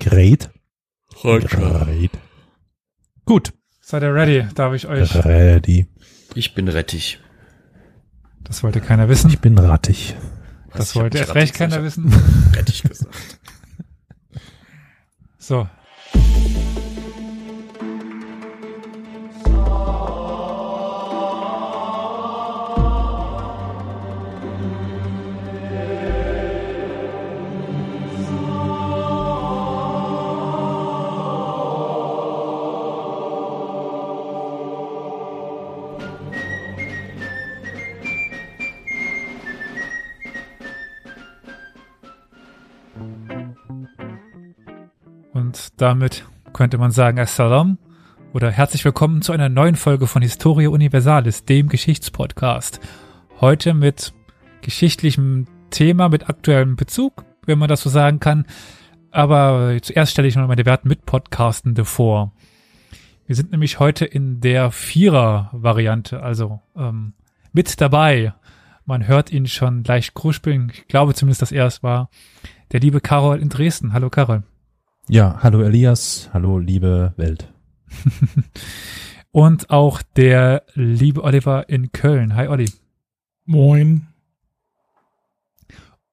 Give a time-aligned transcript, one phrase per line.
[0.00, 0.50] Great.
[1.22, 2.10] Great.
[3.24, 3.52] Gut.
[3.80, 4.46] Seid ihr ready?
[4.54, 5.14] Darf ich euch?
[5.24, 5.86] Ready.
[6.34, 7.20] Ich bin rettig.
[8.44, 9.30] Das wollte keiner wissen.
[9.30, 10.14] Ich bin rattig.
[10.74, 12.12] Das Ich hab wollte erst recht keiner wissen.
[12.54, 13.40] Rettig gesagt.
[15.38, 15.68] So.
[45.78, 47.78] Damit könnte man sagen Assalam
[48.32, 52.80] oder herzlich willkommen zu einer neuen Folge von Historia Universalis, dem Geschichtspodcast.
[53.40, 54.12] Heute mit
[54.60, 58.44] geschichtlichem Thema, mit aktuellem Bezug, wenn man das so sagen kann.
[59.12, 62.32] Aber zuerst stelle ich noch meine werten Mitpodcastende vor.
[63.26, 67.12] Wir sind nämlich heute in der Vierer-Variante, also ähm,
[67.52, 68.34] mit dabei.
[68.84, 70.72] Man hört ihn schon leicht kruspeln.
[70.74, 72.10] Ich glaube zumindest, dass er es war.
[72.72, 73.92] Der liebe Karol in Dresden.
[73.92, 74.42] Hallo Karol.
[75.10, 76.28] Ja, hallo Elias.
[76.34, 77.50] Hallo liebe Welt.
[79.30, 82.36] Und auch der liebe Oliver in Köln.
[82.36, 82.70] Hi Olli.
[83.46, 84.08] Moin.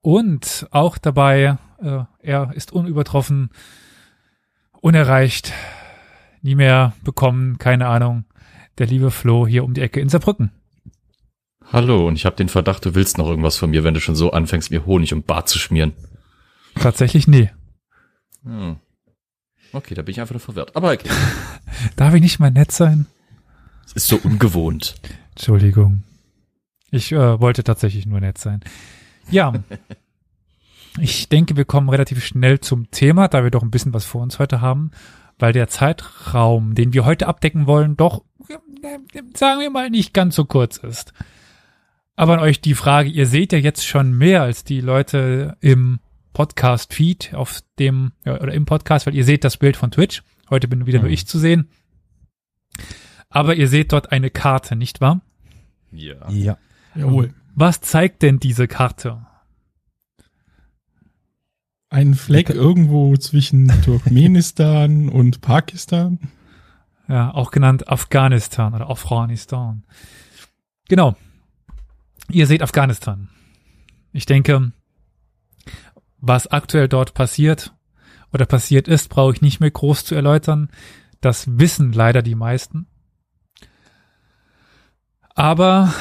[0.00, 3.50] Und auch dabei, äh, er ist unübertroffen,
[4.80, 5.52] unerreicht,
[6.40, 8.24] nie mehr bekommen, keine Ahnung,
[8.78, 10.52] der liebe Flo hier um die Ecke in Saarbrücken.
[11.70, 14.16] Hallo, und ich habe den Verdacht, du willst noch irgendwas von mir, wenn du schon
[14.16, 15.92] so anfängst, mir Honig und Bart zu schmieren.
[16.76, 17.50] Tatsächlich nie.
[18.42, 18.76] Hm.
[19.72, 20.74] Okay, da bin ich einfach nur verwirrt.
[20.74, 21.08] Aber okay.
[21.96, 23.06] Darf ich nicht mal nett sein?
[23.84, 24.94] Es ist so ungewohnt.
[25.30, 26.02] Entschuldigung.
[26.90, 28.60] Ich äh, wollte tatsächlich nur nett sein.
[29.30, 29.52] Ja.
[30.98, 34.22] Ich denke, wir kommen relativ schnell zum Thema, da wir doch ein bisschen was vor
[34.22, 34.92] uns heute haben,
[35.38, 38.24] weil der Zeitraum, den wir heute abdecken wollen, doch,
[39.34, 41.12] sagen wir mal, nicht ganz so kurz ist.
[42.14, 46.00] Aber an euch die Frage, ihr seht ja jetzt schon mehr als die Leute im
[46.36, 50.22] Podcast-Feed auf dem, ja, oder im Podcast, weil ihr seht das Bild von Twitch.
[50.50, 51.14] Heute bin wieder nur Mhm.
[51.14, 51.70] ich zu sehen.
[53.30, 55.22] Aber ihr seht dort eine Karte, nicht wahr?
[55.92, 56.28] Ja.
[56.30, 56.58] Ja.
[56.94, 57.32] Jawohl.
[57.54, 59.24] Was zeigt denn diese Karte?
[61.88, 66.18] Ein Fleck irgendwo zwischen Turkmenistan und Pakistan.
[67.08, 69.84] Ja, auch genannt Afghanistan oder Afghanistan.
[70.88, 71.16] Genau.
[72.28, 73.28] Ihr seht Afghanistan.
[74.12, 74.72] Ich denke,
[76.26, 77.74] was aktuell dort passiert
[78.32, 80.70] oder passiert ist, brauche ich nicht mehr groß zu erläutern.
[81.20, 82.86] Das wissen leider die meisten.
[85.34, 85.92] Aber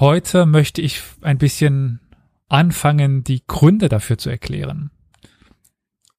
[0.00, 2.00] heute möchte ich ein bisschen
[2.48, 4.90] anfangen, die Gründe dafür zu erklären.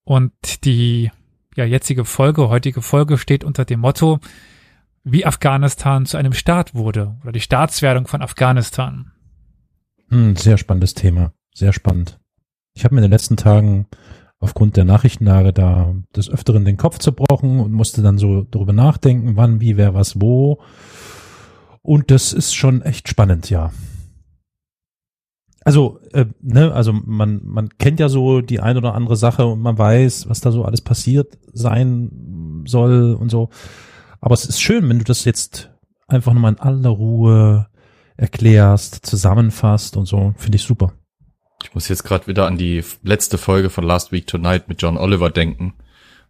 [0.03, 1.12] Und die
[1.56, 4.20] ja, jetzige Folge, heutige Folge steht unter dem Motto,
[5.03, 9.12] wie Afghanistan zu einem Staat wurde oder die Staatswerdung von Afghanistan.
[10.09, 11.34] Hm, sehr spannendes Thema.
[11.53, 12.20] Sehr spannend.
[12.79, 13.88] Ich habe mir in den letzten Tagen
[14.40, 19.35] aufgrund der Nachrichtenlage da des Öfteren den Kopf zerbrochen und musste dann so darüber nachdenken,
[19.35, 20.62] wann, wie, wer, was, wo.
[21.81, 23.73] Und das ist schon echt spannend, ja.
[25.66, 29.59] Also, äh, ne, also man, man kennt ja so die ein oder andere Sache und
[29.59, 33.50] man weiß, was da so alles passiert sein soll und so.
[34.22, 35.69] Aber es ist schön, wenn du das jetzt
[36.07, 37.67] einfach nochmal in aller Ruhe
[38.16, 40.34] erklärst, zusammenfasst und so.
[40.38, 40.94] Finde ich super.
[41.64, 44.97] Ich muss jetzt gerade wieder an die letzte Folge von Last Week Tonight mit John
[44.97, 45.74] Oliver denken,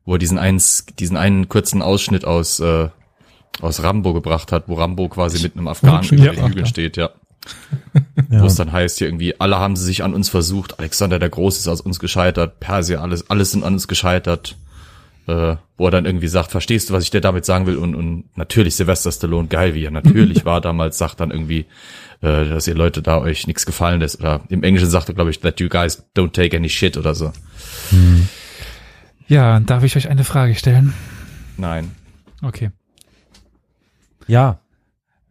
[0.06, 2.90] wo er diesen, eins, diesen einen kurzen Ausschnitt aus, äh,
[3.62, 7.12] aus Rambo gebracht hat, wo Rambo quasi mit einem Afghanen über den Hügeln steht, ja.
[8.30, 8.42] Ja.
[8.42, 11.30] Wo es dann heißt hier irgendwie, alle haben sie sich an uns versucht, Alexander der
[11.30, 14.56] Große ist aus uns gescheitert, Persia, alles, alles sind an uns gescheitert.
[15.30, 17.78] Äh, wo er dann irgendwie sagt, verstehst du, was ich dir damit sagen will?
[17.78, 21.66] Und, und natürlich Sylvester Stallone, geil wie er natürlich war damals, sagt dann irgendwie,
[22.22, 24.20] äh, dass ihr Leute da euch nichts gefallen lässt.
[24.20, 27.16] Oder im Englischen sagt er, glaube ich, that you guys don't take any shit oder
[27.16, 27.32] so.
[29.28, 30.94] Ja, darf ich euch eine Frage stellen?
[31.58, 31.92] Nein.
[32.42, 32.72] Okay.
[34.28, 34.60] Ja,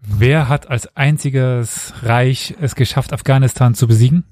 [0.00, 4.24] Wer hat als einziges Reich es geschafft, Afghanistan zu besiegen?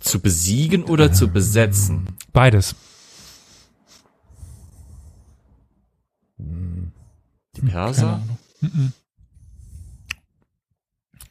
[0.00, 2.06] Zu besiegen oder zu besetzen?
[2.32, 2.74] Beides.
[7.62, 8.14] Die Perser?
[8.14, 8.38] Ahnung.
[8.60, 8.92] Mhm.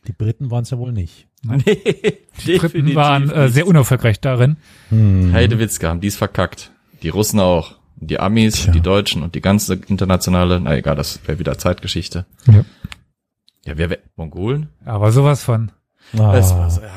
[0.08, 1.28] die Briten waren es ja wohl nicht.
[1.44, 1.62] Nee,
[2.46, 4.58] Die Briten waren äh, sehr unerfolgreich darin.
[4.90, 5.32] Hm.
[5.34, 6.72] Heidewitzka haben die's verkackt.
[7.04, 7.76] Die Russen auch.
[8.02, 8.72] Die Amis, Tja.
[8.72, 12.26] die Deutschen und die ganze internationale, na egal, das wäre wieder Zeitgeschichte.
[12.48, 12.64] Ja.
[13.66, 14.70] Ja, wer, wer Mongolen?
[14.86, 15.72] Aber sowas von.
[16.14, 16.88] Ah, Das war so, äh,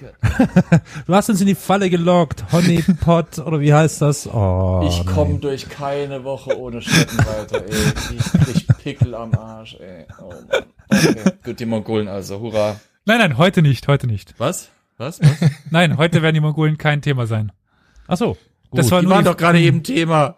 [1.06, 2.44] Du hast uns in die Falle gelockt.
[2.52, 4.26] Honeypot oder wie heißt das?
[4.26, 8.16] Oh, ich komme durch keine Woche ohne Schrecken weiter, ey.
[8.16, 10.06] Ich krieg Pickel am Arsch, ey.
[10.20, 10.64] Oh Mann.
[10.90, 12.80] Okay, gut, die Mongolen also, hurra.
[13.04, 14.34] Nein, nein, heute nicht, heute nicht.
[14.38, 14.70] Was?
[14.96, 15.20] Was?
[15.20, 15.38] Was?
[15.70, 17.52] Nein, heute werden die Mongolen kein Thema sein.
[18.06, 18.36] Ach so.
[18.72, 18.92] Das gut.
[18.92, 20.36] war Die waren doch gerade eben Thema.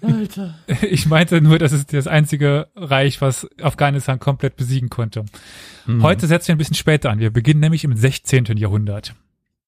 [0.00, 0.54] Alter.
[0.82, 5.24] ich meinte nur, das ist das einzige Reich, was Afghanistan komplett besiegen konnte.
[5.86, 6.02] Mhm.
[6.02, 7.18] Heute setzen wir ein bisschen später an.
[7.18, 8.44] Wir beginnen nämlich im 16.
[8.56, 9.14] Jahrhundert.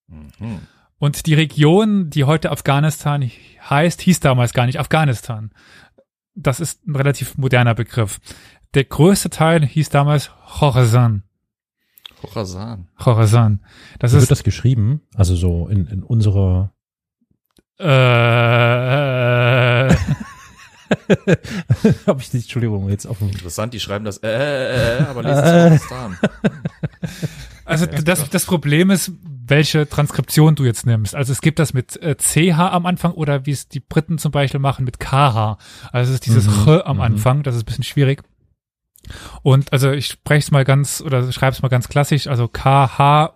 [0.09, 0.61] Mhm.
[0.99, 3.29] Und die Region, die heute Afghanistan
[3.69, 5.51] heißt, hieß damals gar nicht Afghanistan.
[6.35, 8.21] Das ist ein relativ moderner Begriff.
[8.75, 11.23] Der größte Teil hieß damals Khorasan.
[12.21, 12.89] Khorasan.
[12.99, 13.61] Khorasan.
[13.99, 15.03] Das Wie wird ist das geschrieben?
[15.15, 16.74] Also so in, in unserer
[17.81, 17.85] äh,
[19.89, 19.97] äh,
[22.07, 25.23] habe ich die Entschuldigung jetzt auf dem Interessant, die schreiben das, äh, äh, äh, aber
[25.23, 26.19] lesen es Khorasan.
[27.67, 31.15] Also das, das Problem ist, welche Transkription du jetzt nimmst.
[31.15, 34.33] Also es gibt das mit äh, CH am Anfang oder wie es die Briten zum
[34.33, 35.57] Beispiel machen mit KH.
[35.91, 37.03] Also es ist dieses Mhm, Ch am mhm.
[37.03, 38.23] Anfang, das ist ein bisschen schwierig.
[39.43, 43.35] Und also ich spreche es mal ganz oder schreibe es mal ganz klassisch, also K-H-U-R-A-S-A-N.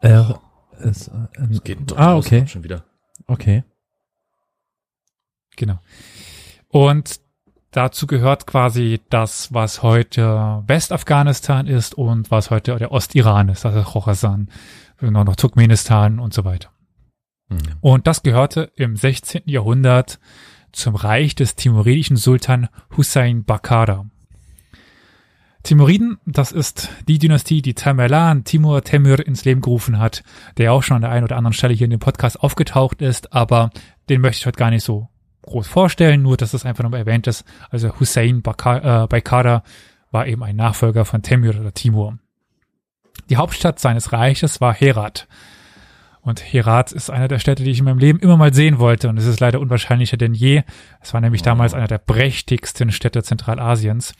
[0.00, 0.40] R
[0.80, 1.28] S N.
[1.50, 2.46] Das geht Ah, okay.
[2.46, 2.84] schon wieder.
[3.26, 3.64] Okay.
[5.56, 5.78] Genau.
[6.68, 7.20] Und
[7.70, 13.82] dazu gehört quasi das, was heute Westafghanistan ist und was heute der Ostiran ist, also
[13.82, 14.50] Khorasan,
[15.00, 16.70] noch noch Turkmenistan und so weiter.
[17.48, 17.58] Mhm.
[17.80, 19.42] Und das gehörte im 16.
[19.46, 20.18] Jahrhundert
[20.72, 24.06] zum Reich des timuridischen Sultan Hussein Bakara.
[25.62, 30.22] Timuriden, das ist die Dynastie, die Tamerlan Timur Temür ins Leben gerufen hat,
[30.56, 33.32] der auch schon an der einen oder anderen Stelle hier in dem Podcast aufgetaucht ist,
[33.32, 33.70] aber
[34.08, 35.08] den möchte ich heute gar nicht so
[35.42, 37.44] groß vorstellen, nur dass es einfach nochmal erwähnt ist.
[37.70, 39.60] Also Hussein Baka- äh,
[40.10, 42.18] war eben ein Nachfolger von Temür oder Timur.
[43.28, 45.28] Die Hauptstadt seines Reiches war Herat.
[46.22, 49.08] Und Herat ist eine der Städte, die ich in meinem Leben immer mal sehen wollte.
[49.08, 50.62] Und es ist leider unwahrscheinlicher denn je.
[51.00, 54.12] Es war nämlich damals einer der prächtigsten Städte Zentralasiens.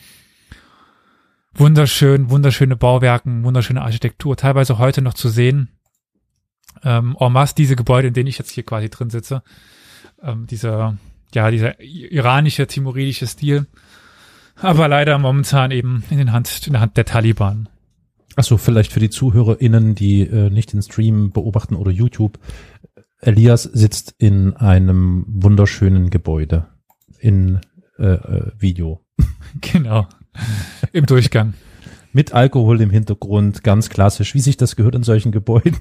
[1.55, 5.69] Wunderschön, wunderschöne Bauwerken, wunderschöne Architektur, teilweise heute noch zu sehen.
[6.85, 9.43] Ähm, en masse diese Gebäude, in denen ich jetzt hier quasi drin sitze.
[10.23, 10.97] Ähm, dieser,
[11.35, 13.67] ja, dieser iranische, timoridische Stil.
[14.57, 17.69] Aber leider momentan eben in, den Hand, in der Hand der Taliban.
[18.37, 22.39] Ach so, vielleicht für die ZuhörerInnen, die äh, nicht den Stream beobachten oder YouTube.
[23.21, 26.69] Elias sitzt in einem wunderschönen Gebäude
[27.19, 27.61] in
[27.99, 29.05] äh, äh, Video.
[29.61, 30.07] Genau.
[30.93, 31.55] Im Durchgang.
[32.13, 35.79] Mit Alkohol im Hintergrund, ganz klassisch, wie sich das gehört in solchen Gebäuden.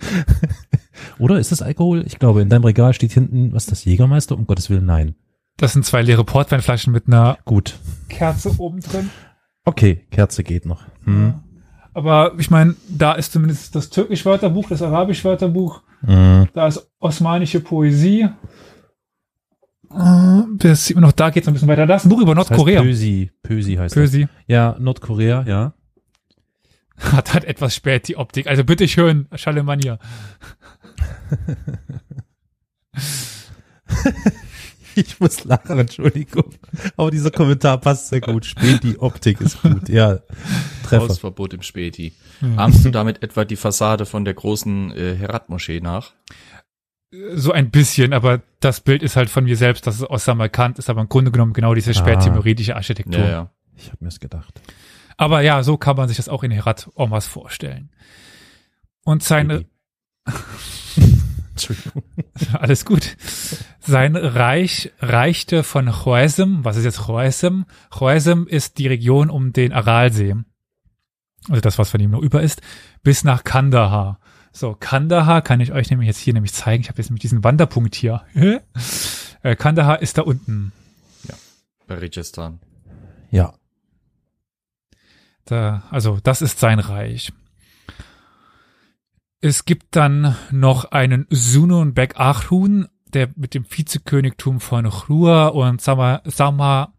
[1.18, 2.04] Oder ist das Alkohol?
[2.06, 4.36] Ich glaube, in deinem Regal steht hinten, was ist das Jägermeister?
[4.36, 5.16] Um Gottes Willen, nein.
[5.58, 7.78] Das sind zwei leere Portweinflaschen mit einer Gut.
[8.08, 9.10] Kerze oben drin.
[9.64, 10.84] Okay, Kerze geht noch.
[11.04, 11.34] Hm.
[11.92, 16.46] Aber ich meine, da ist zumindest das türkisch-Wörterbuch, das arabisch-Wörterbuch, Hm.
[16.54, 18.28] da ist osmanische Poesie.
[19.90, 21.86] Äh, Das sieht man noch, da geht es ein bisschen weiter.
[21.86, 22.82] Da ist ein Buch über Das heißt Nordkorea.
[22.82, 24.02] Pösi, Pösi heißt das.
[24.02, 24.28] Pösi.
[24.46, 25.72] Ja, Nordkorea, ja.
[26.98, 28.46] Hat halt etwas spät die Optik.
[28.48, 29.98] Also bitte schön, Schallemania.
[34.94, 36.52] Ich muss lachen, Entschuldigung.
[36.96, 38.44] Aber dieser Kommentar passt sehr gut.
[38.44, 39.88] Spät, die Optik ist gut.
[39.88, 40.18] Ja,
[40.82, 41.08] Treffer.
[41.08, 42.12] Hausverbot im Späti.
[42.56, 46.14] Ahmst du damit etwa die Fassade von der großen äh, Herat-Moschee nach?
[47.10, 50.78] So ein bisschen, aber das Bild ist halt von mir selbst, das ist aus Samarkand,
[50.78, 53.20] ist aber im Grunde genommen genau diese spättimuridische Architektur.
[53.20, 53.50] Ja, ja.
[53.76, 54.60] Ich habe mir's gedacht.
[55.16, 57.90] Aber ja, so kann man sich das auch in Herat Omas vorstellen.
[59.04, 59.64] Und seine,
[61.50, 62.02] Entschuldigung.
[62.52, 63.16] alles gut.
[63.80, 67.64] Sein Reich reichte von Choesem, was ist jetzt Choesem?
[67.90, 70.36] Choesem ist die Region um den Aralsee.
[71.48, 72.62] Also das, was von ihm noch über ist,
[73.02, 74.20] bis nach Kandahar.
[74.58, 76.80] So, Kandahar kann ich euch nämlich jetzt hier nämlich zeigen.
[76.80, 78.22] Ich habe jetzt nämlich diesen Wanderpunkt hier.
[79.44, 80.72] Äh, Kandahar ist da unten.
[81.86, 82.58] Bei Rajasthan.
[83.30, 83.54] Ja.
[85.44, 87.32] Da, also das ist sein Reich.
[89.40, 95.80] Es gibt dann noch einen Sunun Bek Achun, der mit dem Vizekönigtum von Chrua und
[95.80, 96.92] Sama, Sama,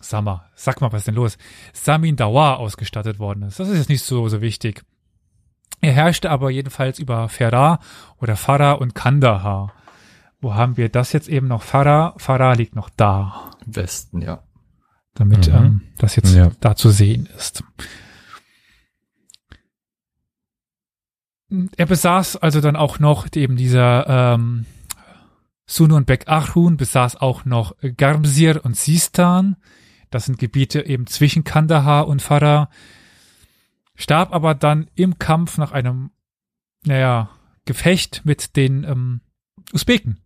[0.00, 1.36] Sama, sag mal, was ist denn los?
[1.74, 3.60] Samin Dawa ausgestattet worden ist.
[3.60, 4.86] Das ist jetzt nicht so, so wichtig.
[5.84, 7.78] Er herrschte aber jedenfalls über Farah
[8.18, 9.72] oder Farah und Kandahar.
[10.40, 11.62] Wo haben wir das jetzt eben noch?
[11.62, 14.42] Farah, Farah liegt noch da Im Westen, ja.
[15.14, 15.54] damit Mhm.
[15.54, 16.50] ähm, das jetzt Ja.
[16.60, 17.62] da zu sehen ist.
[21.76, 24.66] Er besaß also dann auch noch eben dieser ähm,
[25.66, 29.56] Sunu und Bek Achun besaß auch noch Garmsir und Sistan.
[30.10, 32.68] Das sind Gebiete eben zwischen Kandahar und Farah.
[33.96, 36.10] Starb aber dann im Kampf nach einem,
[36.84, 37.30] naja,
[37.64, 39.20] Gefecht mit den ähm,
[39.72, 40.20] Usbeken,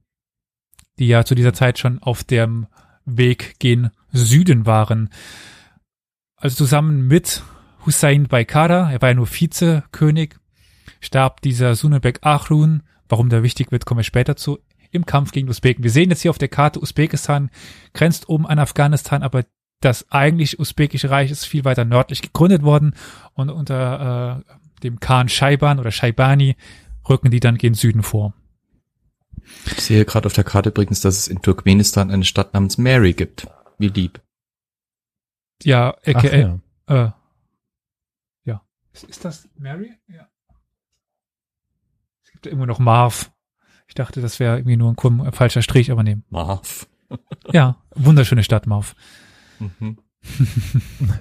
[0.98, 2.66] die ja zu dieser Zeit schon auf dem
[3.04, 5.10] Weg gen Süden waren.
[6.36, 7.42] Also zusammen mit
[7.86, 10.36] Hussein Baikara, er war ja nur Vizekönig,
[11.00, 14.58] starb dieser Sunebek Achrun, warum der wichtig wird, kommen wir später zu,
[14.90, 15.84] im Kampf gegen Usbeken.
[15.84, 17.50] Wir sehen jetzt hier auf der Karte, Usbekistan
[17.94, 19.44] grenzt oben an Afghanistan, aber
[19.80, 22.94] das eigentlich usbekische Reich ist viel weiter nördlich gegründet worden
[23.34, 26.56] und unter äh, dem Khan Scheiban oder Shaibani
[27.08, 28.34] rücken die dann gen Süden vor.
[29.66, 33.14] Ich sehe gerade auf der Karte übrigens, dass es in Turkmenistan eine Stadt namens Mary
[33.14, 33.46] gibt.
[33.78, 34.20] Wie lieb.
[35.62, 36.58] Ja, Ach, aka, ja.
[36.86, 37.10] äh,
[38.44, 38.62] ja.
[38.92, 39.94] Ist, das Mary?
[40.08, 40.28] Ja.
[42.24, 43.32] Es gibt ja immer noch Marv.
[43.86, 46.18] Ich dachte, das wäre irgendwie nur ein, ein falscher Strich, aber nee.
[46.30, 46.88] Marv.
[47.52, 48.94] Ja, wunderschöne Stadt, Marv.
[49.58, 49.98] Mhm.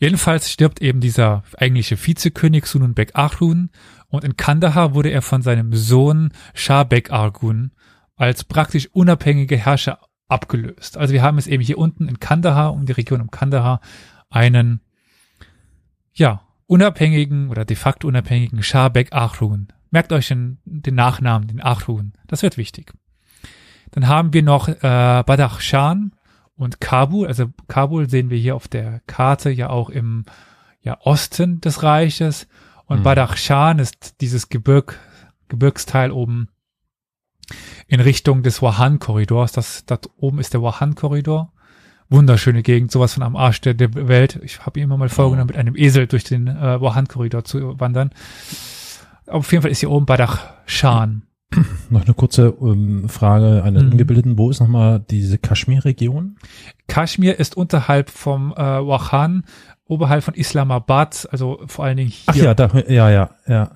[0.00, 3.70] Jedenfalls stirbt eben dieser eigentliche Vizekönig Sununbek Argun
[4.08, 7.72] und in Kandahar wurde er von seinem Sohn Shahbek Argun
[8.14, 9.98] als praktisch unabhängige Herrscher
[10.28, 10.96] abgelöst.
[10.96, 13.80] Also wir haben es eben hier unten in Kandahar, um die Region um Kandahar,
[14.30, 14.80] einen,
[16.12, 19.68] ja, unabhängigen oder de facto unabhängigen Shahbek Argun.
[19.90, 22.12] Merkt euch den, den Nachnamen, den Argun.
[22.26, 22.92] Das wird wichtig.
[23.92, 26.12] Dann haben wir noch äh, Badakhshan
[26.56, 27.26] und Kabul.
[27.26, 30.24] Also Kabul sehen wir hier auf der Karte ja auch im
[30.82, 32.48] ja, Osten des Reiches.
[32.86, 33.02] Und Mhm.
[33.04, 34.98] Badakhshan ist dieses Gebirg,
[35.48, 36.48] Gebirgsteil oben
[37.86, 39.52] in Richtung des Wahan-Korridors.
[39.52, 41.52] Das, da oben ist der Wahan-Korridor.
[42.10, 44.40] Wunderschöne Gegend, sowas von am Arsch der, der Welt.
[44.42, 48.10] Ich habe immer mal vorgenommen, mit einem Esel durch den äh, Wahan-Korridor zu wandern.
[49.26, 51.27] Auf jeden Fall ist hier oben Badakhshan.
[51.90, 53.92] Noch eine kurze ähm, Frage, eine Mhm.
[53.92, 54.38] Ungebildeten.
[54.38, 56.36] Wo ist nochmal diese Kaschmir-Region?
[56.88, 59.44] Kaschmir ist unterhalb vom äh, Wahan,
[59.86, 62.24] oberhalb von Islamabad, also vor allen Dingen hier.
[62.26, 63.70] Ach ja, da, ja, ja, ja.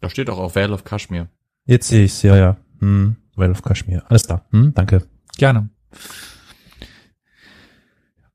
[0.00, 1.28] Da steht auch auf Vale of Kashmir.
[1.66, 2.56] Jetzt sehe ich's, ja, ja.
[2.80, 4.02] Hm, well of Kaschmir.
[4.08, 4.46] Alles klar.
[4.50, 5.06] Hm, danke.
[5.36, 5.68] Gerne.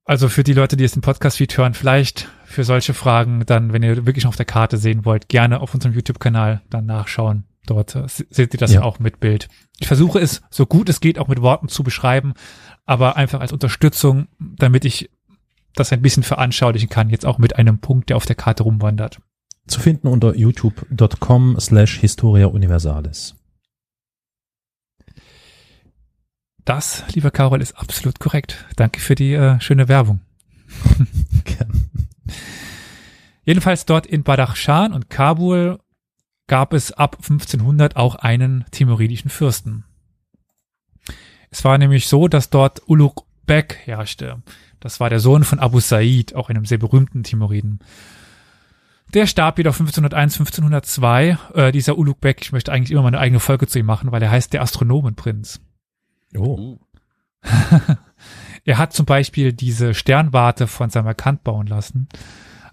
[0.06, 3.84] Also für die Leute, die jetzt den Podcast-Feed hören, vielleicht für solche Fragen, dann, wenn
[3.84, 7.44] ihr wirklich noch auf der Karte sehen wollt, gerne auf unserem YouTube-Kanal dann nachschauen.
[7.68, 8.82] Dort äh, se- seht ihr das Ja.
[8.82, 9.48] auch mit Bild.
[9.80, 12.34] Ich versuche es, so gut es geht, auch mit Worten zu beschreiben,
[12.86, 15.12] aber einfach als Unterstützung, damit ich
[15.76, 19.20] das ein bisschen veranschaulichen kann, jetzt auch mit einem Punkt, der auf der Karte rumwandert.
[19.68, 23.36] Zu finden unter youtube.com slash Historia Universalis.
[26.66, 28.66] Das, lieber Carol, ist absolut korrekt.
[28.76, 30.20] Danke für die äh, schöne Werbung.
[33.46, 35.80] Jedenfalls dort in Badakhshan und Kabul
[36.48, 39.84] gab es ab 1500 auch einen timuridischen Fürsten.
[41.50, 44.42] Es war nämlich so, dass dort Ulugh Bek herrschte.
[44.80, 47.80] Das war der Sohn von Abu Said, auch einem sehr berühmten Timuriden.
[49.14, 51.38] Der starb jedoch 1501, 1502.
[51.54, 54.12] Äh, dieser Ulugh Bek, ich möchte eigentlich immer mal eine eigene Folge zu ihm machen,
[54.12, 55.62] weil er heißt der Astronomenprinz.
[56.36, 56.80] Oh.
[58.68, 62.10] Er hat zum Beispiel diese Sternwarte von Samarkand bauen lassen.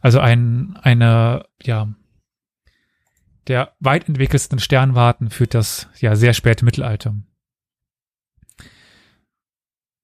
[0.01, 1.87] Also ein, eine, ja,
[3.47, 7.15] der weit entwickelsten Sternwarten für das, ja, sehr späte Mittelalter.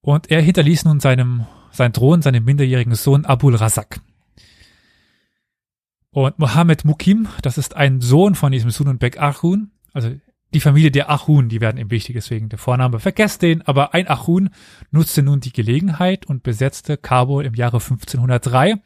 [0.02, 4.00] Und er hinterließ nun seinem, sein Thron, seinem minderjährigen Sohn Abul Razak.
[6.11, 10.11] Und Mohammed Mukim, das ist ein Sohn von diesem Sununbek Achun, also
[10.52, 14.09] die Familie der Achun, die werden ihm wichtig, deswegen der Vorname, vergesst den, aber ein
[14.09, 14.50] Achun
[14.90, 18.82] nutzte nun die Gelegenheit und besetzte Kabul im Jahre 1503,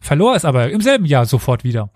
[0.00, 1.90] verlor es aber im selben Jahr sofort wieder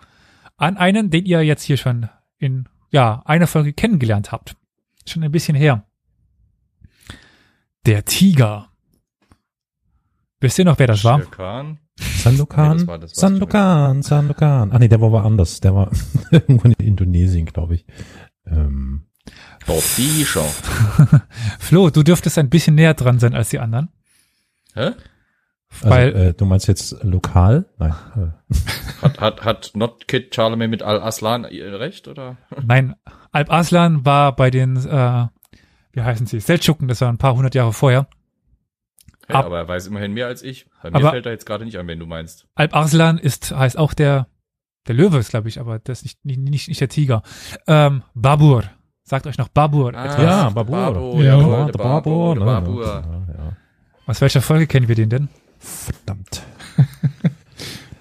[0.63, 4.57] an einen, den ihr jetzt hier schon in, ja, einer Folge kennengelernt habt.
[5.07, 5.85] Schon ein bisschen her.
[7.85, 8.69] Der Tiger.
[10.41, 11.19] Wisst ihr noch, wer das war?
[11.19, 11.79] Shere Khan.
[11.99, 12.71] Sandokan?
[12.71, 14.73] Nee, das war- das Sandokan, Sandokan.
[14.73, 15.61] Ah nee, der war aber anders.
[15.61, 15.91] Der war
[16.31, 17.85] irgendwo in Indonesien, glaube ich.
[18.47, 19.07] Ähm,
[19.67, 20.49] Bobby Shaw.
[21.59, 23.89] Flo, du dürftest ein bisschen näher dran sein als die anderen.
[24.75, 24.93] Hä?
[25.81, 27.65] Also, Weil, äh, du meinst jetzt lokal?
[27.79, 27.95] Nein.
[29.03, 32.37] Hat, hat, hat Not Kid Charlemagne mit Al-Aslan ihr recht, oder?
[32.65, 32.95] nein,
[33.33, 35.27] Alp Aslan war bei den, äh,
[35.93, 38.07] wie heißen sie, Seldschuken, das war ein paar hundert Jahre vorher.
[39.27, 40.67] Hey, Ab- aber er weiß immerhin mehr als ich.
[40.83, 42.47] Bei mir Aber- fällt er jetzt gerade nicht an, wenn du meinst.
[42.55, 44.29] Alp Arslan ist, heißt auch der,
[44.87, 47.23] der Löwe ist, glaube ich, aber das ist nicht, nicht, nicht der Tiger.
[47.67, 48.63] Ähm, Babur.
[49.03, 49.93] Sagt euch noch Babur.
[49.95, 50.77] Ah, ja, Babur.
[50.77, 51.37] Babur, Ja.
[51.41, 52.51] Ja, Babur, Babur, der ne?
[52.53, 52.85] Babur.
[52.85, 53.01] Ja,
[53.35, 53.57] ja.
[54.07, 55.29] Aus welcher Folge kennen wir den denn?
[55.63, 56.43] Verdammt.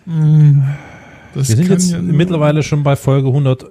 [0.06, 0.64] Hm,
[1.34, 3.66] Das Wir sind jetzt ja mittlerweile schon bei Folge 100.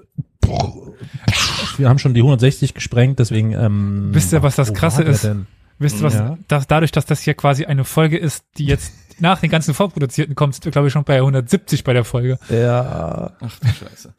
[1.76, 3.52] Wir haben schon die 160 gesprengt, deswegen.
[3.52, 5.25] Ähm, Wisst ihr, was das Krasse ist?
[5.25, 5.47] Denn?
[5.78, 6.14] Wisst ihr was?
[6.14, 6.38] Ja.
[6.49, 10.35] Dass, dadurch, dass das hier quasi eine Folge ist, die jetzt nach den ganzen vorproduzierten
[10.35, 12.38] kommt, sind wir, glaube ich, schon bei 170 bei der Folge.
[12.49, 13.32] Ja.
[13.40, 14.14] Ach du Scheiße.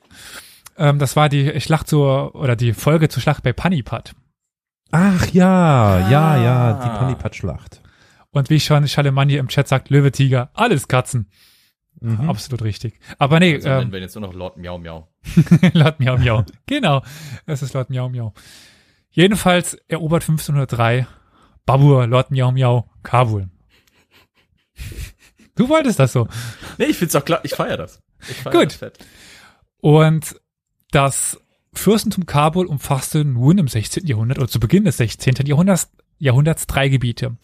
[0.77, 4.13] Ähm, das war die Schlacht zur, oder die Folge zur Schlacht bei Panipat.
[4.91, 6.97] Ach ja, ja, ja, die Ah.
[6.97, 7.81] Panipat-Schlacht.
[8.31, 11.29] Und wie schon Charlemagne im Chat sagt, Löwe, Tiger, alles Katzen.
[12.00, 12.29] Mhm.
[12.29, 13.00] Absolut richtig.
[13.19, 15.09] Aber nee, Also nennen ähm, wir ihn jetzt nur noch Lord Miau Miau.
[15.73, 16.45] Lord Miau Miau.
[16.65, 17.03] genau,
[17.45, 18.33] es ist Lord Miau Miau.
[19.09, 21.05] Jedenfalls erobert 1503
[21.65, 23.50] Babur, Lord Miau Miau, Kabul.
[25.55, 26.27] Du wolltest das so.
[26.77, 28.01] Nee, ich find's auch klar, ich feier das.
[28.21, 28.67] Ich feier Gut.
[28.67, 29.00] das fett.
[29.81, 30.39] Und
[30.91, 31.39] das
[31.73, 34.05] Fürstentum Kabul umfasste nun im 16.
[34.07, 35.35] Jahrhundert oder zu Beginn des 16.
[35.45, 37.38] Jahrhunderts, Jahrhunderts drei Gebiete.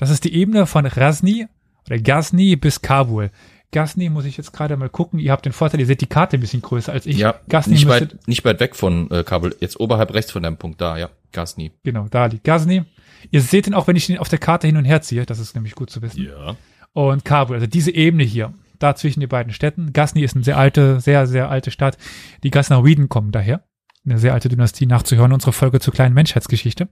[0.00, 1.46] Das ist die Ebene von Ghazni
[1.86, 3.30] oder Ghazni bis Kabul.
[3.70, 5.18] Ghazni muss ich jetzt gerade mal gucken.
[5.18, 7.18] Ihr habt den Vorteil, ihr seht die Karte ein bisschen größer als ich.
[7.18, 9.54] Ja, Ghazni nicht weit, nicht weit weg von äh, Kabul.
[9.60, 11.10] Jetzt oberhalb rechts von deinem Punkt da, ja.
[11.32, 11.72] Gasni.
[11.84, 12.84] genau, da liegt Ghazni.
[13.30, 15.26] Ihr seht ihn auch, wenn ich ihn auf der Karte hin und her ziehe.
[15.26, 16.24] Das ist nämlich gut zu wissen.
[16.24, 16.56] Ja.
[16.94, 19.92] und Kabul, also diese Ebene hier, da zwischen die beiden Städten.
[19.92, 21.98] Ghazni ist eine sehr alte, sehr, sehr alte Stadt.
[22.42, 23.64] Die Ghaznawiden kommen daher.
[24.06, 26.88] Eine sehr alte Dynastie nachzuhören, unsere Folge zur kleinen Menschheitsgeschichte.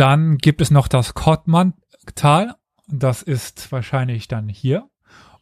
[0.00, 2.54] Dann gibt es noch das Kotman-Tal.
[2.88, 4.88] Das ist wahrscheinlich dann hier.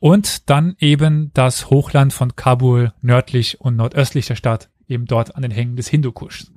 [0.00, 5.42] Und dann eben das Hochland von Kabul nördlich und nordöstlich der Stadt, eben dort an
[5.42, 6.50] den Hängen des Hindukuschs.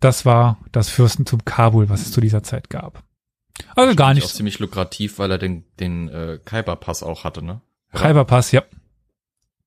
[0.00, 3.04] Das war das Fürstentum Kabul, was es zu dieser Zeit gab.
[3.76, 4.24] Also gar Ist nicht.
[4.24, 7.60] auch ziemlich lukrativ, weil er den, den äh, Khyber-Pass auch hatte, ne?
[7.92, 8.62] Khyberpass, ja.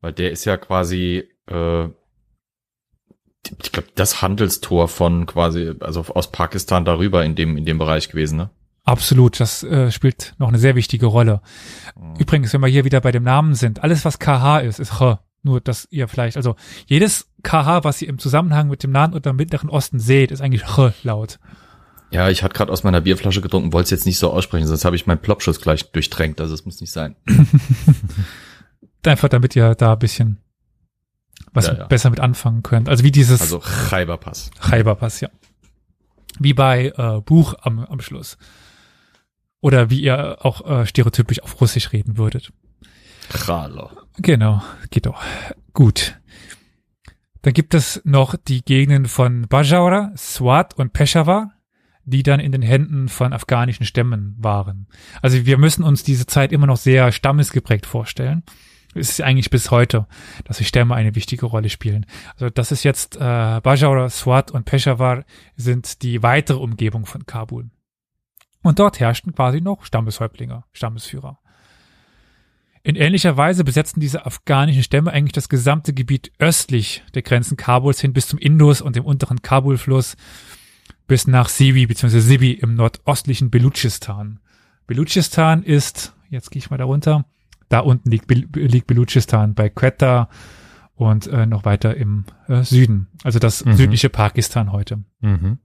[0.01, 1.89] Weil der ist ja quasi, äh,
[3.61, 8.09] ich glaube, das Handelstor von quasi, also aus Pakistan darüber in dem, in dem Bereich
[8.09, 8.49] gewesen, ne?
[8.83, 11.41] Absolut, das äh, spielt noch eine sehr wichtige Rolle.
[11.99, 12.15] Mhm.
[12.19, 15.17] Übrigens, wenn wir hier wieder bei dem Namen sind, alles was KH ist, ist Ch.
[15.43, 19.33] Nur, dass ihr vielleicht, also jedes KH, was ihr im Zusammenhang mit dem Nahen oder
[19.33, 21.37] Mittleren Osten seht, ist eigentlich Ch laut.
[22.11, 24.85] Ja, ich hatte gerade aus meiner Bierflasche getrunken, wollte es jetzt nicht so aussprechen, sonst
[24.85, 27.15] habe ich meinen Plopschuss gleich durchtränkt, also es muss nicht sein.
[29.05, 30.37] Einfach damit ihr da ein bisschen
[31.57, 31.87] was Ja, ja.
[31.87, 32.87] besser mit anfangen könnt.
[32.87, 34.51] Also wie dieses Also Khyber-Pass.
[34.61, 35.29] Khyberpass, ja.
[36.39, 38.37] Wie bei äh, Buch am, am Schluss.
[39.59, 42.53] Oder wie ihr auch äh, stereotypisch auf Russisch reden würdet.
[43.29, 43.89] Kralo.
[44.17, 45.21] Genau, geht doch.
[45.73, 46.19] Gut.
[47.41, 51.51] Dann gibt es noch die Gegenden von Bajaura, Swat und Peshawar,
[52.05, 54.87] die dann in den Händen von afghanischen Stämmen waren.
[55.21, 58.43] Also wir müssen uns diese Zeit immer noch sehr stammesgeprägt vorstellen.
[58.95, 60.07] Es ist eigentlich bis heute,
[60.45, 62.05] dass die Stämme eine wichtige Rolle spielen.
[62.33, 63.19] Also das ist jetzt äh,
[63.61, 65.23] Bajaura, Swat und Peshawar
[65.55, 67.69] sind die weitere Umgebung von Kabul.
[68.63, 71.39] Und dort herrschten quasi noch Stammeshäuptlinge, Stammesführer.
[72.83, 77.99] In ähnlicher Weise besetzten diese afghanischen Stämme eigentlich das gesamte Gebiet östlich der Grenzen Kabuls
[77.99, 80.15] hin bis zum Indus und dem unteren Kabulfluss
[81.05, 82.19] bis nach Sibi bzw.
[82.19, 84.39] Sibi im nordostlichen Belutschistan.
[84.85, 87.25] Belutschistan ist, jetzt gehe ich mal da runter,
[87.69, 90.29] da unten liegt, liegt Belutschistan bei Quetta
[90.95, 93.73] und äh, noch weiter im äh, Süden, also das Mhm.
[93.75, 95.03] südliche Pakistan heute.
[95.21, 95.59] Mhm.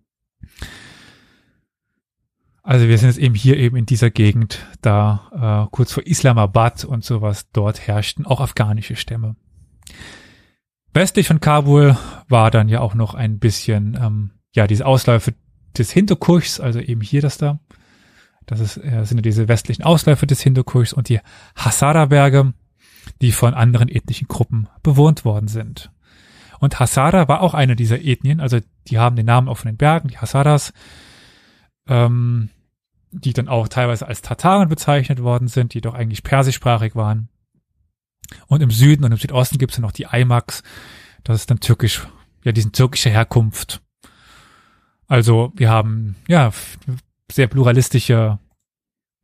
[2.65, 6.85] Also wir sind jetzt eben hier eben in dieser Gegend, da äh, kurz vor Islamabad
[6.85, 9.35] und sowas, dort herrschten auch afghanische Stämme.
[10.95, 11.97] Westlich von Kabul
[12.29, 15.35] war dann ja auch noch ein bisschen, ähm, ja, diese Ausläufe
[15.77, 17.59] des Hindukuschs, also eben hier das da.
[18.47, 21.21] Das ist, äh, sind ja diese westlichen Ausläufe des Hindukuschs und die
[21.57, 22.55] Hazara-Berge,
[23.21, 25.91] die von anderen ethnischen Gruppen bewohnt worden sind.
[26.61, 29.77] Und Hazara war auch eine dieser Ethnien, also die haben den Namen auch von den
[29.77, 30.73] Bergen, die Hazaras,
[31.89, 32.51] ähm,
[33.11, 37.29] die dann auch teilweise als Tataren bezeichnet worden sind, die doch eigentlich persischsprachig waren.
[38.47, 40.63] Und im Süden und im Südosten gibt es dann noch die Aimaks,
[41.25, 42.07] das ist dann türkisch,
[42.45, 43.83] ja, die sind türkischer Herkunft.
[45.07, 46.53] Also wir haben, ja,
[47.31, 48.39] sehr pluralistische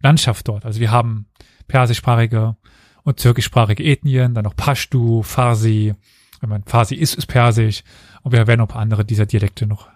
[0.03, 0.65] Landschaft dort.
[0.65, 1.27] Also wir haben
[1.67, 2.57] persischsprachige
[3.03, 5.95] und türkischsprachige Ethnien, dann noch Pashtu, Farsi,
[6.41, 7.83] wenn man Farsi ist, ist Persisch.
[8.23, 9.89] Und wir werden ein paar andere dieser Dialekte noch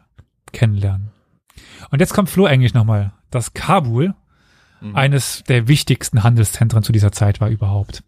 [0.53, 1.11] kennenlernen.
[1.91, 4.15] Und jetzt kommt Flo eigentlich nochmal, dass Kabul
[4.83, 4.97] Mhm.
[4.97, 8.03] eines der wichtigsten Handelszentren zu dieser Zeit war überhaupt.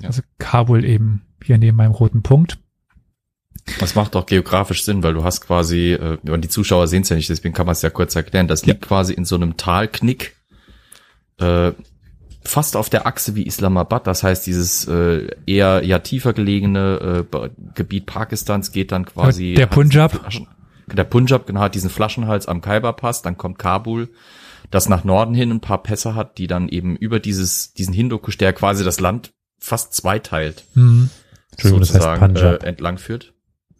[0.00, 0.08] Ja.
[0.08, 2.58] Also Kabul eben hier neben meinem roten Punkt.
[3.80, 7.08] Das macht auch geografisch Sinn, weil du hast quasi, äh, und die Zuschauer sehen es
[7.08, 9.56] ja nicht, deswegen kann man es ja kurz erklären, das liegt quasi in so einem
[9.56, 10.36] Talknick,
[11.38, 11.72] äh,
[12.42, 17.48] fast auf der Achse wie Islamabad, das heißt dieses äh, eher ja tiefer gelegene äh,
[17.74, 20.12] Gebiet Pakistans geht dann quasi Der Punjab.
[20.12, 20.48] Flaschen,
[20.92, 24.08] der Punjab genau hat diesen Flaschenhals am Khyber-Pass, dann kommt Kabul,
[24.70, 28.38] das nach Norden hin ein paar Pässe hat, die dann eben über dieses diesen Hindukusch,
[28.38, 33.32] der quasi das Land fast zweiteilt, Entschuldigung, das heißt sozusagen äh, entlang führt.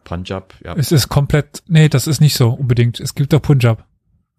[0.06, 0.74] Punjab, ja.
[0.76, 3.00] Es ist komplett, nee, das ist nicht so unbedingt.
[3.00, 3.86] Es gibt auch Punjab.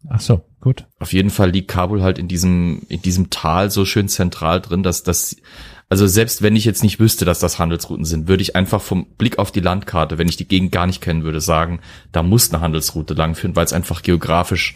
[0.10, 0.86] Ach so, gut.
[1.00, 4.82] Auf jeden Fall liegt Kabul halt in diesem, in diesem Tal so schön zentral drin,
[4.82, 5.36] dass das,
[5.90, 9.08] also selbst wenn ich jetzt nicht wüsste, dass das Handelsrouten sind, würde ich einfach vom
[9.18, 12.54] Blick auf die Landkarte, wenn ich die Gegend gar nicht kennen würde, sagen, da muss
[12.54, 14.76] eine Handelsroute langführen, weil es einfach geografisch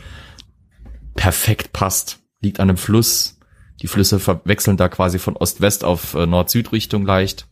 [1.15, 2.19] perfekt passt.
[2.41, 3.39] Liegt an einem Fluss.
[3.81, 7.47] Die Flüsse verwechseln da quasi von Ost-West auf äh, Nord-Süd-Richtung leicht.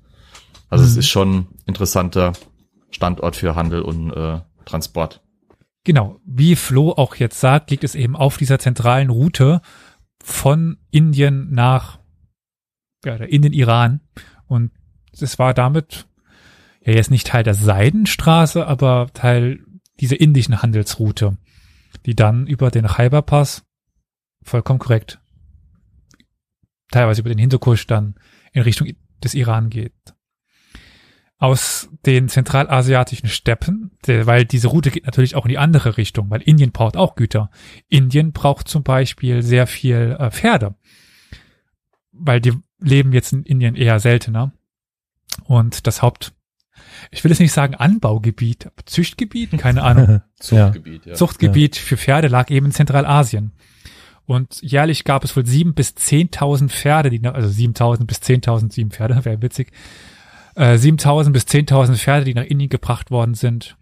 [0.70, 0.90] Also Mhm.
[0.92, 2.34] es ist schon interessanter
[2.92, 5.22] Standort für Handel und äh, Transport.
[5.84, 9.62] Genau, wie Flo auch jetzt sagt, liegt es eben auf dieser zentralen Route
[10.22, 12.00] von Indien nach
[13.06, 14.02] ja, in den Iran.
[14.46, 14.72] Und
[15.12, 16.08] es war damit
[16.82, 19.66] ja jetzt nicht Teil der Seidenstraße, aber Teil
[20.00, 21.38] dieser indischen Handelsroute,
[22.06, 23.64] die dann über den Khyber-Pass,
[24.44, 25.20] vollkommen korrekt,
[26.92, 28.16] teilweise über den Hindukusch dann
[28.54, 28.90] in Richtung
[29.24, 29.94] des Iran geht
[31.40, 36.42] aus den zentralasiatischen Steppen, weil diese Route geht natürlich auch in die andere Richtung, weil
[36.42, 37.50] Indien braucht auch Güter.
[37.88, 40.76] Indien braucht zum Beispiel sehr viel äh, Pferde,
[42.12, 44.52] weil die leben jetzt in Indien eher seltener.
[45.46, 46.34] Und das Haupt,
[47.10, 50.24] ich will jetzt nicht sagen Anbaugebiet, Züchtgebiet, keine Ahnung, ja.
[50.40, 51.14] Zuchtgebiet, ja.
[51.14, 53.54] Zuchtgebiet für Pferde lag eben in Zentralasien.
[54.26, 58.92] Und jährlich gab es wohl sieben bis zehntausend Pferde, die, also 7.000 bis 10.000, sieben
[58.92, 59.72] Pferde, wäre witzig,
[60.60, 63.78] äh, 7.000 bis 10.000 Pferde, die nach Indien gebracht worden sind.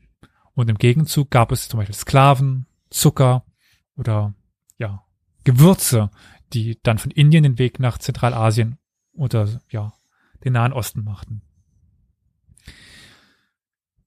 [0.54, 3.44] Und im Gegenzug gab es zum Beispiel Sklaven, Zucker
[3.98, 4.34] oder
[4.78, 5.04] ja
[5.44, 6.12] Gewürze,
[6.54, 8.78] die dann von Indien den Weg nach Zentralasien
[9.14, 9.94] oder ja
[10.44, 11.42] den Nahen Osten machten.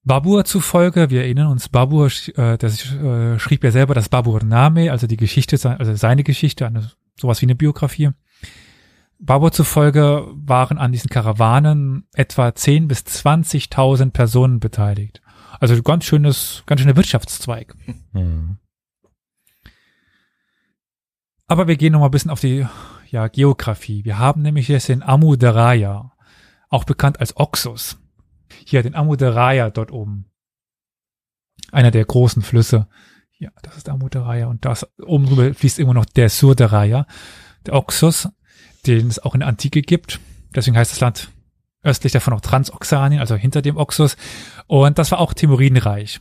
[0.02, 4.90] Babur zufolge, wir erinnern uns, Babur, äh, das äh, schrieb ja selber das Babur Name,
[4.92, 8.11] also die Geschichte, also seine Geschichte, eine, sowas wie eine Biografie.
[9.22, 15.20] Babur zufolge waren an diesen Karawanen etwa 10 bis 20.000 Personen beteiligt.
[15.61, 17.74] Also ganz schönes, ganz schöner Wirtschaftszweig.
[18.12, 18.56] Hm.
[21.46, 22.66] Aber wir gehen noch mal ein bisschen auf die
[23.11, 24.04] ja, Geografie.
[24.04, 26.12] Wir haben nämlich jetzt den Amu Daraya,
[26.70, 27.98] auch bekannt als Oxus.
[28.64, 30.30] Hier den Amu Daraya dort oben.
[31.72, 32.88] Einer der großen Flüsse.
[33.38, 37.06] Ja, das ist Amu Daraya und das oben drüber fließt immer noch der Sur Daraya,
[37.66, 38.28] der Oxus,
[38.87, 40.21] den es auch in der Antike gibt.
[40.55, 41.31] Deswegen heißt das Land
[41.83, 44.16] östlich davon auch Transoxanien, also hinter dem Oxus.
[44.66, 46.21] Und das war auch Timuridenreich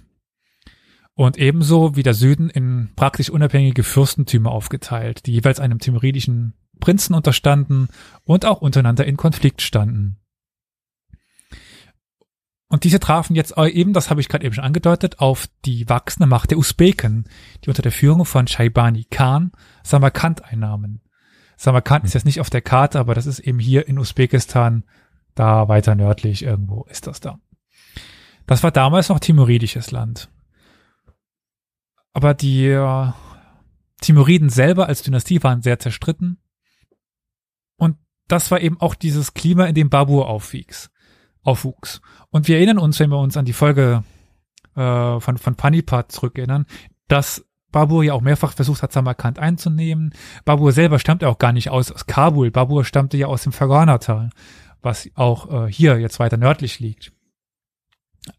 [1.19, 7.13] und ebenso wie der Süden in praktisch unabhängige Fürstentümer aufgeteilt, die jeweils einem timuridischen Prinzen
[7.13, 7.89] unterstanden
[8.23, 10.15] und auch untereinander in Konflikt standen.
[12.69, 16.25] Und diese trafen jetzt eben, das habe ich gerade eben schon angedeutet, auf die wachsende
[16.25, 17.25] Macht der Usbeken,
[17.65, 19.51] die unter der Führung von Shaibani Khan
[19.83, 21.01] Samarkand einnahmen.
[21.59, 24.85] Samarkand ist jetzt nicht auf der Karte, aber das ist eben hier in Usbekistan,
[25.35, 27.37] da weiter nördlich irgendwo ist das da.
[28.47, 30.29] Das war damals noch timuridisches Land.
[32.13, 33.11] Aber die äh,
[33.99, 36.41] Timuriden selber als Dynastie waren sehr zerstritten.
[37.75, 37.97] Und
[38.29, 40.89] das war eben auch dieses Klima, in dem Babur aufwuchs.
[41.43, 41.99] aufwuchs.
[42.29, 44.05] Und wir erinnern uns, wenn wir uns an die Folge
[44.75, 46.67] äh, von, von Panipat zurückerinnern,
[47.09, 50.13] dass Babur ja auch mehrfach versucht hat, Samarkand einzunehmen.
[50.45, 52.51] Babur selber stammte auch gar nicht aus, aus Kabul.
[52.51, 54.29] Babur stammte ja aus dem Fergana-Tal,
[54.81, 57.11] was auch äh, hier jetzt weiter nördlich liegt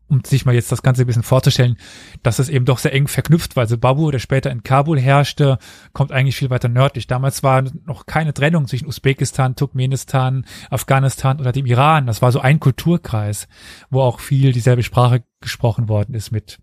[0.09, 1.77] um sich mal jetzt das Ganze ein bisschen vorzustellen,
[2.23, 3.63] dass es eben doch sehr eng verknüpft war.
[3.63, 5.59] Also Babur, der später in Kabul herrschte,
[5.93, 7.07] kommt eigentlich viel weiter nördlich.
[7.07, 12.07] Damals war noch keine Trennung zwischen Usbekistan, Turkmenistan, Afghanistan oder dem Iran.
[12.07, 13.49] Das war so ein Kulturkreis,
[13.89, 16.59] wo auch viel dieselbe Sprache gesprochen worden ist mit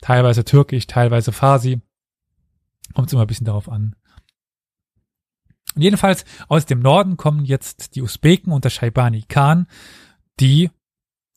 [0.00, 1.80] teilweise Türkisch, teilweise Farsi.
[2.94, 3.96] Kommt es immer ein bisschen darauf an.
[5.74, 9.66] Und jedenfalls aus dem Norden kommen jetzt die Usbeken unter Shaibani Khan,
[10.38, 10.70] die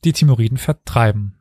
[0.04, 1.39] die Timuriden vertreiben.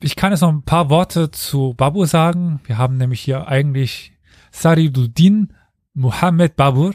[0.00, 2.60] Ich kann jetzt noch ein paar Worte zu Babur sagen.
[2.64, 4.12] Wir haben nämlich hier eigentlich
[4.50, 5.54] Sariduddin
[5.94, 6.94] Muhammad Babur,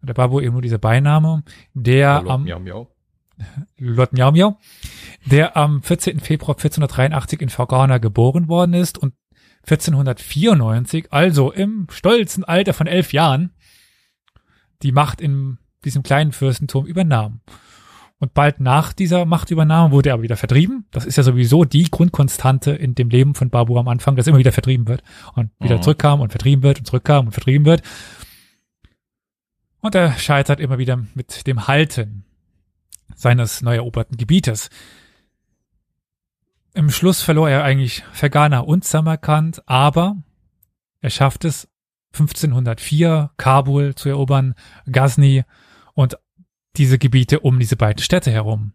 [0.00, 1.42] der Babur eben nur dieser Beiname,
[1.74, 2.95] der Hallo, am miau, miau.
[3.78, 4.58] Lord Miao Miao,
[5.26, 6.20] der am 14.
[6.20, 9.14] Februar 1483 in Fergana geboren worden ist und
[9.68, 13.50] 1494, also im stolzen Alter von elf Jahren,
[14.82, 17.40] die Macht in diesem kleinen Fürstentum übernahm.
[18.18, 20.86] Und bald nach dieser Machtübernahme wurde er aber wieder vertrieben.
[20.90, 24.38] Das ist ja sowieso die Grundkonstante in dem Leben von Babur am Anfang, dass immer
[24.38, 25.02] wieder vertrieben wird
[25.34, 25.82] und wieder Mhm.
[25.82, 27.82] zurückkam und vertrieben wird und zurückkam und vertrieben wird.
[29.80, 32.24] Und er scheitert immer wieder mit dem Halten
[33.14, 34.70] seines neu eroberten Gebietes.
[36.74, 40.16] Im Schluss verlor er eigentlich Fergana und Samarkand, aber
[41.00, 41.68] er schafft es
[42.12, 44.54] 1504 Kabul zu erobern,
[44.90, 45.44] Ghazni
[45.94, 46.18] und
[46.76, 48.72] diese Gebiete um diese beiden Städte herum.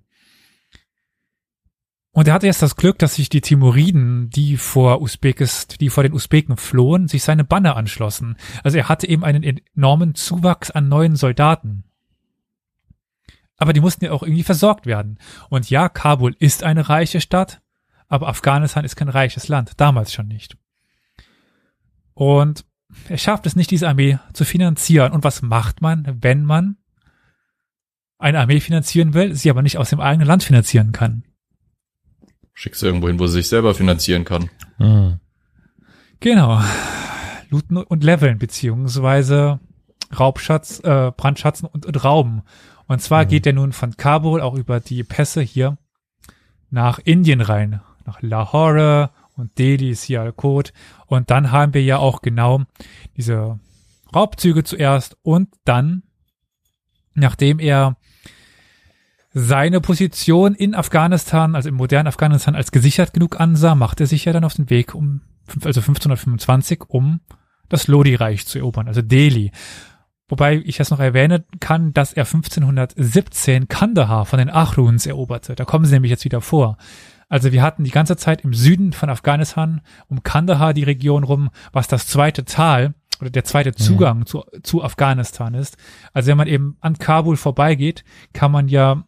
[2.13, 6.03] Und er hatte jetzt das Glück, dass sich die Timuriden, die vor Usbekist, die vor
[6.03, 8.35] den Usbeken flohen, sich seine Banner anschlossen.
[8.63, 11.85] Also er hatte eben einen enormen Zuwachs an neuen Soldaten.
[13.61, 15.19] Aber die mussten ja auch irgendwie versorgt werden.
[15.49, 17.61] Und ja, Kabul ist eine reiche Stadt,
[18.07, 20.57] aber Afghanistan ist kein reiches Land, damals schon nicht.
[22.15, 22.65] Und
[23.07, 25.11] er schafft es nicht, diese Armee zu finanzieren.
[25.11, 26.77] Und was macht man, wenn man
[28.17, 31.23] eine Armee finanzieren will, sie aber nicht aus dem eigenen Land finanzieren kann?
[32.53, 34.49] Schickst du irgendwo hin, wo sie sich selber finanzieren kann.
[34.77, 35.19] Hm.
[36.19, 36.63] Genau.
[37.51, 39.59] Looten und Leveln, beziehungsweise
[40.17, 42.41] Raubschatz, äh, Brandschatzen und, und Rauben.
[42.91, 43.29] Und zwar Mhm.
[43.29, 45.77] geht er nun von Kabul auch über die Pässe hier
[46.69, 47.79] nach Indien rein.
[48.05, 50.73] Nach Lahore und Delhi, Sialkot.
[51.05, 52.63] Und dann haben wir ja auch genau
[53.15, 53.61] diese
[54.13, 56.03] Raubzüge zuerst und dann,
[57.13, 57.95] nachdem er
[59.33, 64.25] seine Position in Afghanistan, also im modernen Afghanistan, als gesichert genug ansah, macht er sich
[64.25, 65.21] ja dann auf den Weg um,
[65.63, 67.21] also 1525, um
[67.69, 69.53] das Lodi-Reich zu erobern, also Delhi.
[70.31, 75.55] Wobei ich jetzt noch erwähnen kann, dass er 1517 Kandahar von den Achruns eroberte.
[75.55, 76.77] Da kommen sie nämlich jetzt wieder vor.
[77.27, 81.49] Also wir hatten die ganze Zeit im Süden von Afghanistan um Kandahar die Region rum,
[81.73, 85.75] was das zweite Tal oder der zweite Zugang zu, zu Afghanistan ist.
[86.13, 89.03] Also wenn man eben an Kabul vorbeigeht, kann man ja,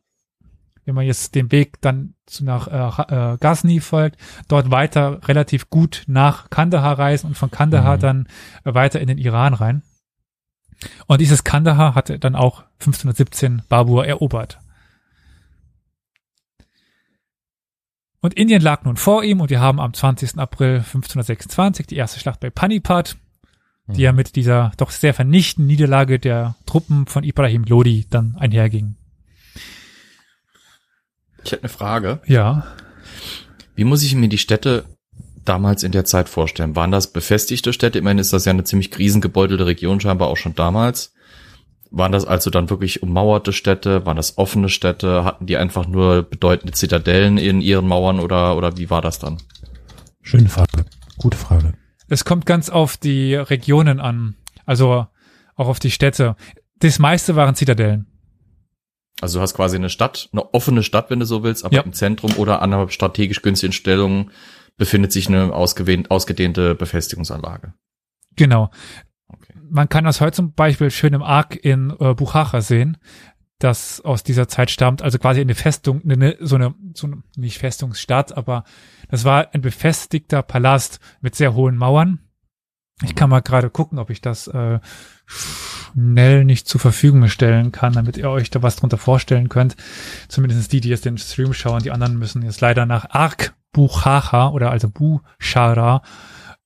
[0.84, 4.18] wenn man jetzt den Weg dann zu nach äh, äh, Ghazni folgt,
[4.50, 8.02] dort weiter relativ gut nach Kandahar reisen und von Kandahar Mhm.
[8.02, 8.28] dann
[8.66, 9.84] weiter in den Iran rein.
[11.08, 14.60] Und dieses Kandahar hatte dann auch 1517 Babur erobert.
[18.22, 20.38] Und Indien lag nun vor ihm und wir haben am 20.
[20.38, 23.18] April 1526 die erste Schlacht bei Panipat,
[23.88, 28.96] die ja mit dieser doch sehr vernichtenden Niederlage der Truppen von Ibrahim Lodi dann einherging.
[31.44, 32.22] Ich hätte eine Frage.
[32.26, 32.66] Ja.
[33.76, 34.86] Wie muss ich mir die Städte
[35.46, 36.76] damals in der Zeit vorstellen?
[36.76, 38.00] Waren das befestigte Städte?
[38.00, 41.14] Immerhin ist das ja eine ziemlich krisengebeutelte Region, scheinbar auch schon damals.
[41.92, 44.06] Waren das also dann wirklich ummauerte Städte?
[44.06, 45.24] Waren das offene Städte?
[45.26, 49.38] Hatten die einfach nur bedeutende Zitadellen in ihren Mauern oder, oder wie war das dann?
[50.22, 50.86] Schöne Frage.
[51.18, 51.74] Gute Frage.
[52.10, 55.08] Es kommt ganz auf die Regionen an, also
[55.56, 56.36] auch auf die Städte.
[56.80, 58.08] Das meiste waren Zitadellen.
[59.22, 61.82] Also du hast quasi eine Stadt, eine offene Stadt, wenn du so willst, aber Ja.
[61.84, 64.32] im Zentrum oder an einer strategisch günstigen Stellung
[64.78, 67.74] befindet sich eine ausgedehnte Befestigungsanlage.
[68.36, 68.72] Genau.
[69.28, 69.54] Okay.
[69.70, 72.98] Man kann das heute zum Beispiel schön im Ark in äh, Buchacha sehen,
[73.60, 77.60] das aus dieser Zeit stammt, also quasi eine Festung, eine, so eine, so eine, nicht
[77.60, 78.64] Festungsstadt, aber
[79.10, 82.20] das war ein befestigter Palast mit sehr hohen Mauern.
[83.04, 84.80] Ich kann mal gerade gucken, ob ich das äh,
[85.26, 89.76] schnell nicht zur Verfügung stellen kann, damit ihr euch da was drunter vorstellen könnt.
[90.28, 94.50] Zumindest die, die jetzt den Stream schauen, die anderen müssen jetzt leider nach Ark Buchacha
[94.50, 96.02] oder also Buchara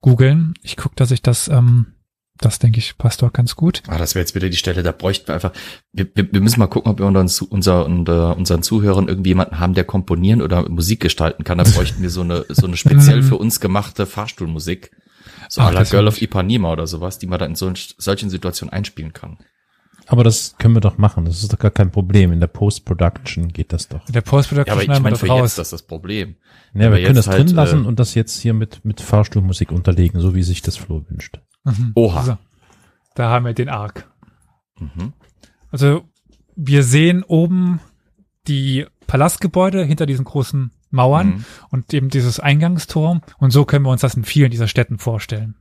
[0.01, 0.53] googeln.
[0.61, 1.93] Ich gucke, dass ich das, ähm,
[2.37, 3.81] das denke ich, passt doch ganz gut.
[3.87, 5.53] Ah, das wäre jetzt wieder die Stelle, da bräuchten wir einfach,
[5.91, 9.31] wir, wir, wir müssen mal gucken, ob wir unter uns, unser, unter unseren Zuhörern irgendwie
[9.31, 11.57] jemanden haben, der komponieren oder Musik gestalten kann.
[11.57, 14.91] Da bräuchten wir so eine, so eine speziell für uns gemachte Fahrstuhlmusik.
[15.49, 18.29] So Ach, à la Girl of Ipanema oder sowas, die man dann in so, solchen
[18.29, 19.37] Situationen einspielen kann.
[20.09, 21.25] Aber das können wir doch machen.
[21.25, 22.31] Das ist doch gar kein Problem.
[22.31, 24.05] In der Post-Production geht das doch.
[24.07, 25.41] In der Post-Production Ja, aber ich meine, das für raus.
[25.41, 26.35] jetzt das ist das Problem.
[26.73, 29.01] Ja, Aber wir können das halt, drin lassen äh, und das jetzt hier mit, mit
[29.01, 31.39] Fahrstuhlmusik unterlegen, so wie sich das Flo wünscht.
[31.65, 31.91] Mhm.
[31.95, 32.23] Oha.
[32.23, 32.37] So.
[33.15, 34.09] Da haben wir den Arc.
[34.79, 35.13] Mhm.
[35.71, 36.03] Also
[36.55, 37.79] wir sehen oben
[38.47, 41.45] die Palastgebäude hinter diesen großen Mauern Mhm.
[41.69, 43.19] und eben dieses Eingangstor.
[43.39, 45.55] Und so können wir uns das in vielen dieser Städten vorstellen.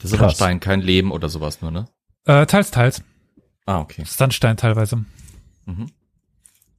[0.00, 0.28] Das ist aber.
[0.30, 1.86] Stein, kein Leben oder sowas nur, ne?
[2.26, 3.02] Äh, teils, teils.
[3.66, 4.02] Ah, okay.
[4.04, 5.04] Sandstein teilweise.
[5.66, 5.86] Mhm.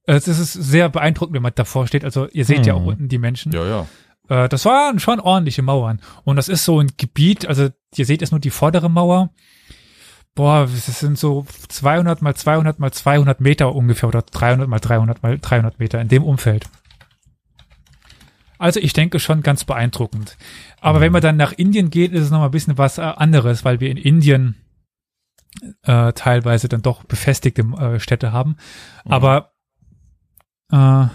[0.05, 2.03] Es ist sehr beeindruckend, wenn man davor steht.
[2.03, 2.87] Also ihr seht ja auch Mhm.
[2.87, 3.51] unten die Menschen.
[3.53, 3.87] Ja, ja.
[4.27, 6.01] Äh, das waren schon ordentliche Mauern.
[6.25, 9.29] Und das ist so ein Gebiet, also ihr seht jetzt nur die vordere Mauer.
[10.35, 15.21] Boah, das sind so 200 mal 200 mal 200 Meter ungefähr oder 300 mal 300
[15.23, 16.65] mal 300 Meter in dem Umfeld.
[18.57, 20.37] Also ich denke schon ganz beeindruckend.
[20.79, 23.63] Aber wenn man dann nach Indien geht, ist es nochmal ein bisschen was äh, anderes,
[23.65, 24.55] weil wir in Indien
[25.83, 28.57] äh, teilweise dann doch befestigte äh, Städte haben.
[29.05, 29.53] Aber
[30.71, 31.07] äh,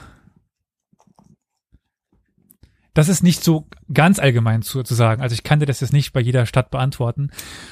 [2.94, 5.22] das ist nicht so ganz allgemein zu, zu sagen.
[5.22, 7.30] Also ich kann dir das jetzt nicht bei jeder Stadt beantworten.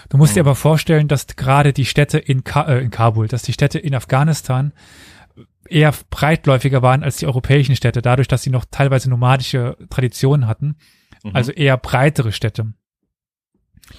[0.09, 3.43] Du musst dir aber vorstellen, dass gerade die Städte in, Ka äh, in Kabul, dass
[3.43, 4.73] die Städte in Afghanistan
[5.69, 10.77] eher breitläufiger waren als die europäischen Städte, dadurch, dass sie noch teilweise nomadische Traditionen hatten.
[11.25, 11.31] Mhm.
[11.35, 12.73] Also eher breitere Städte,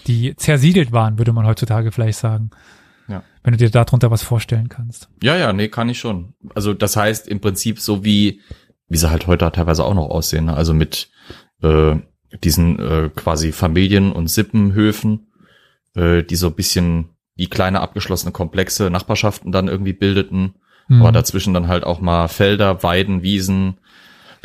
[0.07, 2.51] die zersiedelt waren, würde man heutzutage vielleicht sagen.
[3.07, 3.23] Ja.
[3.43, 5.09] Wenn du dir darunter was vorstellen kannst.
[5.23, 6.33] Ja, ja, nee, kann ich schon.
[6.55, 8.41] Also das heißt im Prinzip so wie
[8.89, 10.45] wie sie halt heute teilweise auch noch aussehen.
[10.45, 10.55] Ne?
[10.55, 11.09] Also mit
[11.61, 11.95] äh,
[12.43, 15.31] diesen äh, quasi Familien- und Sippenhöfen,
[15.95, 20.55] äh, die so ein bisschen wie kleine abgeschlossene Komplexe Nachbarschaften dann irgendwie bildeten.
[20.87, 21.01] Mhm.
[21.01, 23.79] Aber dazwischen dann halt auch mal Felder, Weiden, Wiesen,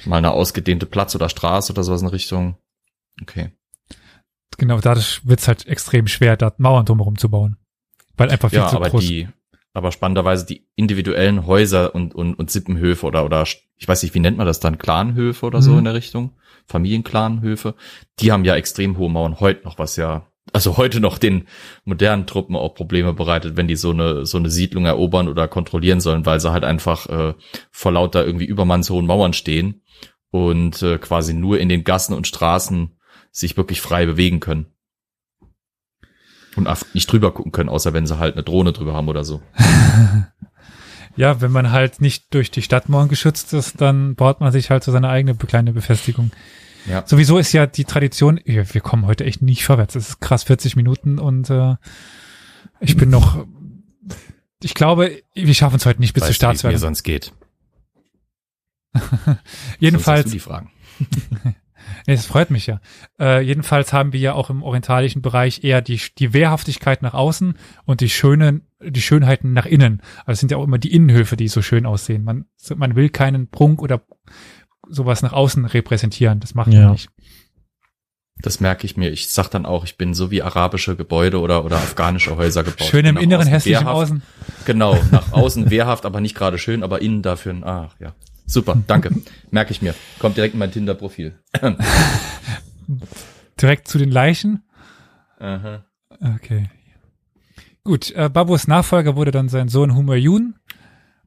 [0.05, 2.57] mal eine ausgedehnte Platz oder Straße oder sowas in Richtung.
[3.20, 3.52] Okay.
[4.62, 7.57] Genau, dadurch wird's halt extrem schwer, da Mauern drumherum zu bauen.
[8.16, 9.05] Weil einfach viel Ja, zu aber groß.
[9.05, 9.27] die,
[9.75, 14.20] aber spannenderweise die individuellen Häuser und, und, und Sippenhöfe oder, oder, ich weiß nicht, wie
[14.20, 14.79] nennt man das dann?
[14.79, 15.79] Clanhöfe oder so Mhm.
[15.79, 16.31] in der Richtung?
[16.68, 17.75] Familienclanhöfe.
[18.20, 21.48] Die haben ja extrem hohe Mauern heute noch, was ja, also heute noch den
[21.85, 25.98] modernen Truppen auch Probleme bereitet, wenn die so eine, so eine Siedlung erobern oder kontrollieren
[26.01, 27.35] sollen, weil sie halt einfach, äh,
[27.72, 29.83] vor lauter irgendwie übermannshohen Mauern stehen
[30.31, 32.96] und äh, quasi nur in den Gassen und Straßen
[33.33, 34.66] sich wirklich frei bewegen können.
[36.55, 39.42] Und nicht drüber gucken können, außer wenn sie halt eine Drohne drüber haben oder so.
[41.14, 44.83] Ja, wenn man halt nicht durch die Stadtmauern geschützt ist, dann baut man sich halt
[44.83, 46.31] so seine eigene kleine Befestigung.
[46.87, 47.07] Ja.
[47.07, 49.95] Sowieso ist ja die Tradition, wir kommen heute echt nicht vorwärts.
[49.95, 51.77] Es ist krass, 40 Minuten und äh,
[52.81, 53.47] ich bin noch,
[54.62, 57.03] ich glaube, wir schaffen es heute nicht bis zur Weißt du, wie es mir sonst
[57.03, 57.33] geht.
[59.79, 60.71] Jedenfalls, Sonst die Fragen.
[62.07, 62.81] Nee, das freut mich ja.
[63.21, 67.57] Äh, jedenfalls haben wir ja auch im orientalischen Bereich eher die, die Wehrhaftigkeit nach außen
[67.85, 70.03] und die schönen, die Schönheiten nach innen.
[70.21, 72.25] Also es sind ja auch immer die Innenhöfe, die so schön aussehen.
[72.25, 74.03] Man, man will keinen Prunk oder
[74.88, 76.41] sowas nach außen repräsentieren.
[76.41, 76.81] Das macht Ja.
[76.85, 77.09] man nicht.
[78.41, 79.11] Das merke ich mir.
[79.11, 82.88] Ich sag dann auch, ich bin so wie arabische Gebäude oder, oder afghanische Häuser gebaut.
[82.88, 83.87] Schön im Inneren, hässlich im.
[83.87, 84.23] Außen.
[84.65, 88.15] Genau, nach außen wehrhaft, aber nicht gerade schön, aber innen dafür, ein- ach ja.
[88.53, 89.11] Super, danke.
[89.51, 89.95] Merke ich mir.
[90.19, 91.38] Kommt direkt in mein Tinder-Profil.
[93.62, 94.62] Direkt zu den Leichen.
[95.38, 95.87] Aha.
[96.21, 96.69] Okay.
[97.83, 100.57] Gut, äh, Babus Nachfolger wurde dann sein Sohn Humayun.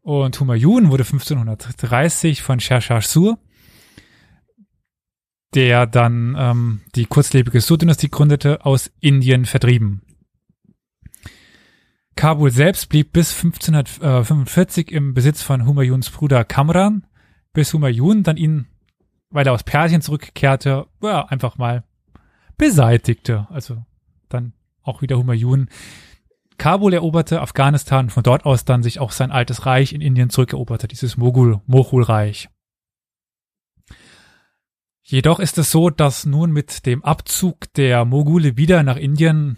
[0.01, 3.39] Und Humayun wurde 1530 von Sher Sur,
[5.55, 10.03] der dann ähm, die kurzlebige Sur-Dynastie gründete, aus Indien vertrieben.
[12.15, 17.07] Kabul selbst blieb bis 1545 im Besitz von Humayuns Bruder Kamran,
[17.55, 18.67] bis Humayun dann ihn,
[19.31, 21.83] weil er aus Persien zurückkehrte, ja, einfach mal
[22.57, 23.47] beseitigte.
[23.49, 23.83] Also
[24.29, 25.69] dann auch wieder Humayun
[26.57, 30.87] Kabul eroberte, Afghanistan, von dort aus dann sich auch sein altes Reich in Indien zurückeroberte,
[30.87, 32.49] dieses Mogul, Moghul-Reich.
[35.01, 39.57] Jedoch ist es so, dass nun mit dem Abzug der Mogule wieder nach Indien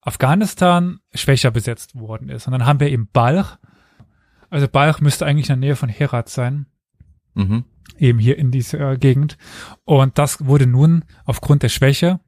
[0.00, 2.46] Afghanistan schwächer besetzt worden ist.
[2.46, 3.58] Und dann haben wir eben Balch.
[4.48, 6.66] Also Balch müsste eigentlich in der Nähe von Herat sein
[7.36, 7.64] Mhm.
[7.98, 9.36] eben hier in dieser äh, Gegend.
[9.84, 12.18] Und das wurde nun aufgrund der Schwäche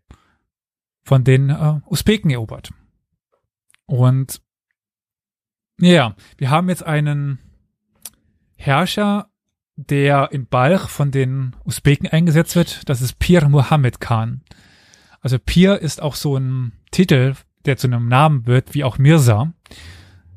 [1.03, 2.71] von den äh, Usbeken erobert.
[3.87, 4.42] Und
[5.81, 7.38] ja, wir haben jetzt einen
[8.57, 9.31] Herrscher,
[9.77, 12.88] der in Balch von den Usbeken eingesetzt wird.
[12.88, 14.42] Das ist Pir Muhammad Khan.
[15.21, 19.53] Also Pir ist auch so ein Titel, der zu einem Namen wird, wie auch Mirza.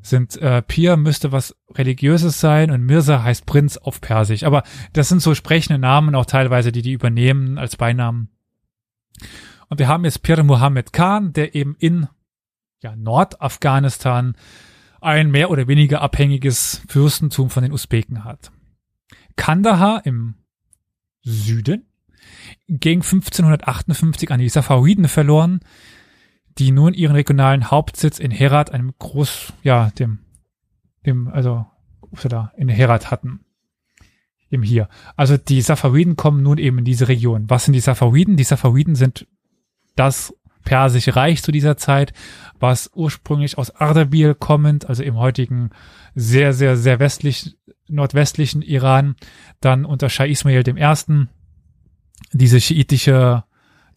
[0.02, 4.42] Sind äh, Pir müsste was religiöses sein und Mirza heißt Prinz auf Persisch.
[4.44, 8.28] Aber das sind so sprechende Namen auch teilweise, die die übernehmen als Beinamen.
[9.68, 12.08] Und wir haben jetzt Pir Muhammad Khan, der eben in
[12.82, 14.34] ja, Nordafghanistan
[15.00, 18.52] ein mehr oder weniger abhängiges Fürstentum von den Usbeken hat.
[19.36, 20.34] Kandahar im
[21.22, 21.86] Süden
[22.68, 25.60] ging 1558 an die Safawiden verloren,
[26.58, 30.20] die nun ihren regionalen Hauptsitz in Herat, einem Groß, ja, dem,
[31.06, 31.66] dem, also,
[32.24, 33.40] da, in Herat hatten.
[34.50, 34.88] Eben hier.
[35.16, 37.48] Also die Safawiden kommen nun eben in diese Region.
[37.48, 38.36] Was sind die Safawiden?
[38.36, 39.26] Die Safawiden sind
[39.96, 42.12] das persische Reich zu dieser Zeit,
[42.60, 45.70] was ursprünglich aus Ardabil kommend, also im heutigen
[46.14, 47.56] sehr, sehr, sehr westlich,
[47.88, 49.16] nordwestlichen Iran,
[49.60, 51.26] dann unter Shah Ismail I.
[52.32, 53.44] diese schiitische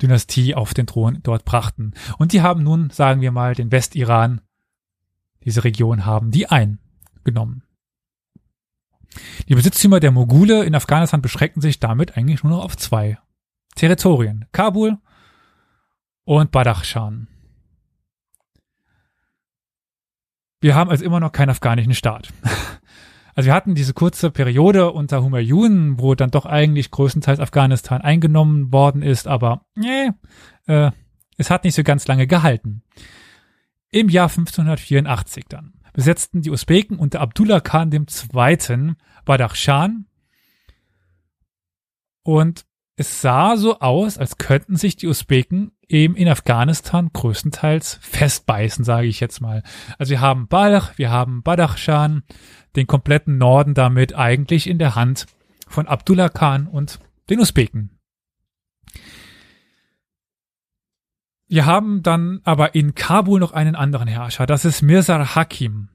[0.01, 1.93] Dynastie auf den Thron dort brachten.
[2.17, 4.41] Und die haben nun, sagen wir mal, den Westiran,
[5.43, 7.63] diese Region haben die eingenommen.
[9.47, 13.17] Die Besitztümer der Mogule in Afghanistan beschränken sich damit eigentlich nur noch auf zwei
[13.75, 14.45] Territorien.
[14.51, 14.97] Kabul
[16.23, 17.27] und Badachshan.
[20.61, 22.33] Wir haben also immer noch keinen afghanischen Staat.
[23.35, 28.71] Also wir hatten diese kurze Periode unter Humayun, wo dann doch eigentlich größtenteils Afghanistan eingenommen
[28.71, 30.09] worden ist, aber nee,
[30.67, 30.91] äh,
[31.37, 32.81] es hat nicht so ganz lange gehalten.
[33.91, 38.93] Im Jahr 1584 dann besetzten die Usbeken unter Abdullah Khan II.
[39.25, 40.05] Badachshan
[42.23, 42.65] und
[42.97, 49.07] es sah so aus, als könnten sich die Usbeken eben in Afghanistan größtenteils festbeißen, sage
[49.07, 49.63] ich jetzt mal.
[49.97, 52.23] Also wir haben Balch, wir haben Badachshan,
[52.75, 55.25] den kompletten Norden damit eigentlich in der Hand
[55.67, 57.91] von Abdullah Khan und den Usbeken.
[61.47, 65.89] Wir haben dann aber in Kabul noch einen anderen Herrscher, das ist Mirza Hakim.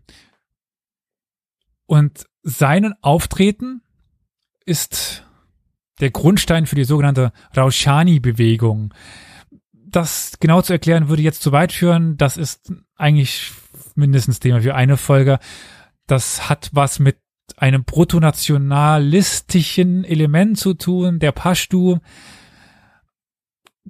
[1.86, 3.82] Und seinen Auftreten
[4.64, 5.26] ist
[6.01, 8.92] der Grundstein für die sogenannte Raushani-Bewegung.
[9.72, 12.16] Das genau zu erklären würde jetzt zu weit führen.
[12.16, 13.53] Das ist eigentlich
[13.94, 15.38] mindestens Thema für eine Folge.
[16.07, 17.18] Das hat was mit
[17.57, 21.98] einem protonationalistischen Element zu tun, der Pashtu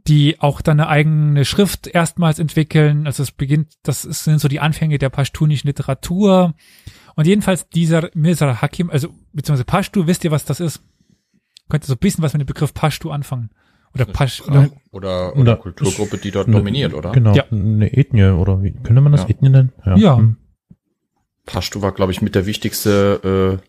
[0.06, 3.06] die auch dann eine eigene Schrift erstmals entwickeln.
[3.06, 6.54] Also es beginnt, das sind so die Anfänge der pashtunischen Literatur.
[7.16, 10.82] Und jedenfalls dieser Mirza Hakim, also beziehungsweise Pashtu, wisst ihr, was das ist?
[11.70, 13.50] Könnt ihr so ein bisschen was mit dem Begriff Pashtu anfangen?
[13.94, 17.10] Oder Pasch oder, oder, oder Kulturgruppe, die dort ne, dominiert, oder?
[17.10, 17.44] Genau, ja.
[17.50, 19.30] eine Ethnie, oder wie könnte man das ja.
[19.30, 19.72] Ethnie nennen?
[19.84, 19.96] Ja.
[19.96, 20.16] ja.
[20.16, 20.36] Hm.
[21.44, 23.66] Pashtu war, glaube ich, mit der wichtigste, äh,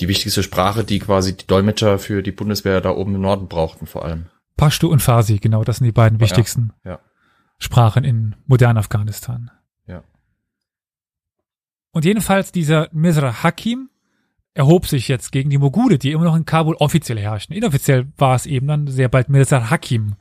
[0.00, 3.86] die wichtigste Sprache, die quasi die Dolmetscher für die Bundeswehr da oben im Norden brauchten,
[3.86, 4.26] vor allem.
[4.58, 6.98] Pashto und Farsi, genau, das sind die beiden Ja, wichtigsten ja.
[7.58, 9.50] Sprachen in modernen Afghanistan.
[9.86, 10.04] Ja.
[11.92, 13.88] Und jedenfalls dieser Misra Hakim
[14.54, 17.54] erhob sich jetzt gegen die Mogule, die immer noch in Kabul offiziell herrschen.
[17.54, 20.14] Inoffiziell war es eben dann sehr bald Mirza Hakim.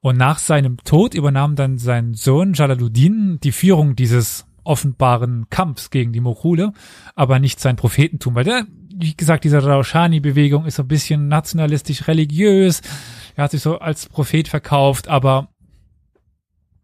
[0.00, 6.12] Und nach seinem Tod übernahm dann sein Sohn Jalaluddin die Führung dieses offenbaren Kampfs gegen
[6.12, 6.72] die Moghule,
[7.14, 12.06] aber nicht sein Prophetentum, weil der, wie gesagt, diese Raushani-Bewegung ist so ein bisschen nationalistisch
[12.06, 12.82] religiös.
[13.36, 15.48] Er hat sich so als Prophet verkauft, aber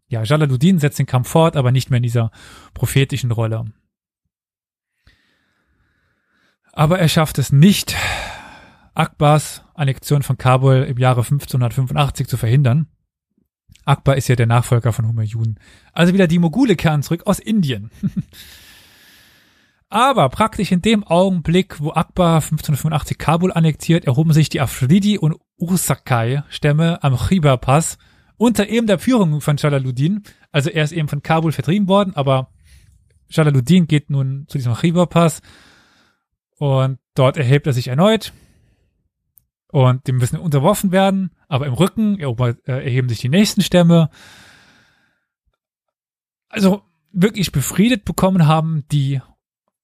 [0.09, 2.31] ja, Jalaluddin setzt den Kampf fort, aber nicht mehr in dieser
[2.73, 3.65] prophetischen Rolle.
[6.79, 7.97] Aber er schafft es nicht,
[8.93, 12.87] Akbars Annexion von Kabul im Jahre 1585 zu verhindern.
[13.83, 15.59] Akbar ist ja der Nachfolger von Humayun.
[15.91, 17.91] Also wieder die Mogule kehren zurück aus Indien.
[19.89, 25.35] Aber praktisch in dem Augenblick, wo Akbar 1585 Kabul annektiert, erhoben sich die Afridi und
[25.57, 27.97] Ursakai-Stämme am Khyber-Pass
[28.37, 30.23] unter eben der Führung von Jalaluddin.
[30.53, 32.53] Also er ist eben von Kabul vertrieben worden, aber
[33.27, 35.41] Jalaluddin geht nun zu diesem Khyber-Pass
[36.59, 38.33] und dort erhebt er sich erneut
[39.71, 44.09] und dem müssen unterworfen werden, aber im Rücken äh, erheben sich die nächsten Stämme.
[46.49, 46.81] Also
[47.11, 49.21] wirklich befriedet bekommen haben die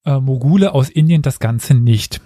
[0.05, 2.21] äh, Mogule aus Indien das Ganze nicht.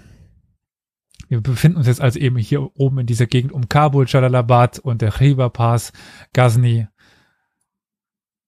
[1.27, 5.03] Wir befinden uns jetzt also eben hier oben in dieser Gegend um Kabul, Jalalabad und
[5.03, 5.93] der Khyber Pass,
[6.33, 6.87] Ghazni,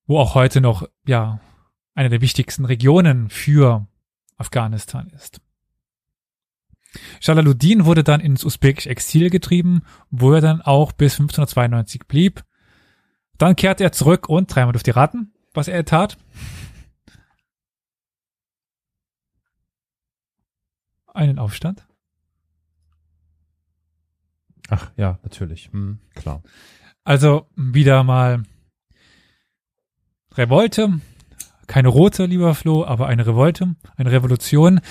[0.08, 1.40] wo auch heute noch, ja,
[1.94, 3.88] eine der wichtigsten Regionen für
[4.38, 5.42] Afghanistan ist.
[7.22, 12.44] Jalaluddin wurde dann ins usbekische Exil getrieben, wo er dann auch bis 1592 blieb.
[13.38, 16.18] Dann kehrte er zurück und dreimal dürft ihr raten, was er tat.
[21.08, 21.86] Einen Aufstand.
[24.70, 25.70] Ach ja, natürlich.
[25.72, 26.44] Hm, klar.
[27.04, 28.44] Also wieder mal
[30.36, 31.02] Revolte.
[31.68, 34.82] Keine rote, lieber Flo, aber eine Revolte, eine Revolution.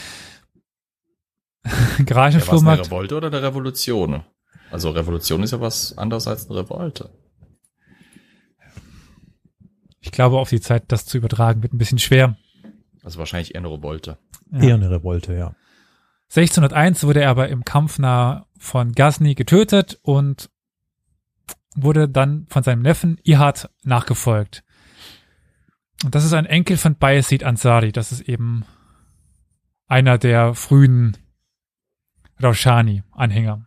[1.64, 2.86] Ja, was eine Garagenflohmarkt.
[2.86, 4.24] Revolte oder eine Revolution?
[4.70, 7.10] Also Revolution ist ja was anderes als eine Revolte.
[10.00, 12.36] ich glaube, auf die Zeit, das zu übertragen, wird ein bisschen schwer.
[13.02, 14.18] Also wahrscheinlich eher eine Revolte.
[14.52, 14.60] Ja.
[14.60, 15.54] Eher eine Revolte, ja.
[16.30, 20.48] 1601 wurde er aber im Kampf nah von Ghazni getötet und
[21.74, 24.62] wurde dann von seinem Neffen Ihad nachgefolgt.
[26.04, 27.92] Und das ist ein Enkel von Bayezid Ansari.
[27.92, 28.64] Das ist eben
[29.86, 31.16] einer der frühen
[32.42, 33.66] Raushani-Anhänger.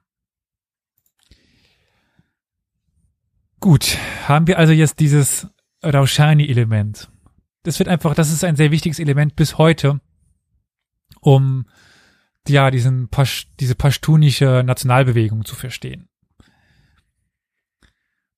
[3.59, 3.97] Gut,
[4.27, 5.47] haben wir also jetzt dieses
[5.83, 7.09] Raushani-Element.
[7.63, 10.01] Das wird einfach, das ist ein sehr wichtiges Element bis heute,
[11.21, 11.65] um
[12.47, 16.09] ja, diesen Pasch, diese pashtunische Nationalbewegung zu verstehen.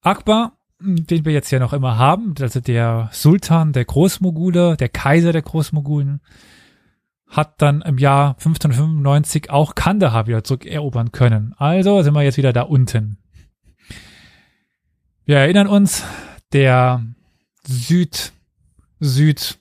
[0.02, 5.32] Akbar, den wir jetzt ja noch immer haben, also der Sultan der Großmogule, der Kaiser
[5.32, 6.22] der Großmogulen,
[7.36, 11.54] hat dann im Jahr 1595 auch Kandahar wieder zurückerobern können.
[11.58, 13.18] Also sind wir jetzt wieder da unten.
[15.26, 16.06] Wir erinnern uns,
[16.54, 17.06] der
[17.68, 18.32] Süd,
[19.00, 19.60] Süd,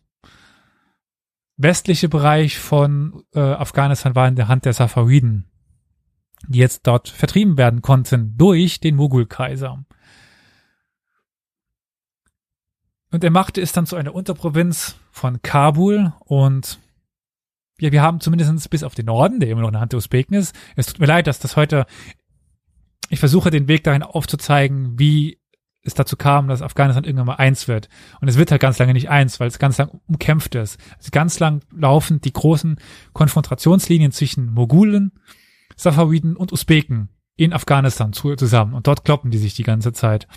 [1.56, 5.50] westliche Bereich von äh, Afghanistan war in der Hand der Safawiden,
[6.46, 9.84] die jetzt dort vertrieben werden konnten durch den Mogulkaiser.
[13.10, 16.78] Und er machte es dann zu einer Unterprovinz von Kabul und
[17.80, 19.98] ja, wir haben zumindest bis auf den Norden, der immer noch in der Hand der
[19.98, 20.54] Usbeken ist.
[20.76, 21.86] Es tut mir leid, dass das heute,
[23.08, 25.40] ich versuche den Weg dahin aufzuzeigen, wie
[25.82, 27.88] es dazu kam, dass Afghanistan irgendwann mal eins wird.
[28.20, 30.78] Und es wird halt ganz lange nicht eins, weil es ganz lang umkämpft ist.
[30.96, 32.78] Also ganz lang laufen die großen
[33.12, 35.12] Konfrontationslinien zwischen Mogulen
[35.76, 40.28] Safawiden und Usbeken in Afghanistan zu, zusammen und dort kloppen die sich die ganze Zeit.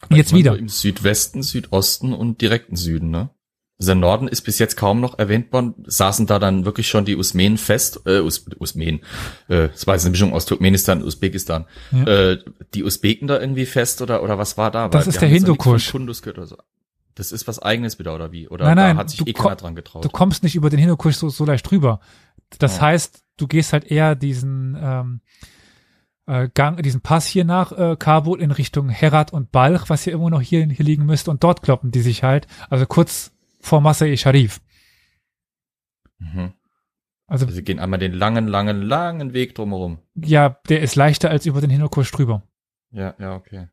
[0.00, 0.52] Aber Jetzt wieder.
[0.52, 3.30] nur Im Südwesten, Südosten und direkten Süden, ne?
[3.78, 5.74] Der Norden ist bis jetzt kaum noch erwähnt worden.
[5.86, 9.00] Saßen da dann wirklich schon die Usmenen fest, äh, Us Usmenen,
[9.48, 11.66] äh, das war jetzt eine Mischung aus Turkmenistan und Usbekistan.
[11.92, 12.04] Ja.
[12.04, 12.38] Äh,
[12.74, 14.88] die Usbeken da irgendwie fest oder oder was war da?
[14.88, 15.92] Das Weil ist der Hindukusch.
[15.92, 16.56] So.
[17.14, 18.48] Das ist was eigenes wieder oder wie?
[18.48, 20.04] Oder Nein, nein, da hat sich eh keiner dran getraut.
[20.04, 22.00] Du kommst nicht über den Hindukusch so, so leicht drüber.
[22.58, 22.82] Das Ja.
[22.82, 25.20] heißt, du gehst halt eher diesen ähm,
[26.26, 30.12] äh, Gang, diesen Pass hier nach äh, Kabul in Richtung Herat und Balch, was hier
[30.12, 33.32] irgendwo noch hier, hier liegen müsste, und dort kloppen die sich halt, also kurz
[33.66, 34.60] vor Masai Sharif.
[36.18, 36.52] mhm.
[37.28, 39.98] Also Sie gehen einmal den langen, langen, langen Weg drumherum.
[40.14, 42.42] ja, der ist leichter als über den Hindukusch drüber.
[42.92, 43.68] Ja, ja, okay.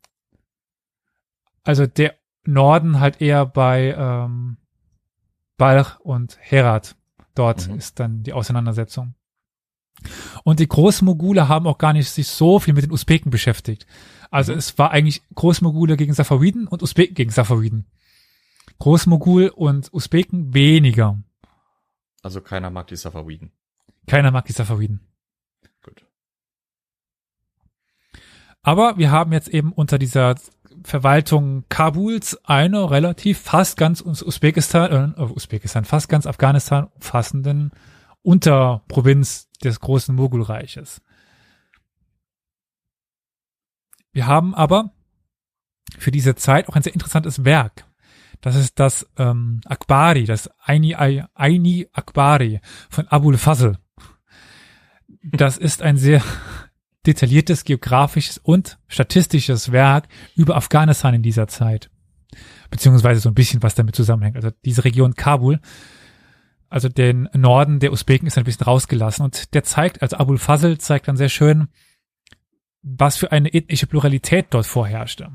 [1.63, 2.15] Also der
[2.45, 4.57] Norden halt eher bei ähm,
[5.57, 6.95] Balch und Herat.
[7.35, 7.75] Dort Mhm.
[7.77, 9.13] ist dann die Auseinandersetzung.
[10.43, 13.85] Und die Großmogule haben auch gar nicht sich so viel mit den Usbeken beschäftigt.
[14.31, 14.57] Also Mhm.
[14.57, 17.85] es war eigentlich Großmogule gegen Safawiden und Usbeken gegen Safawiden.
[18.83, 21.17] Großmogul und Usbeken weniger.
[22.21, 23.53] Also keiner mag die Safawiden.
[24.07, 24.99] Keiner mag die Safawiden.
[25.81, 26.05] Gut.
[28.61, 30.35] Aber wir haben jetzt eben unter dieser
[30.83, 37.71] Verwaltung Kabuls eine relativ fast ganz Us- Usbekistan, äh, Usbekistan, fast ganz Afghanistan umfassenden
[38.21, 41.01] Unterprovinz des großen Mogulreiches.
[44.11, 44.91] Wir haben aber
[45.97, 47.85] für diese Zeit auch ein sehr interessantes Werk.
[48.43, 53.77] Das ist das ähm, Akbari, das Aini, Aini Akbari von Abul Fazl.
[55.23, 56.21] Das ist ein sehr
[57.05, 61.89] detailliertes geografisches und statistisches Werk über Afghanistan in dieser Zeit.
[62.69, 64.35] Beziehungsweise so ein bisschen, was damit zusammenhängt.
[64.35, 65.61] Also diese Region Kabul,
[66.67, 70.77] also den Norden der Usbeken ist ein bisschen rausgelassen und der zeigt, also Abul Fazl
[70.79, 71.69] zeigt dann sehr schön,
[72.81, 75.31] was für eine ethnische Pluralität dort vorherrschte.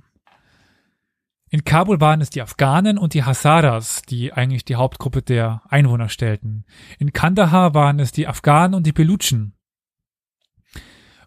[1.51, 6.09] In Kabul waren es die Afghanen und die Hazaras, die eigentlich die Hauptgruppe der Einwohner
[6.09, 6.65] stellten.
[6.99, 9.55] In Kandahar waren es die Afghanen und die Belutschen.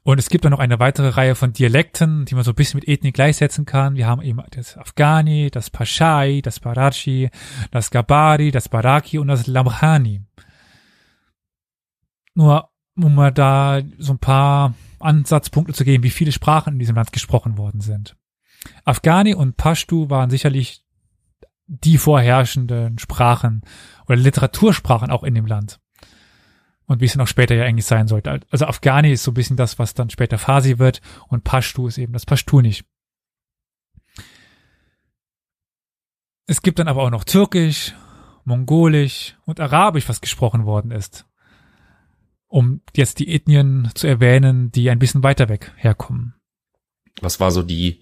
[0.03, 2.80] Und es gibt dann noch eine weitere Reihe von Dialekten, die man so ein bisschen
[2.80, 3.95] mit Ethnie gleichsetzen kann.
[3.95, 7.30] Wir haben eben das Afghani, das Pashai, das Barachi,
[7.69, 10.22] das Gabari, das Baraki und das Lamhani.
[12.34, 16.95] Nur um mal da so ein paar Ansatzpunkte zu geben, wie viele Sprachen in diesem
[16.95, 18.15] Land gesprochen worden sind.
[18.86, 20.84] Afghani und Pashtu waren sicherlich
[21.68, 23.62] die vorherrschenden Sprachen
[24.07, 25.80] oder Literatursprachen auch in dem Land.
[26.86, 28.41] Und wie es dann auch später ja eigentlich sein sollte.
[28.49, 31.97] Also Afghani ist so ein bisschen das, was dann später Farsi wird und Pashtu ist
[31.97, 32.84] eben das Pashtunisch.
[36.47, 37.95] Es gibt dann aber auch noch Türkisch,
[38.43, 41.26] Mongolisch und Arabisch, was gesprochen worden ist.
[42.47, 46.36] Um jetzt die Ethnien zu erwähnen, die ein bisschen weiter weg herkommen.
[47.22, 48.01] Was war so die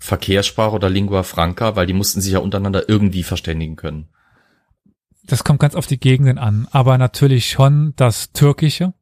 [0.00, 1.76] Verkehrssprache oder Lingua Franca?
[1.76, 4.08] Weil die mussten sich ja untereinander irgendwie verständigen können.
[5.24, 8.94] Das kommt ganz auf die Gegenden an, aber natürlich schon das Türkische,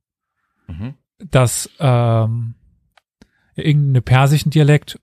[0.66, 0.94] Mhm.
[1.18, 2.54] das ähm,
[3.54, 5.00] irgendeine persischen Dialekt.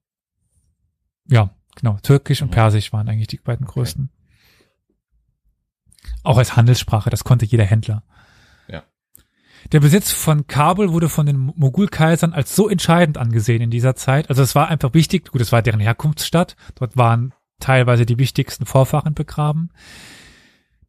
[1.28, 2.54] Ja, genau, Türkisch und Mhm.
[2.56, 4.12] Persisch waren eigentlich die beiden größten.
[6.24, 8.04] Auch als Handelssprache, das konnte jeder Händler.
[9.72, 14.30] Der Besitz von Kabul wurde von den Mogulkaisern als so entscheidend angesehen in dieser Zeit.
[14.30, 18.66] Also es war einfach wichtig, gut, es war deren Herkunftsstadt, dort waren teilweise die wichtigsten
[18.66, 19.70] Vorfahren begraben,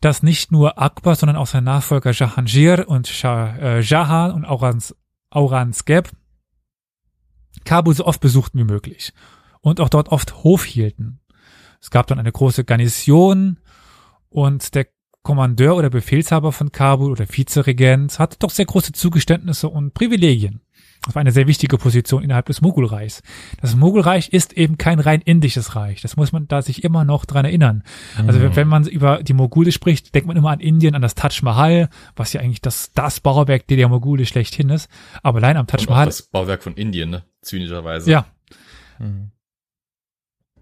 [0.01, 4.95] dass nicht nur Akbar, sondern auch sein Nachfolger Jahangir und äh, Jahan und Aurans,
[5.31, 6.11] Aurangzeb
[7.65, 9.13] Kabul so oft besuchten wie möglich
[9.61, 11.21] und auch dort oft Hof hielten.
[11.81, 13.59] Es gab dann eine große Garnison
[14.29, 14.87] und der
[15.27, 20.61] Kommandeur oder Befehlshaber von Kabul oder Vizeregent hatte doch sehr große Zugeständnisse und Privilegien.
[21.05, 23.25] Das war eine sehr wichtige Position innerhalb des Mogulreichs.
[23.61, 26.01] Das Mogulreich ist eben kein rein indisches Reich.
[26.01, 27.83] Das muss man da sich immer noch dran erinnern.
[28.25, 31.17] Also wenn, wenn man über die Mogule spricht, denkt man immer an Indien, an das
[31.17, 34.89] Taj Mahal, was ja eigentlich das, das Bauwerk der Mogule schlechthin ist.
[35.25, 37.25] Aber allein am Taj Und Mahal das Bauwerk von Indien, ne?
[37.43, 38.09] Zynischerweise.
[38.09, 38.27] ja,
[39.01, 39.33] Mhm.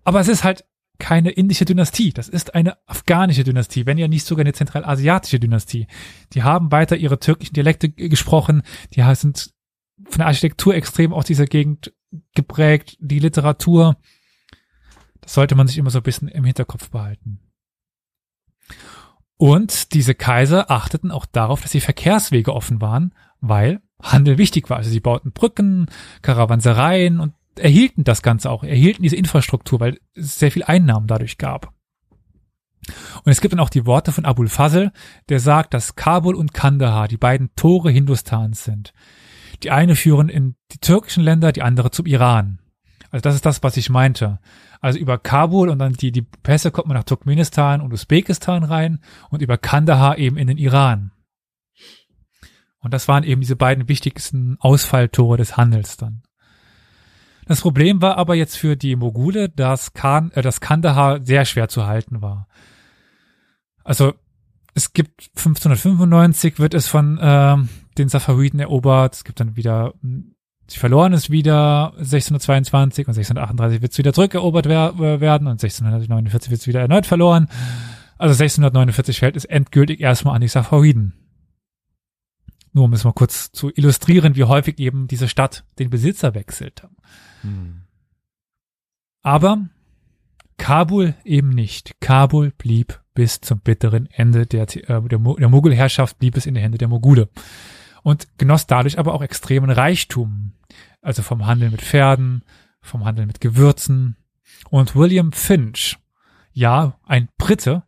[0.05, 0.65] aber es ist halt
[0.99, 2.12] keine indische Dynastie.
[2.12, 5.86] Das ist eine afghanische Dynastie, wenn ja nicht sogar eine zentralasiatische Dynastie.
[6.32, 8.62] Die haben weiter ihre türkischen Dialekte gesprochen.
[8.95, 9.53] Die sind
[10.05, 11.92] von der Architektur extrem aus dieser Gegend
[12.34, 12.97] geprägt.
[13.01, 13.97] Die Literatur.
[15.20, 17.40] Das sollte man sich immer so ein bisschen im Hinterkopf behalten.
[19.36, 24.76] Und diese Kaiser achteten auch darauf, dass die Verkehrswege offen waren, weil Handel wichtig war.
[24.76, 25.86] Also sie bauten Brücken,
[26.22, 31.39] Karawansereien und erhielten das Ganze auch, erhielten diese Infrastruktur, weil es sehr viel Einnahmen dadurch
[31.39, 31.73] gab.
[33.25, 34.93] Und es gibt dann auch die Worte von Abul Fazl,
[35.29, 38.93] der sagt, dass Kabul und Kandahar die beiden Tore Hindustans sind.
[39.63, 42.59] Die eine führen in die türkischen Länder, die andere zum Iran.
[43.11, 44.41] Also das ist das, was ich meinte.
[44.81, 48.99] Also über Kabul und dann die, die Pässe kommt man nach Turkmenistan und Usbekistan rein
[49.31, 51.13] und über Kandahar eben in den Iran.
[52.81, 56.23] Und das waren eben diese beiden wichtigsten Ausfalltore des Handels dann.
[57.47, 61.68] Das Problem war aber jetzt für die Mogule, dass, Khan, äh, dass Kandahar sehr schwer
[61.68, 62.49] zu halten war.
[63.82, 64.14] Also
[64.74, 67.57] es gibt 1595 wird es von äh,
[67.97, 69.14] den Safariden erobert.
[69.14, 69.95] Es gibt dann wieder,
[70.66, 76.51] sie verloren es wieder 1622 und 1638 wird es wieder zurückerobert wer werden und 1649
[76.51, 77.49] wird es wieder erneut verloren.
[78.18, 81.24] Also 1649 fällt es endgültig erstmal an die Safariden.
[82.75, 86.87] Nur um es mal kurz zu illustrieren, wie häufig eben diese Stadt den Besitzer wechselt.
[87.43, 87.83] Hm.
[89.22, 89.68] Aber
[90.59, 91.95] Kabul eben nicht.
[92.01, 96.62] Kabul blieb bis zum bitteren Ende der, äh, der, der Mogulherrschaft, blieb es in den
[96.62, 97.29] Händen der Mogule.
[98.03, 100.53] Und genoss dadurch aber auch extremen Reichtum.
[101.01, 102.43] Also vom Handel mit Pferden,
[102.81, 104.16] vom Handel mit Gewürzen.
[104.68, 105.97] Und William Finch,
[106.53, 107.85] ja, ein Brite,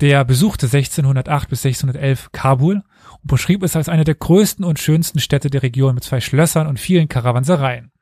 [0.00, 2.82] der besuchte 1608 bis 1611 Kabul
[3.22, 6.66] und beschrieb es als eine der größten und schönsten Städte der Region mit zwei Schlössern
[6.66, 7.92] und vielen Karawansereien.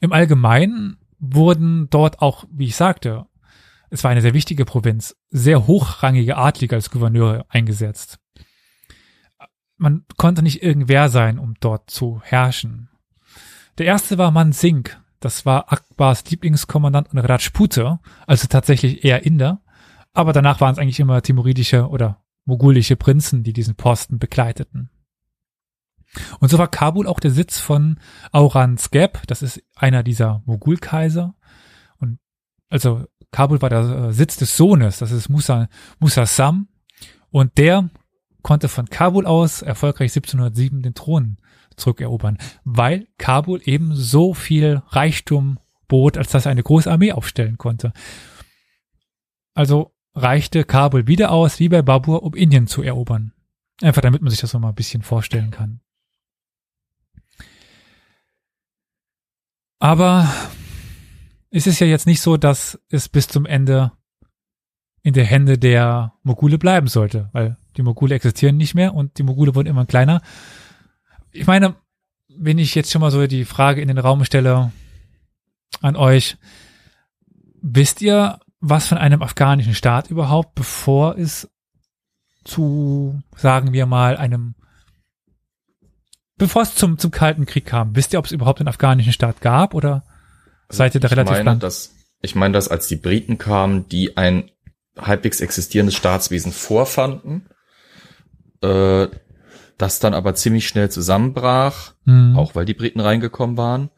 [0.00, 3.26] Im Allgemeinen wurden dort auch, wie ich sagte,
[3.90, 8.18] es war eine sehr wichtige Provinz, sehr hochrangige Adlige als Gouverneure eingesetzt.
[9.76, 12.90] Man konnte nicht irgendwer sein, um dort zu herrschen.
[13.78, 19.62] Der erste war Man Singh, das war Akbars Lieblingskommandant und Rajpute, also tatsächlich eher Inder,
[20.12, 24.88] aber danach waren es eigentlich immer timoridische oder mogulische Prinzen, die diesen Posten begleiteten.
[26.40, 28.00] Und so war Kabul auch der Sitz von
[28.32, 31.34] Aurangzeb, das ist einer dieser Mogulkaiser.
[31.98, 32.18] Und
[32.70, 35.68] also Kabul war der äh, Sitz des Sohnes, das ist Musa,
[35.98, 36.68] Musa Sam.
[37.30, 37.90] Und der
[38.42, 41.36] konnte von Kabul aus erfolgreich 1707 den Thron
[41.76, 47.58] zurückerobern, weil Kabul eben so viel Reichtum bot, als dass er eine große Armee aufstellen
[47.58, 47.92] konnte.
[49.52, 53.32] Also reichte Kabul wieder aus, wie bei Babur, um Indien zu erobern.
[53.80, 55.80] Einfach damit man sich das nochmal ein bisschen vorstellen kann.
[59.78, 60.28] Aber
[61.50, 63.92] es ist ja jetzt nicht so, dass es bis zum Ende
[65.02, 69.22] in der Hände der Mogule bleiben sollte, weil die Mogule existieren nicht mehr und die
[69.22, 70.20] Mogule wurden immer kleiner.
[71.30, 71.76] Ich meine,
[72.28, 74.72] wenn ich jetzt schon mal so die Frage in den Raum stelle
[75.80, 76.36] an euch,
[77.62, 81.48] wisst ihr, was von einem afghanischen Staat überhaupt, bevor es
[82.44, 84.54] zu, sagen wir mal, einem
[86.38, 89.40] bevor es zum, zum Kalten Krieg kam, wisst ihr, ob es überhaupt einen afghanischen Staat
[89.40, 90.04] gab oder
[90.68, 94.16] seid ihr da relativ ich meine, dass, ich meine, dass als die Briten kamen, die
[94.16, 94.50] ein
[94.96, 97.48] halbwegs existierendes Staatswesen vorfanden,
[98.62, 99.08] äh,
[99.76, 102.36] das dann aber ziemlich schnell zusammenbrach, mhm.
[102.36, 103.90] auch weil die Briten reingekommen waren.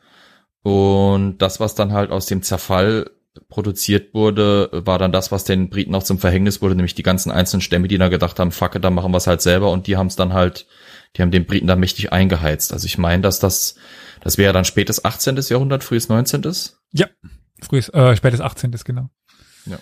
[0.62, 3.10] Und das, was dann halt aus dem Zerfall
[3.48, 7.30] produziert wurde, war dann das, was den Briten auch zum Verhängnis wurde, nämlich die ganzen
[7.30, 9.96] einzelnen Stämme, die da gedacht haben, fuck, da machen wir es halt selber und die
[9.96, 10.66] haben es dann halt
[11.16, 12.72] die haben den Briten da mächtig eingeheizt.
[12.72, 13.74] Also ich meine, dass das,
[14.20, 15.36] das wäre dann spätes 18.
[15.48, 16.42] Jahrhundert, frühes 19.
[16.92, 17.06] Ja,
[17.60, 18.70] frühes, äh, spätes 18.
[18.84, 19.10] genau.
[19.66, 19.78] Ja.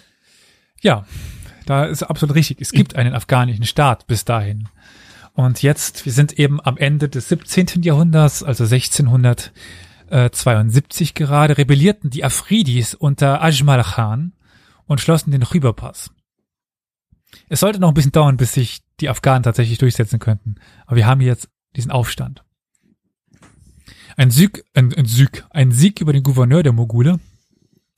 [0.80, 1.06] Ja,
[1.66, 2.60] da ist absolut richtig.
[2.60, 4.68] Es gibt einen afghanischen Staat bis dahin.
[5.34, 7.82] Und jetzt, wir sind eben am Ende des 17.
[7.82, 8.64] Jahrhunderts, also
[10.10, 14.32] 1672 gerade, rebellierten die Afridis unter Ajmal Khan
[14.86, 16.10] und schlossen den Rüberpass.
[17.48, 20.56] Es sollte noch ein bisschen dauern, bis sich die Afghanen tatsächlich durchsetzen könnten.
[20.86, 22.44] Aber wir haben jetzt diesen Aufstand.
[24.16, 27.20] Ein Sieg, ein, ein Sieg, ein Sieg über den Gouverneur der Mogule.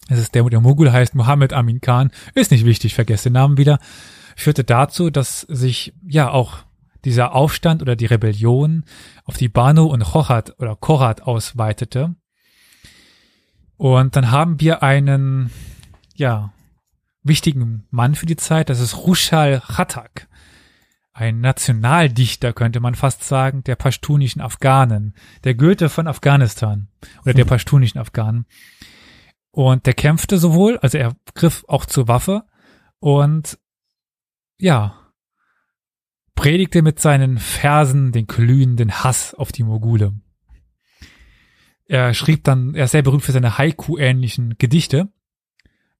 [0.09, 2.11] Es ist der, der Mogul heißt Mohammed Amin Khan.
[2.35, 3.79] Ist nicht wichtig, vergesst den Namen wieder.
[4.37, 6.65] Führte dazu, dass sich ja auch
[7.05, 8.85] dieser Aufstand oder die Rebellion
[9.25, 12.15] auf die Banu und Chohat oder Korat ausweitete.
[13.77, 15.51] Und dann haben wir einen,
[16.15, 16.53] ja,
[17.23, 20.29] wichtigen Mann für die Zeit, das ist Rushal Khattak.
[21.13, 26.89] Ein Nationaldichter könnte man fast sagen, der pashtunischen Afghanen, der Goethe von Afghanistan
[27.23, 27.51] oder der mhm.
[27.51, 28.47] pashtunischen Afghanen.
[29.51, 32.45] Und der kämpfte sowohl, also er griff auch zur Waffe
[33.01, 33.59] und
[34.59, 35.00] ja,
[36.41, 40.15] predigte mit seinen Versen den glühenden Hass auf die Mogule.
[41.87, 45.09] Er schrieb dann, er ist sehr berühmt für seine Haiku-ähnlichen Gedichte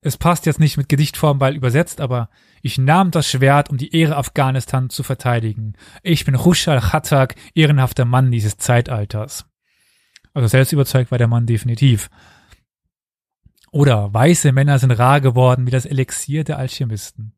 [0.03, 2.31] es passt jetzt nicht mit Gedichtform, weil übersetzt, aber
[2.63, 5.75] ich nahm das Schwert, um die Ehre Afghanistan zu verteidigen.
[6.03, 9.47] Ich bin Rushal Khattak, ehrenhafter Mann dieses Zeitalters.
[10.33, 12.09] Also selbst überzeugt war der Mann definitiv.
[13.73, 17.35] Oder weiße Männer sind rar geworden wie das Elixier der Alchemisten.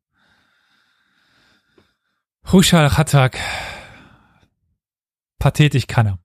[2.50, 3.38] Rushal Khattak
[5.38, 6.18] Pathetik kann er.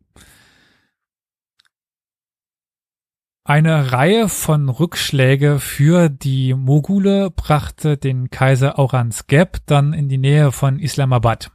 [3.43, 10.51] Eine Reihe von Rückschläge für die Mogule brachte den Kaiser Aurangzeb dann in die Nähe
[10.51, 11.51] von Islamabad.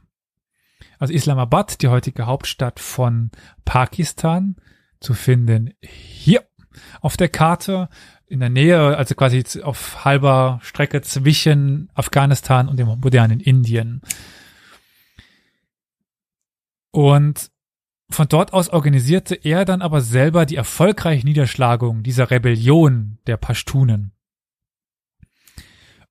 [0.97, 3.29] Also Islamabad, die heutige Hauptstadt von
[3.65, 4.55] Pakistan,
[4.99, 6.47] zu finden hier
[7.01, 7.89] auf der Karte
[8.25, 14.01] in der Nähe, also quasi auf halber Strecke zwischen Afghanistan und dem modernen Indien.
[16.93, 17.49] Und
[18.11, 24.11] von dort aus organisierte er dann aber selber die erfolgreiche Niederschlagung dieser Rebellion der Pashtunen.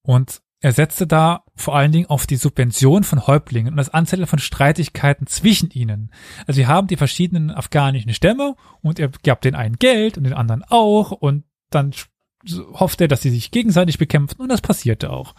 [0.02, 4.26] Und er setzte da vor allen Dingen auf die Subvention von Häuptlingen und das Anzetteln
[4.26, 6.10] von Streitigkeiten zwischen ihnen.
[6.48, 10.34] Also wir haben die verschiedenen afghanischen Stämme und er gab den einen Geld und den
[10.34, 11.92] anderen auch und dann
[12.72, 15.36] hoffte er, dass sie sich gegenseitig bekämpfen und das passierte auch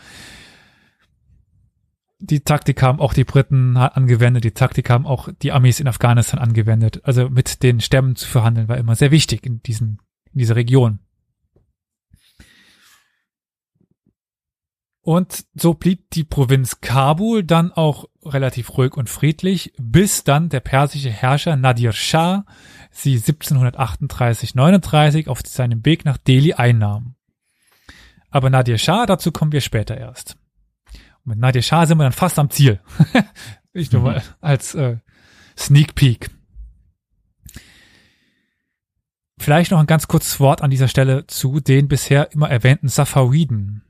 [2.24, 6.40] die Taktik haben auch die Briten angewendet, die Taktik haben auch die Amis in Afghanistan
[6.40, 7.02] angewendet.
[7.04, 10.00] Also mit den Stämmen zu verhandeln war immer sehr wichtig in diesen,
[10.32, 11.00] in dieser Region.
[15.02, 20.62] Und so blieb die Provinz Kabul dann auch relativ ruhig und friedlich, bis dann der
[20.62, 22.46] persische Herrscher Nadir Shah
[22.90, 27.16] sie 1738-39 auf seinem Weg nach Delhi einnahm.
[28.30, 30.38] Aber Nadir Shah, dazu kommen wir später erst.
[31.26, 32.82] Mit Nadia Shah sind wir dann fast am Ziel.
[33.74, 34.08] ich nur mhm.
[34.08, 34.98] mal als äh,
[35.58, 36.30] Sneak Peek.
[39.38, 43.84] Vielleicht noch ein ganz kurzes Wort an dieser Stelle zu den bisher immer erwähnten Safawiden.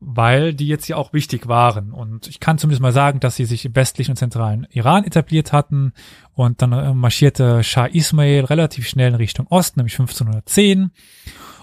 [0.00, 1.92] Weil die jetzt ja auch wichtig waren.
[1.92, 5.52] Und ich kann zumindest mal sagen, dass sie sich im westlichen und zentralen Iran etabliert
[5.52, 5.92] hatten.
[6.34, 10.90] Und dann äh, marschierte Shah Ismail relativ schnell in Richtung Osten, nämlich 1510.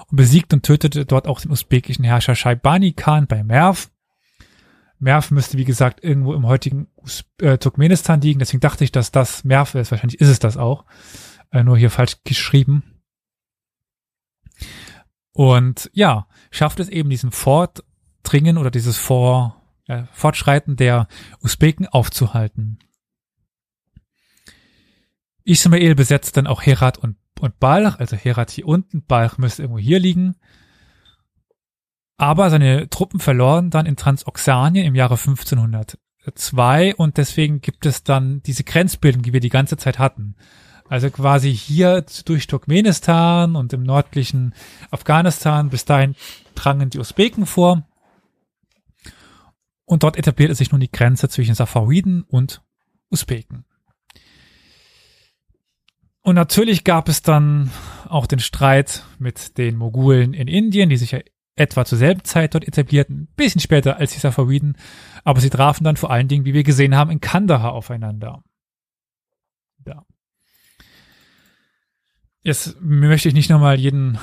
[0.08, 3.90] Und besiegt und tötete dort auch den usbekischen Herrscher Shaibani Khan bei Merv.
[5.06, 6.88] Merv müsste, wie gesagt, irgendwo im heutigen
[7.40, 8.40] äh, Turkmenistan liegen.
[8.40, 9.92] Deswegen dachte ich, dass das Merv ist.
[9.92, 10.84] Wahrscheinlich ist es das auch.
[11.52, 12.84] Äh, nur hier falsch geschrieben.
[15.32, 21.08] Und ja, schafft es eben diesen Vordringen oder dieses Vor, äh, Fortschreiten der
[21.40, 22.80] Usbeken aufzuhalten.
[25.44, 29.80] Ismail besetzt dann auch Herat und, und Balch, also Herat hier unten, Balch müsste irgendwo
[29.80, 30.36] hier liegen.
[32.18, 38.42] Aber seine Truppen verloren dann in Transoxanien im Jahre 1502 und deswegen gibt es dann
[38.44, 40.36] diese Grenzbildung, die wir die ganze Zeit hatten.
[40.88, 44.54] Also quasi hier durch Turkmenistan und im nördlichen
[44.92, 46.16] Afghanistan, bis dahin
[46.54, 47.88] drangen die Usbeken vor.
[49.86, 52.62] Und dort etablierte sich nun die Grenze zwischen Safawiden und
[53.10, 53.66] Usbeken.
[56.22, 57.72] Und natürlich gab es dann
[58.08, 61.20] auch den Streit mit den Mogulen in Indien, die sich ja
[61.56, 64.78] etwa zur selben Zeit dort etabliert, ein bisschen später als die Safawiden,
[65.24, 68.44] aber sie trafen dann vor allen Dingen, wie wir gesehen haben, in Kandahar aufeinander.
[69.86, 70.06] Ja.
[72.42, 74.20] Jetzt möchte ich nicht nochmal jeden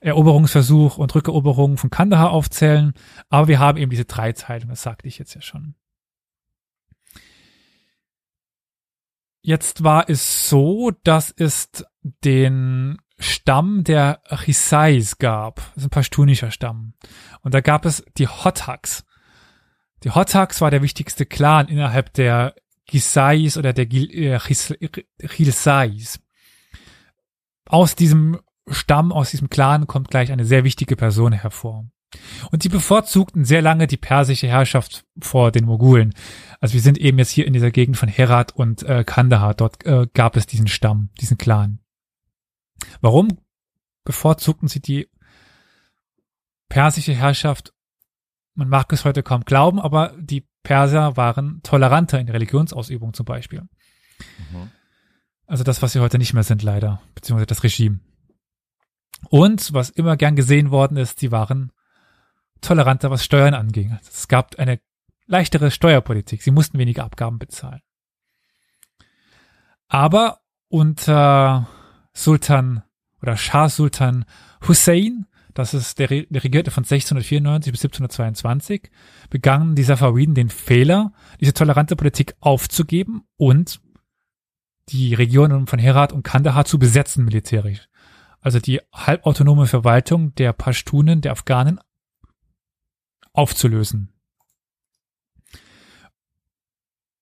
[0.00, 2.94] Eroberungsversuch und Rückeroberung von Kandahar aufzählen,
[3.28, 5.74] aber wir haben eben diese Dreiteilung, das sagte ich jetzt ja schon.
[9.42, 11.70] Jetzt war es so, dass es
[12.02, 15.56] den Stamm der Chisais gab.
[15.56, 16.94] Das ist ein pashtunischer Stamm.
[17.42, 19.04] Und da gab es die Hothaks.
[20.02, 22.54] Die Hothaks war der wichtigste Clan innerhalb der
[22.86, 23.86] Gisais oder der.
[23.92, 24.38] Äh,
[27.66, 31.84] aus diesem Stamm, aus diesem Clan kommt gleich eine sehr wichtige Person hervor.
[32.50, 36.14] Und die bevorzugten sehr lange die persische Herrschaft vor den Mogulen.
[36.60, 39.54] Also wir sind eben jetzt hier in dieser Gegend von Herat und äh, Kandahar.
[39.54, 41.79] Dort äh, gab es diesen Stamm, diesen Clan.
[43.00, 43.40] Warum
[44.04, 45.08] bevorzugten sie die
[46.68, 47.72] persische Herrschaft?
[48.54, 53.24] Man mag es heute kaum glauben, aber die Perser waren toleranter in der Religionsausübung zum
[53.24, 53.62] Beispiel.
[54.20, 54.70] Mhm.
[55.46, 58.00] Also das, was sie heute nicht mehr sind, leider, beziehungsweise das Regime.
[59.28, 61.72] Und was immer gern gesehen worden ist, sie waren
[62.60, 63.92] toleranter, was Steuern anging.
[63.92, 64.80] Also es gab eine
[65.26, 66.42] leichtere Steuerpolitik.
[66.42, 67.80] Sie mussten weniger Abgaben bezahlen.
[69.88, 71.68] Aber unter
[72.12, 72.82] Sultan
[73.22, 74.24] oder Shah Sultan
[74.66, 78.90] Hussein, das ist der, der regierte von 1694 bis 1722,
[79.28, 83.80] begannen die Safawiden den Fehler, diese tolerante Politik aufzugeben und
[84.88, 87.88] die Regionen von Herat und Kandahar zu besetzen militärisch.
[88.40, 91.78] Also die halbautonome Verwaltung der Pashtunen, der Afghanen,
[93.32, 94.12] aufzulösen.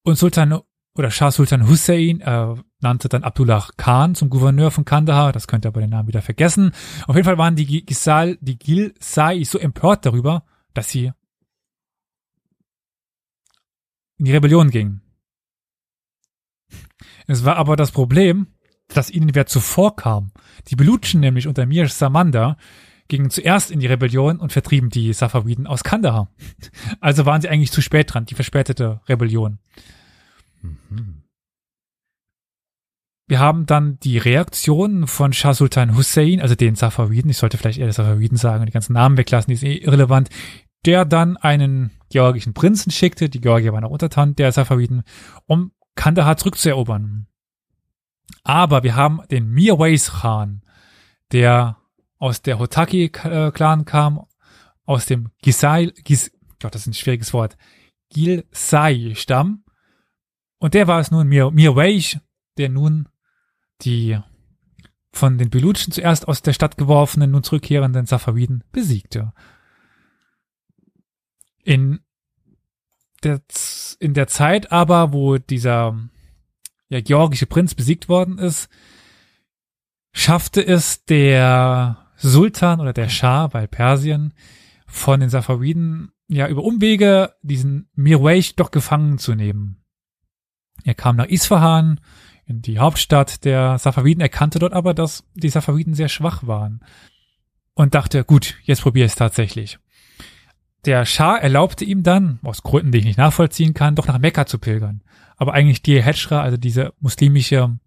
[0.02, 0.60] Und Sultan
[0.98, 5.32] oder Shah Sultan Hussein äh, nannte dann Abdullah Khan zum Gouverneur von Kandahar.
[5.32, 6.72] Das könnt ihr aber den Namen wieder vergessen.
[7.06, 10.44] Auf jeden Fall waren die Gisal, die Gil Sai so empört darüber,
[10.74, 11.12] dass sie
[14.18, 15.02] in die Rebellion gingen.
[17.28, 18.48] Es war aber das Problem,
[18.88, 20.32] dass ihnen wer zuvorkam.
[20.66, 22.56] Die Belutschen nämlich unter Mir Samanda
[23.06, 26.32] gingen zuerst in die Rebellion und vertrieben die Safawiden aus Kandahar.
[27.00, 29.60] Also waren sie eigentlich zu spät dran, die verspätete Rebellion.
[30.90, 31.22] Mhm.
[33.26, 37.78] Wir haben dann die Reaktion von Shah Sultan Hussein, also den Safawiden, ich sollte vielleicht
[37.78, 40.30] eher die Safawiden sagen, die ganzen Namen weglassen, die ist eh irrelevant,
[40.86, 45.02] der dann einen georgischen Prinzen schickte, die Georgier waren auch untertan der Safawiden,
[45.46, 47.26] um Kandahar zurückzuerobern.
[48.44, 50.62] Aber wir haben den Mirwais Khan,
[51.32, 51.76] der
[52.18, 54.24] aus der Hotaki-Clan kam,
[54.84, 57.58] aus dem Gisai, Gis, Gott, das ist ein schwieriges Wort,
[58.10, 59.64] Gilsai-Stamm.
[60.58, 62.18] Und der war es nun, Mir, Mirwais,
[62.56, 63.08] der nun
[63.82, 64.18] die
[65.12, 69.32] von den Belutschen zuerst aus der Stadt geworfenen, nun zurückkehrenden Safawiden besiegte.
[71.64, 72.00] In
[73.22, 73.40] der,
[73.98, 75.98] in der Zeit aber, wo dieser
[76.88, 78.68] ja, georgische Prinz besiegt worden ist,
[80.12, 84.34] schaffte es der Sultan oder der Schah, weil Persien,
[84.86, 89.84] von den Safawiden ja über Umwege diesen Mirwais doch gefangen zu nehmen.
[90.84, 92.00] Er kam nach Isfahan,
[92.46, 96.80] in die Hauptstadt der Safawiden, erkannte dort aber, dass die Safawiden sehr schwach waren
[97.74, 99.78] und dachte, gut, jetzt probiere ich es tatsächlich.
[100.86, 104.46] Der Schah erlaubte ihm dann, aus Gründen, die ich nicht nachvollziehen kann, doch nach Mekka
[104.46, 105.02] zu pilgern.
[105.36, 107.78] Aber eigentlich die Hedschra, also diese muslimische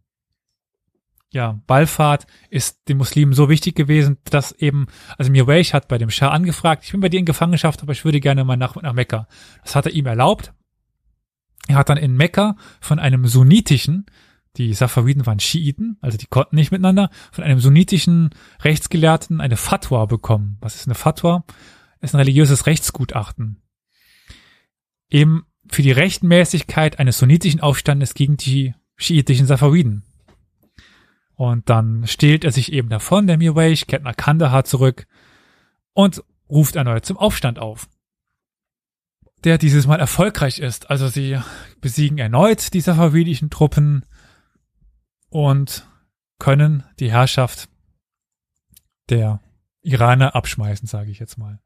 [1.33, 4.87] ja, Ballfahrt, ist den Muslimen so wichtig gewesen, dass eben,
[5.17, 8.05] also Mirwais hat bei dem Schah angefragt, ich bin bei dir in Gefangenschaft, aber ich
[8.05, 9.27] würde gerne mal nach, nach Mekka.
[9.63, 10.53] Das hat er ihm erlaubt.
[11.67, 14.05] Er hat dann in Mekka von einem sunnitischen,
[14.57, 18.31] die Safawiden waren Schiiten, also die konnten nicht miteinander, von einem sunnitischen
[18.63, 20.57] Rechtsgelehrten eine Fatwa bekommen.
[20.59, 21.45] Was ist eine Fatwa?
[21.99, 23.61] Das ist ein religiöses Rechtsgutachten.
[25.09, 30.03] Eben für die Rechtmäßigkeit eines sunnitischen Aufstandes gegen die schiitischen Safawiden.
[31.35, 35.07] Und dann stehlt er sich eben davon, der Mirwais, kehrt nach Kandahar zurück
[35.93, 37.87] und ruft erneut zum Aufstand auf.
[39.43, 40.89] Der dieses Mal erfolgreich ist.
[40.89, 41.39] Also sie
[41.79, 44.05] besiegen erneut die safawidischen Truppen
[45.29, 45.87] und
[46.37, 47.69] können die Herrschaft
[49.09, 49.41] der
[49.81, 51.59] Iraner abschmeißen, sage ich jetzt mal.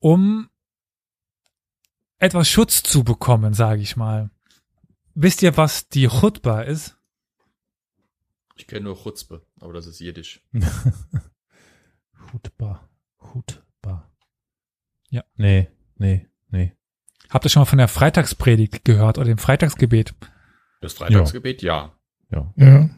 [0.00, 0.48] Um
[2.18, 4.30] etwas Schutz zu bekommen, sage ich mal.
[5.14, 6.96] Wisst ihr, was die Chutba ist?
[8.56, 10.42] Ich kenne nur Chutzpe, aber das ist Jiddisch.
[12.32, 12.89] Hutbar.
[13.20, 14.10] Hutbar.
[15.10, 15.24] Ja.
[15.36, 16.72] Nee, nee, nee.
[17.28, 20.14] Habt ihr schon mal von der Freitagspredigt gehört oder dem Freitagsgebet?
[20.80, 21.92] Das Freitagsgebet, ja.
[22.30, 22.52] Ja.
[22.56, 22.90] Ja.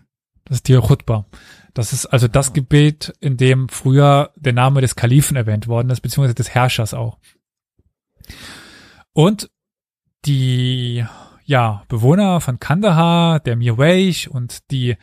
[0.45, 1.27] Das ist die Chutba.
[1.75, 6.01] Das ist also das Gebet, in dem früher der Name des Kalifen erwähnt worden ist,
[6.01, 7.19] beziehungsweise des Herrschers auch.
[9.13, 9.51] Und
[10.25, 11.05] die
[11.45, 14.97] ja, Bewohner von Kandahar, der Mirwais und die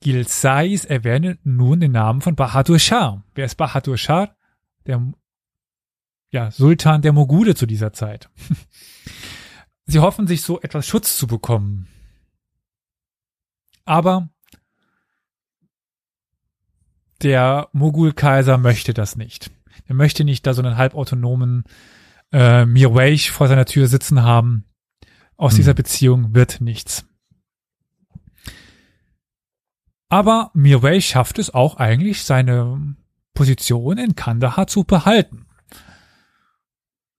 [0.00, 3.22] Gilsais erwähnen nun den Namen von Bahadur Shah.
[3.34, 4.35] Wer ist Bahadur Shah?
[4.86, 5.12] Der
[6.30, 8.30] ja, Sultan der Mogule zu dieser Zeit.
[9.86, 11.86] Sie hoffen sich so etwas Schutz zu bekommen.
[13.84, 14.28] Aber
[17.22, 19.50] der Mogul-Kaiser möchte das nicht.
[19.86, 21.64] Er möchte nicht da so einen halbautonomen
[22.32, 24.64] äh, Mirwais vor seiner Tür sitzen haben.
[25.36, 25.56] Aus Hm.
[25.58, 27.06] dieser Beziehung wird nichts.
[30.08, 32.96] Aber Mirwais schafft es auch eigentlich, seine
[33.36, 35.46] Position in Kandahar zu behalten.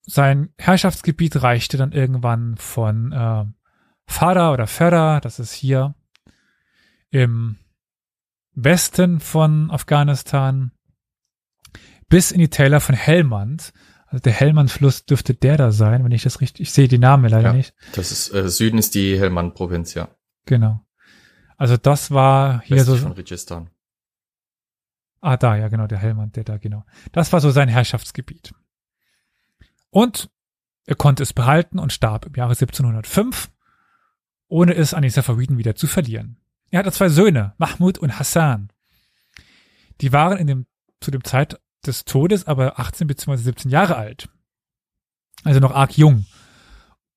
[0.01, 3.45] Sein Herrschaftsgebiet reichte dann irgendwann von äh,
[4.05, 5.95] Farah oder Ferra, das ist hier
[7.09, 7.57] im
[8.53, 10.71] Westen von Afghanistan,
[12.09, 13.73] bis in die Täler von Helmand.
[14.07, 17.29] Also der Helmand-Fluss dürfte der da sein, wenn ich das richtig, ich sehe die Namen
[17.29, 17.53] leider Ja.
[17.53, 17.73] nicht.
[17.93, 20.07] Das ist, äh, Süden ist die Helmand-Provinz, ja.
[20.45, 20.81] Genau.
[21.57, 23.69] Also das war hier Westlich so, von Rajasthan.
[25.27, 26.85] Ah, da, ja, genau, der Hellmann, der da, genau.
[27.11, 28.53] Das war so sein Herrschaftsgebiet.
[29.89, 30.29] Und
[30.85, 33.51] er konnte es behalten und starb im Jahre 1705,
[34.47, 36.37] ohne es an die Safawiden wieder zu verlieren.
[36.69, 38.69] Er hatte zwei Söhne, Mahmud und Hassan.
[39.99, 40.65] Die waren in dem,
[41.01, 43.35] zu dem Zeit des Todes aber 18 bzw.
[43.35, 44.29] 17 Jahre alt.
[45.43, 46.25] Also noch arg jung.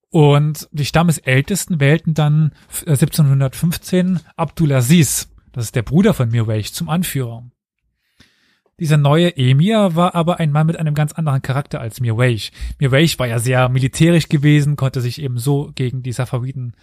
[0.09, 2.51] Und die Stammesältesten wählten dann
[2.85, 7.49] äh, 1715 Abdulaziz, das ist der Bruder von Mirwais, zum Anführer.
[8.81, 12.49] Dieser neue Emir war aber ein Mann mit einem ganz anderen Charakter als Mirwais.
[12.79, 16.75] Mirwais war ja sehr militärisch gewesen, konnte sich eben so gegen die Safawiden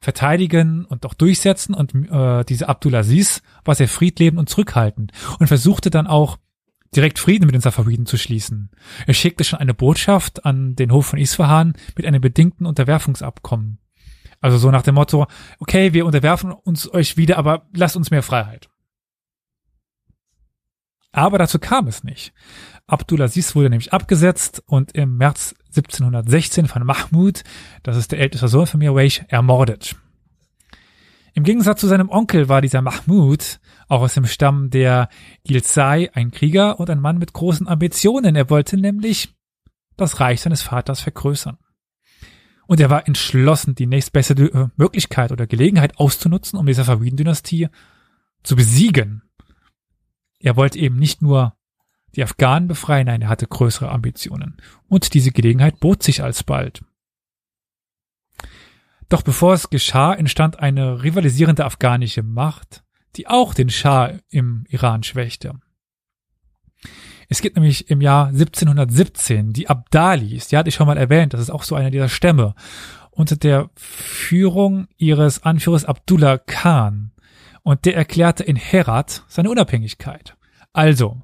[0.00, 5.90] verteidigen und auch durchsetzen und äh, dieser Abdulaziz war sehr friedlebend und zurückhaltend und versuchte
[5.90, 6.38] dann auch
[6.96, 8.70] direkt Frieden mit den Safawiden zu schließen.
[9.06, 13.78] Er schickte schon eine Botschaft an den Hof von Isfahan mit einem bedingten Unterwerfungsabkommen.
[14.40, 15.26] Also so nach dem Motto,
[15.58, 18.70] okay, wir unterwerfen uns euch wieder, aber lasst uns mehr Freiheit.
[21.12, 22.32] Aber dazu kam es nicht.
[22.86, 27.42] Abdulaziz wurde nämlich abgesetzt und im März 1716 von Mahmud,
[27.82, 29.96] das ist der älteste Sohn von Mirwaish, ermordet.
[31.34, 35.08] Im Gegensatz zu seinem Onkel war dieser Mahmud auch aus dem Stamm der
[35.44, 38.34] Gilzai ein Krieger und ein Mann mit großen Ambitionen.
[38.34, 39.34] Er wollte nämlich
[39.96, 41.58] das Reich seines Vaters vergrößern.
[42.66, 47.68] Und er war entschlossen, die nächstbeste äh, Möglichkeit oder Gelegenheit auszunutzen, um die Safawiden-Dynastie
[48.42, 49.22] zu besiegen.
[50.40, 51.54] Er wollte eben nicht nur
[52.16, 54.56] die Afghanen befreien, nein, er hatte größere Ambitionen.
[54.88, 56.82] Und diese Gelegenheit bot sich alsbald.
[59.08, 62.82] Doch bevor es geschah, entstand eine rivalisierende afghanische Macht,
[63.16, 65.60] die auch den Schah im Iran schwächte.
[67.28, 71.40] Es gibt nämlich im Jahr 1717 die Abdalis, die hatte ich schon mal erwähnt, das
[71.40, 72.54] ist auch so einer dieser Stämme,
[73.10, 77.12] unter der Führung ihres Anführers Abdullah Khan.
[77.62, 80.36] Und der erklärte in Herat seine Unabhängigkeit.
[80.72, 81.22] Also,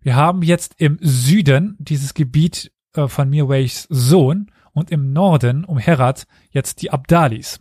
[0.00, 5.78] wir haben jetzt im Süden dieses Gebiet äh, von Mirways Sohn und im Norden um
[5.78, 7.60] Herat jetzt die Abdalis.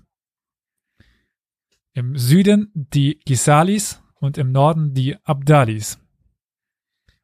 [1.94, 6.00] Im Süden die Gisalis und im Norden die Abdalis.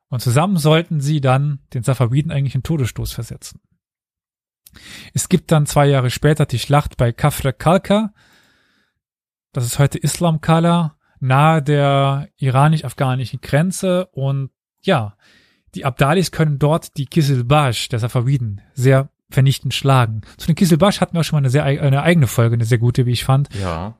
[0.10, 3.60] Und zusammen sollten sie dann den Safawiden eigentlich einen Todesstoß versetzen.
[5.14, 8.14] Es gibt dann zwei Jahre später die Schlacht bei Kafre Kalka.
[9.56, 14.50] Das ist heute Islam Kala, nahe der iranisch-afghanischen Grenze und
[14.82, 15.16] ja,
[15.76, 20.24] die Abdalis können dort die Kisilbash der Safawiden sehr vernichtend schlagen.
[20.36, 22.80] Zu den Kisilbash hatten wir auch schon mal eine sehr eine eigene Folge, eine sehr
[22.80, 23.48] gute, wie ich fand.
[23.56, 23.98] Ja.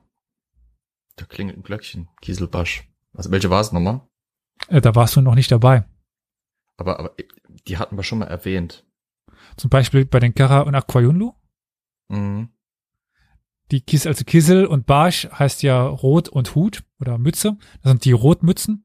[1.16, 2.10] Da klingelt ein Glöckchen.
[2.20, 2.86] Kieselbasch.
[3.14, 4.02] Also welche war es nochmal?
[4.68, 5.86] Äh, da warst du noch nicht dabei.
[6.76, 7.14] Aber, aber
[7.66, 8.84] die hatten wir schon mal erwähnt.
[9.56, 11.32] Zum Beispiel bei den Kara und Aquayunlu.
[12.08, 12.50] Mhm.
[13.70, 17.56] Die Kis, also Kissel und Barsch heißt ja Rot und Hut oder Mütze.
[17.82, 18.84] Das sind die Rotmützen.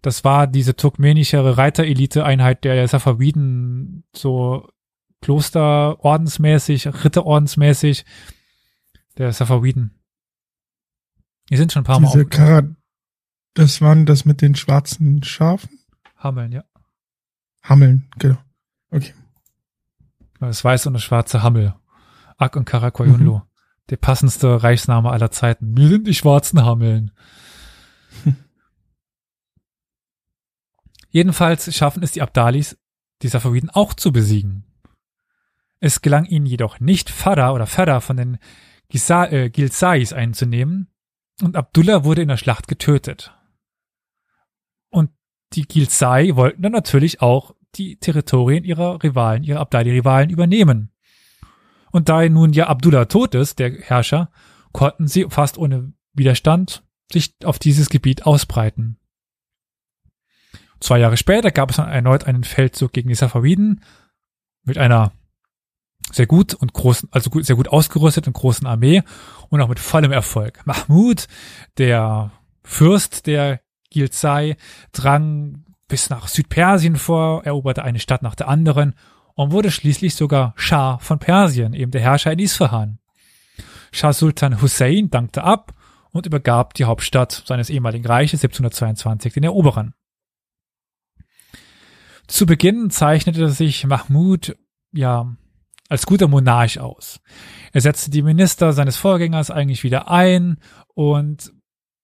[0.00, 4.68] Das war diese turkmenische Reiterelite-Einheit der Safawiden, so
[5.20, 8.04] Klosterordensmäßig, Ritterordensmäßig
[9.18, 9.98] der Safawiden.
[11.50, 12.62] Die sind schon ein paar Diese Mal Kara,
[13.54, 15.80] das waren das mit den schwarzen Schafen?
[16.16, 16.64] Hammeln, ja.
[17.62, 18.38] Hammeln, genau.
[18.90, 19.14] Okay.
[20.38, 21.74] Das weiße und das schwarze Hammel.
[22.36, 23.38] Ak und Karakoyunlu.
[23.38, 23.47] Mhm.
[23.90, 25.76] Der passendste Reichsname aller Zeiten.
[25.76, 27.10] Wir sind die schwarzen Hammeln.
[31.10, 32.78] Jedenfalls schaffen es die Abdalis,
[33.22, 34.64] die Safawiden auch zu besiegen.
[35.80, 38.38] Es gelang ihnen jedoch nicht, Fada oder Fada von den
[38.88, 40.88] Gisa äh, Gilsais einzunehmen
[41.42, 43.34] und Abdullah wurde in der Schlacht getötet.
[44.90, 45.10] Und
[45.52, 50.90] die Gilsai wollten dann natürlich auch die Territorien ihrer Rivalen, ihrer Abdali-Rivalen übernehmen.
[51.90, 54.30] Und da nun ja Abdullah tot ist, der Herrscher,
[54.72, 58.98] konnten sie fast ohne Widerstand sich auf dieses Gebiet ausbreiten.
[60.80, 63.82] Zwei Jahre später gab es dann erneut einen Feldzug gegen die Safawiden
[64.64, 65.12] mit einer
[66.12, 69.02] sehr gut und großen, also sehr gut ausgerüstet und großen Armee
[69.48, 70.64] und auch mit vollem Erfolg.
[70.64, 71.26] Mahmud,
[71.78, 72.30] der
[72.62, 73.60] Fürst der
[73.90, 74.56] Gilzai,
[74.92, 78.94] drang bis nach Südpersien vor, eroberte eine Stadt nach der anderen
[79.38, 82.98] und wurde schließlich sogar Schah von Persien, eben der Herrscher in Isfahan.
[83.92, 85.74] Schah Sultan Hussein dankte ab
[86.10, 89.94] und übergab die Hauptstadt seines ehemaligen Reiches 1722 den Eroberern.
[92.26, 94.56] Zu Beginn zeichnete sich Mahmud
[94.90, 95.32] ja
[95.88, 97.20] als guter Monarch aus.
[97.72, 100.58] Er setzte die Minister seines Vorgängers eigentlich wieder ein
[100.94, 101.52] und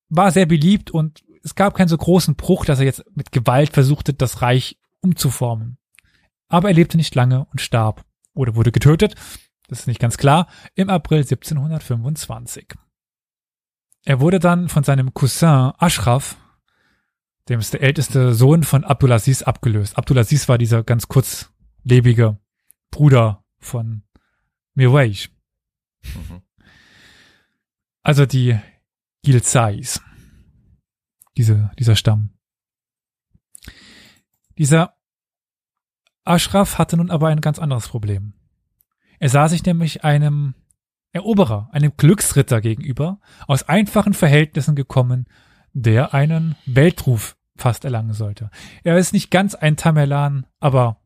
[0.09, 3.73] war sehr beliebt und es gab keinen so großen Bruch, dass er jetzt mit Gewalt
[3.73, 5.79] versuchte, das Reich umzuformen.
[6.49, 9.15] Aber er lebte nicht lange und starb oder wurde getötet,
[9.69, 12.75] das ist nicht ganz klar, im April 1725.
[14.05, 16.37] Er wurde dann von seinem Cousin Ashraf,
[17.49, 19.97] dem ist der älteste Sohn von Abdulaziz, abgelöst.
[19.97, 22.39] Abdulaziz war dieser ganz kurzlebige
[22.91, 24.03] Bruder von
[24.75, 25.31] Mirwais.
[26.03, 26.43] Mhm.
[28.03, 28.59] Also die
[29.23, 30.01] Gilzais.
[31.37, 32.31] Diese, dieser Stamm.
[34.57, 34.97] Dieser
[36.25, 38.33] Ashraf hatte nun aber ein ganz anderes Problem.
[39.19, 40.55] Er sah sich nämlich einem
[41.13, 45.27] Eroberer, einem Glücksritter gegenüber, aus einfachen Verhältnissen gekommen,
[45.73, 48.51] der einen Weltruf fast erlangen sollte.
[48.83, 50.97] Er ist nicht ganz ein Tamerlan, aber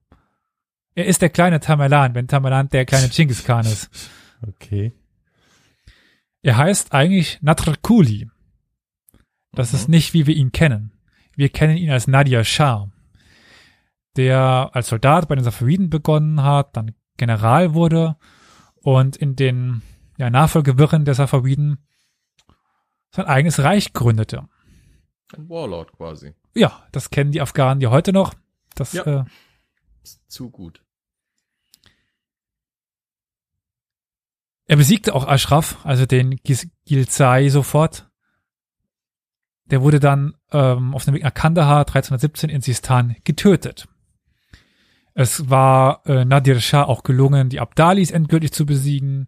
[0.95, 3.91] er ist der kleine Tamerlan, wenn Tamerlan der kleine Genghis Khan ist.
[4.41, 4.93] Okay.
[6.43, 8.31] Er heißt eigentlich Natrakuli.
[9.51, 9.79] Das Mhm.
[9.79, 10.93] ist nicht, wie wir ihn kennen.
[11.35, 12.89] Wir kennen ihn als Nadia Shah.
[14.19, 18.17] Der als Soldat bei den Safawiden begonnen hat, dann General wurde
[18.83, 19.83] und in den
[20.19, 21.79] ja, Nachfolgewirren der Safawiden
[23.11, 24.49] sein eigenes Reich gründete.
[25.35, 26.35] Ein Warlord quasi.
[26.55, 28.35] Ja, das kennen die Afghanen ja heute noch.
[28.75, 29.05] Das Ja.
[29.05, 29.25] äh,
[30.03, 30.83] Ist zu gut.
[34.67, 36.39] Er besiegte auch Ashraf, also den
[36.85, 38.11] Gilzai sofort.
[39.67, 43.89] Der wurde dann ähm, auf dem Weg nach Kandahar 1317 in Sistan getötet.
[45.19, 49.27] Es war äh, Nadir Shah auch gelungen, die Abdalis endgültig zu besiegen.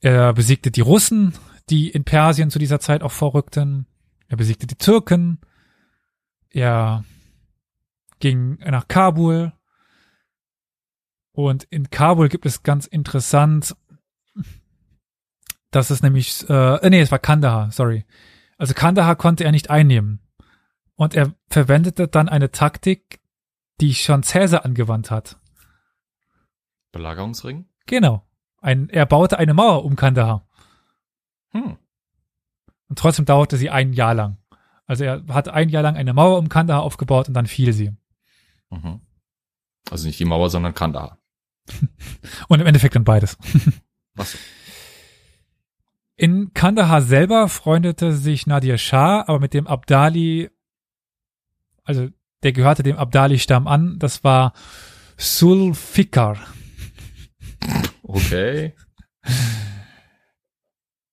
[0.00, 1.34] Er besiegte die Russen,
[1.68, 3.84] die in Persien zu dieser Zeit auch vorrückten.
[4.28, 5.40] Er besiegte die Türken.
[6.48, 7.04] Er
[8.18, 9.52] ging nach Kabul.
[11.32, 13.76] Und in Kabul gibt es ganz interessant,
[15.70, 18.06] dass es nämlich, äh, nee, es war Kandahar, sorry.
[18.56, 20.20] Also Kandahar konnte er nicht einnehmen.
[20.94, 23.19] Und er verwendete dann eine Taktik,
[23.80, 25.38] die schon Cäsar angewandt hat.
[26.92, 27.66] Belagerungsring?
[27.86, 28.26] Genau.
[28.60, 30.46] Ein, er baute eine Mauer um Kandahar.
[31.50, 31.76] Hm.
[32.88, 34.36] Und trotzdem dauerte sie ein Jahr lang.
[34.86, 37.92] Also er hat ein Jahr lang eine Mauer um Kandahar aufgebaut und dann fiel sie.
[38.70, 39.00] Mhm.
[39.88, 41.18] Also nicht die Mauer, sondern Kandahar.
[42.48, 43.38] Und im Endeffekt dann beides.
[44.14, 44.36] Was?
[46.16, 50.50] In Kandahar selber freundete sich Nadir Shah, aber mit dem Abdali,
[51.84, 52.08] also
[52.42, 54.52] der gehörte dem Abdali-Stamm an, das war
[55.16, 56.38] Sulfikar.
[58.02, 58.74] Okay.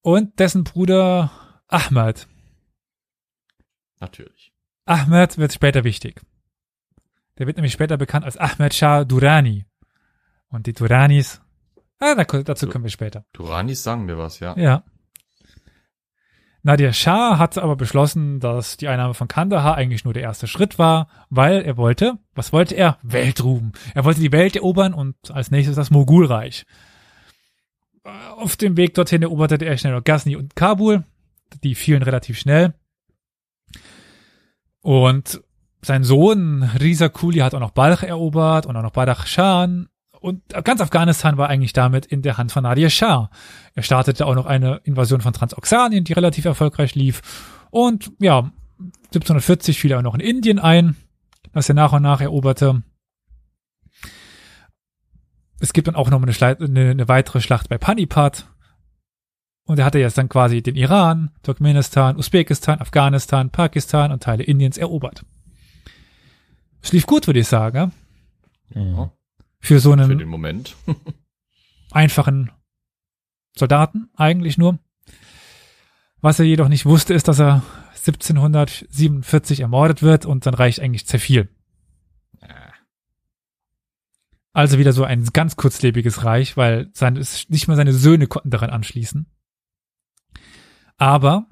[0.01, 1.31] Und dessen Bruder
[1.67, 2.27] Ahmad.
[3.99, 4.53] Natürlich.
[4.85, 6.21] Ahmad wird später wichtig.
[7.37, 9.65] Der wird nämlich später bekannt als Ahmad Shah Durrani.
[10.49, 11.41] Und die Duranis,
[11.99, 13.25] ah, da- dazu kommen wir später.
[13.33, 14.57] Duranis sagen mir was, ja.
[14.57, 14.83] Ja.
[16.67, 20.77] Nadir Shah hat aber beschlossen, dass die Einnahme von Kandahar eigentlich nur der erste Schritt
[20.77, 22.97] war, weil er wollte, was wollte er?
[23.03, 23.71] Weltruhm.
[23.95, 26.65] Er wollte die Welt erobern und als nächstes das Mogulreich.
[28.35, 31.05] Auf dem Weg dorthin eroberte er schnell noch Ghazni und Kabul.
[31.63, 32.73] Die fielen relativ schnell.
[34.81, 35.41] Und
[35.81, 39.87] sein Sohn Riza Kuli hat auch noch Balch erobert und auch noch Badakhshan.
[40.19, 43.29] Und ganz Afghanistan war eigentlich damit in der Hand von Nadir Shah.
[43.75, 47.21] Er startete auch noch eine Invasion von Transoxanien, die relativ erfolgreich lief.
[47.69, 50.95] Und ja, 1740 fiel er auch noch in Indien ein,
[51.53, 52.81] das er nach und nach eroberte.
[55.59, 58.47] Es gibt dann auch noch eine, Schlei- eine, eine weitere Schlacht bei Panipat.
[59.65, 64.77] Und er hatte jetzt dann quasi den Iran, Turkmenistan, Usbekistan, Afghanistan, Pakistan und Teile Indiens
[64.77, 65.25] erobert.
[66.81, 67.91] Es lief gut, würde ich sagen.
[68.73, 69.11] ja.
[69.67, 70.75] Für so Für einen den Moment.
[71.91, 72.51] einfachen
[73.57, 74.79] Soldaten eigentlich nur.
[76.21, 77.63] Was er jedoch nicht wusste, ist, dass er
[77.95, 81.49] 1747 ermordet wird und sein Reich eigentlich zerfiel.
[84.53, 88.49] Also wieder so ein ganz kurzlebiges Reich, weil seine, es- nicht mal seine Söhne konnten
[88.49, 89.27] daran anschließen.
[90.97, 91.47] Aber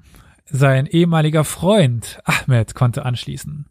[0.46, 3.68] sein ehemaliger Freund Ahmed konnte anschließen.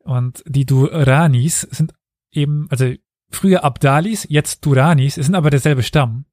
[0.00, 1.94] Und die Duranis sind
[2.32, 2.92] eben, also
[3.30, 6.24] früher Abdalis, jetzt Duranis, es sind aber derselbe Stamm.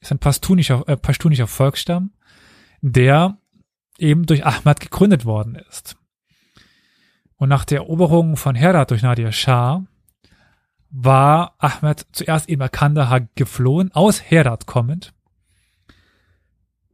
[0.00, 2.12] Ist ein pashtunischer, äh, pashtunischer Volksstamm,
[2.80, 3.38] der
[3.98, 5.96] eben durch Ahmad gegründet worden ist.
[7.36, 9.84] Und nach der Eroberung von Herat durch Nadir Shah
[10.90, 15.12] war Ahmed zuerst eben nach Kandahar geflohen, aus Herat kommend.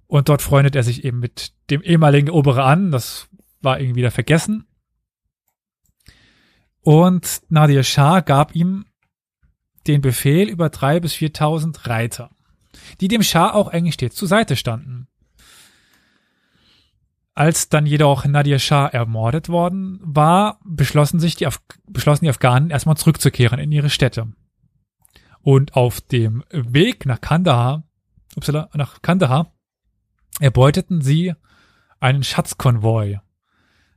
[0.06, 2.90] Und dort freundet er sich eben mit dem ehemaligen Eroberer an.
[2.90, 3.28] Das
[3.62, 4.66] war irgendwie wieder vergessen.
[6.84, 8.84] Und Nadir Shah gab ihm
[9.86, 12.30] den Befehl über drei bis 4.000 Reiter,
[13.00, 15.08] die dem Schah auch eigentlich stets zur Seite standen.
[17.34, 22.68] Als dann jedoch Nadir Shah ermordet worden war, beschlossen sich die, Af beschlossen die Afghanen
[22.68, 24.32] erstmal zurückzukehren in ihre Städte.
[25.40, 27.84] Und auf dem Weg nach Kandahar,
[28.36, 29.54] upsala, nach Kandahar,
[30.38, 31.32] erbeuteten sie
[31.98, 33.20] einen Schatzkonvoi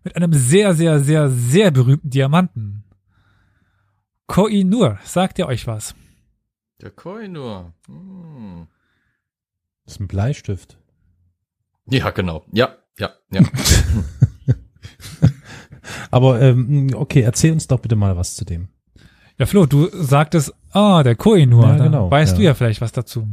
[0.08, 2.86] mit einem sehr, sehr, sehr, sehr berühmten Diamanten.
[4.28, 5.96] Koh-i-Nur, sagt ihr euch was?
[6.82, 7.74] Der Koinur.
[7.88, 8.68] Hm.
[9.84, 10.78] Das ist ein Bleistift.
[11.90, 12.46] Ja, genau.
[12.54, 13.42] Ja, ja, ja.
[16.12, 18.70] Aber ähm, okay, erzähl uns doch bitte mal was zu dem.
[19.38, 22.38] Ja, Flo, du sagtest, ah, der Koh-i-Nur, Ja, genau, weißt ja.
[22.38, 23.28] du ja vielleicht was dazu.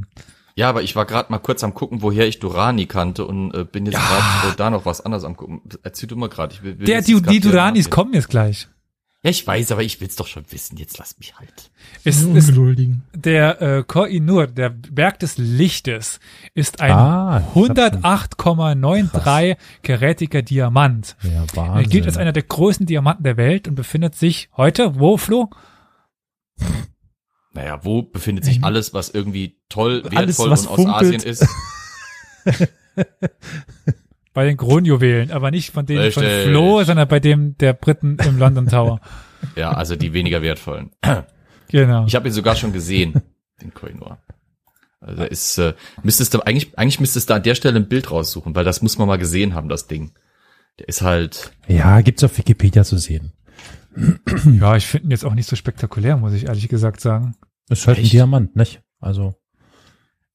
[0.57, 3.65] Ja, aber ich war gerade mal kurz am gucken, woher ich Durani kannte und äh,
[3.65, 4.01] bin jetzt Ja.
[4.01, 5.61] gerade äh, da noch was anderes am gucken.
[5.83, 6.55] Erzähl du mal gerade.
[6.55, 8.69] Ich will, will Der, die, die Duranis kommen jetzt gleich.
[9.25, 10.77] Ja, ich weiß, aber ich will's doch schon wissen.
[10.77, 11.71] Jetzt lass mich halt.
[12.05, 13.05] Ist, Diese ist Ungeduldigen.
[13.15, 16.21] der äh, Koh-i-Nur, der Berg des Lichtes,
[16.53, 21.17] ist ein Ah, ich hab 108,93 karätiger Diamant.
[21.23, 21.89] Ja, Er Wahnsinn.
[21.91, 25.49] gilt als einer der größten Diamanten der Welt und befindet sich heute, wo, Flo?
[27.55, 30.97] Naja, wo befindet sich alles, was irgendwie toll, Alles, wertvoll was und aus funkelt.
[31.03, 31.47] Asien ist?
[34.33, 36.51] Bei den Kronjuwelen, aber nicht von denen von Richtig.
[36.51, 39.01] Flo, sondern bei dem der Briten im London Tower.
[39.57, 40.91] Ja, also die weniger wertvollen.
[41.69, 42.07] Genau.
[42.07, 43.21] Ich habe ihn sogar schon gesehen,
[43.63, 44.19] den Koinor.
[45.01, 48.55] Also ist, äh, müsstest du eigentlich, eigentlich müsstest du an der Stelle ein Bild raussuchen,
[48.55, 50.13] weil das muss man mal gesehen haben, das Ding.
[50.79, 53.33] Der ist halt, Ja, gibt's auf Wikipedia zu sehen.
[54.61, 57.35] Ja, ich finde ihn jetzt auch nicht so spektakulär, muss ich ehrlich gesagt sagen.
[57.69, 58.13] Ist halt ein Echt?
[58.13, 58.83] Diamant, nicht?
[59.01, 59.35] Also,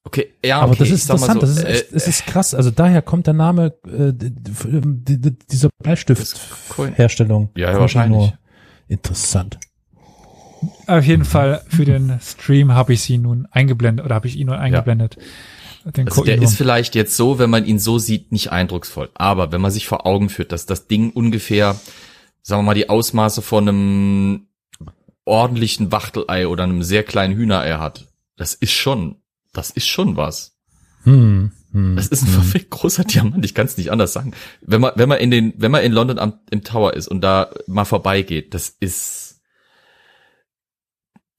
[0.04, 2.54] okay, ja, aber okay, das ist interessant, so, das ist äh, das ist krass.
[2.54, 5.70] Also daher kommt der Name äh, dieser.
[5.82, 7.50] Bleistiftherstellung.
[7.56, 8.20] Ja, ja, Von wahrscheinlich.
[8.20, 8.38] Renault.
[8.88, 9.60] Interessant.
[10.88, 14.48] Auf jeden Fall für den Stream habe ich sie nun eingeblendet oder habe ich ihn
[14.48, 15.18] nun eingeblendet.
[15.86, 19.10] Den Also der ist vielleicht jetzt so, wenn man ihn so sieht, nicht eindrucksvoll.
[19.14, 21.80] Aber wenn man sich vor Augen führt, dass das Ding ungefähr,
[22.50, 24.48] sagen wir mal, die Ausmaße von einem
[25.24, 29.22] ordentlichen Wachtelei oder einem sehr kleinen Hühnerei hat, das ist schon,
[29.54, 30.58] das ist schon was.
[31.04, 32.34] Hm, hm, Das ist ein hm.
[32.34, 34.34] verfickt großer Diamant, ich kann es nicht anders sagen.
[34.62, 37.22] Wenn man, wenn man in den, wenn man in London am, im Tower ist und
[37.22, 39.42] da mal vorbeigeht, das ist,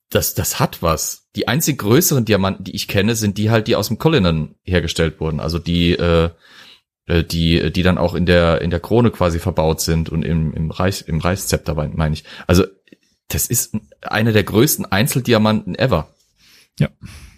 [0.08, 1.28] das, das hat was.
[1.36, 5.20] Die einzig größeren Diamanten, die ich kenne, sind die halt, die aus dem Cullinan hergestellt
[5.20, 5.40] wurden.
[5.40, 6.30] Also die, äh, äh,
[7.08, 10.70] die, die dann auch in der, in der Krone quasi verbaut sind und im, im
[10.70, 12.24] Reich, im Reichszepter, meine ich.
[12.46, 12.64] Also,
[13.28, 16.08] das ist einer der größten Einzeldiamanten ever.
[16.78, 16.88] Ja.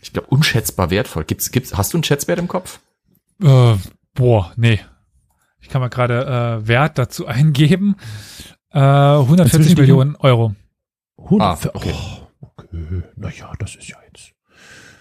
[0.03, 1.25] Ich glaube, unschätzbar wertvoll.
[1.25, 2.81] Gibt's, gibt's, hast du einen Schätzwert im Kopf?
[3.43, 3.75] Äh,
[4.15, 4.81] boah, nee.
[5.61, 7.97] Ich kann mal gerade äh, Wert dazu eingeben.
[8.71, 10.55] Äh, 140 Inzwischen- Millionen Euro.
[11.19, 11.95] Hund- Ah, okay.
[11.95, 13.03] Oh, okay.
[13.17, 14.33] Naja, das ist ja jetzt.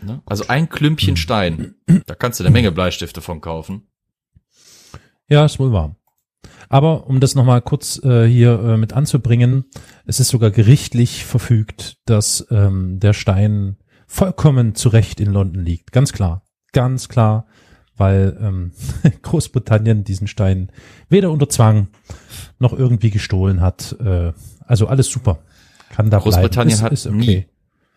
[0.01, 0.21] Ne?
[0.25, 1.75] Also ein Klümpchen Stein.
[2.05, 3.87] Da kannst du eine Menge Bleistifte von kaufen.
[5.31, 5.95] Ja, ist wohl wahr.
[6.67, 9.63] Aber um das nochmal kurz äh, hier äh, mit anzubringen,
[10.05, 13.77] es ist sogar gerichtlich verfügt, dass ähm, der Stein
[14.07, 15.93] vollkommen zu Recht in London liegt.
[15.93, 16.43] Ganz klar.
[16.73, 17.45] Ganz klar,
[17.95, 18.73] weil ähm,
[19.21, 20.69] Großbritannien diesen Stein
[21.07, 21.87] weder unter Zwang
[22.59, 23.95] noch irgendwie gestohlen hat.
[24.03, 24.33] Äh,
[24.65, 25.39] also alles super.
[25.91, 26.85] Kann da Großbritannien bleiben.
[26.85, 27.17] hat ist, ist okay.
[27.17, 27.50] nie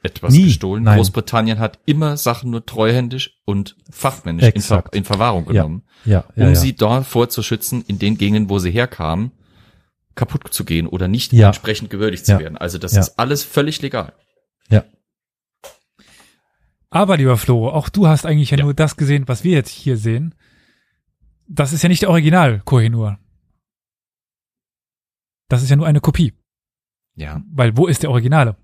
[0.04, 0.84] etwas Nie, gestohlen.
[0.84, 0.96] nein.
[0.98, 6.44] Großbritannien hat immer Sachen nur treuhändisch und fachmännisch in, Ver in Verwahrung genommen, Ja, ja,
[6.46, 6.54] um ja.
[6.54, 9.32] sie davor zu schützen, in den Gegenden, wo sie herkamen,
[10.14, 11.48] kaputt zu gehen oder nicht Ja.
[11.48, 12.38] entsprechend gewürdigt zu Ja.
[12.38, 12.56] werden.
[12.58, 13.00] Also das Ja.
[13.00, 14.12] ist alles völlig legal.
[14.70, 14.84] ja.
[16.90, 18.64] Aber lieber Flo, auch du hast eigentlich ja, Ja.
[18.64, 20.34] nur das gesehen, was wir jetzt hier sehen.
[21.48, 23.18] Das ist ja nicht der Original Kohinoor.
[25.48, 26.34] Das ist ja nur eine Kopie.
[27.16, 27.42] Ja.
[27.52, 28.56] Weil wo ist der Originale?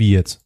[0.00, 0.40] Wie jetzt?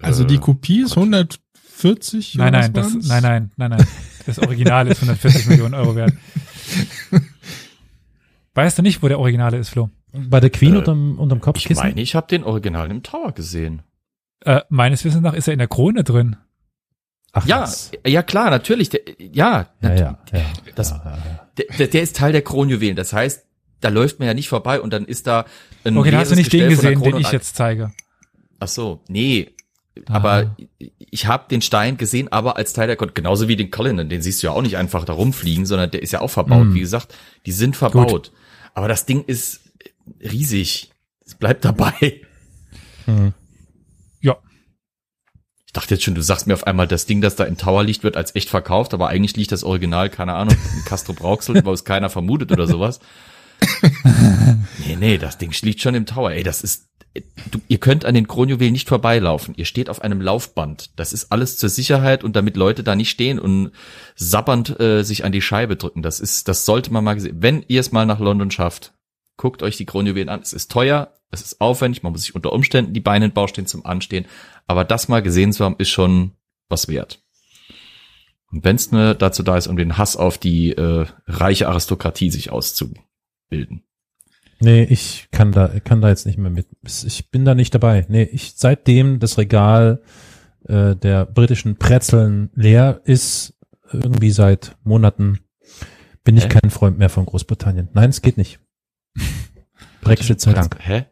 [0.00, 2.34] Also Äh, die Kopie ist 140.
[2.36, 3.86] Nein, nein, das, nein, nein, nein, nein.
[4.24, 6.14] Das Original ist 140 Millionen Euro wert.
[8.54, 9.90] Weißt du nicht, wo der Originale ist, Flo?
[10.12, 11.82] Bei der Queen Äh, unterm, unterm Ich Kopfkissen?
[11.82, 13.82] meine, ich habe den Original im Tower gesehen.
[14.40, 16.36] Äh, meines Wissens nach ist er in der Krone drin.
[17.32, 17.90] Ach, Ja, was.
[18.06, 18.88] ja klar, natürlich.
[18.88, 20.42] Der, ja, ja, ja, ja.
[20.74, 21.48] Das- ja, ja,
[21.78, 22.96] der, der ist Teil der Kronjuwelen.
[22.96, 23.45] Das heißt,
[23.80, 25.44] da läuft man ja nicht vorbei und dann ist da
[25.84, 27.92] ein Okay, da hast du nicht den Gestell der gesehen, den ich jetzt zeige.
[28.58, 29.52] Ach so, nee.
[30.06, 30.14] Ah.
[30.14, 30.56] Aber
[30.98, 34.22] ich habe den Stein gesehen, aber als Teil der Kon genauso wie den Cullinan, den
[34.22, 36.66] siehst du ja auch nicht einfach da rumfliegen, sondern der ist ja auch verbaut.
[36.66, 36.74] Mm.
[36.74, 37.14] Wie gesagt,
[37.46, 38.32] die sind verbaut.
[38.74, 39.60] Aber das Ding ist
[40.20, 40.90] riesig.
[41.24, 42.20] Es bleibt dabei.
[43.06, 43.32] Hm.
[44.20, 44.36] Ja.
[45.66, 47.82] Ich dachte jetzt schon, du sagst mir auf einmal, das Ding, das da im Tower
[47.82, 51.64] liegt, wird als echt verkauft, aber eigentlich liegt das Original, keine Ahnung, in Castro Brauxel,
[51.64, 53.00] wo es keiner vermutet oder sowas.
[54.86, 56.32] nee, nee, das Ding liegt schon im Tower.
[56.32, 56.88] Ey, das ist,
[57.50, 59.54] du, ihr könnt an den Kronjuwelen nicht vorbeilaufen.
[59.56, 60.90] Ihr steht auf einem Laufband.
[60.96, 63.72] Das ist alles zur Sicherheit und damit Leute da nicht stehen und
[64.14, 66.02] sabbernd äh, sich an die Scheibe drücken.
[66.02, 67.36] Das ist, das sollte man mal gesehen.
[67.40, 68.94] Wenn ihr es mal nach London schafft,
[69.36, 70.40] guckt euch die Kronjuwelen an.
[70.40, 73.34] Es ist teuer, es ist aufwendig, man muss sich unter Umständen die Beine in den
[73.34, 74.26] Bauch stehen zum Anstehen.
[74.66, 76.32] Aber das mal gesehen zu haben, ist schon
[76.68, 77.22] was wert.
[78.50, 82.30] Und wenn es nur dazu da ist, um den Hass auf die äh, reiche Aristokratie
[82.30, 82.50] sich
[83.46, 83.82] auszubilden.
[84.58, 86.66] Nee, ich kann da, kann da jetzt nicht mehr mit.
[86.82, 88.06] Ich bin da nicht dabei.
[88.08, 90.02] Nee, ich, seitdem das Regal
[90.66, 93.54] äh, der britischen Brezeln leer ist,
[93.92, 95.40] irgendwie seit Monaten,
[96.24, 96.48] bin ich Hä?
[96.48, 97.88] kein Freund mehr von Großbritannien.
[97.92, 98.58] Nein, es geht nicht.
[100.00, 100.78] Brexit sei Dank.
[100.80, 101.04] Hä?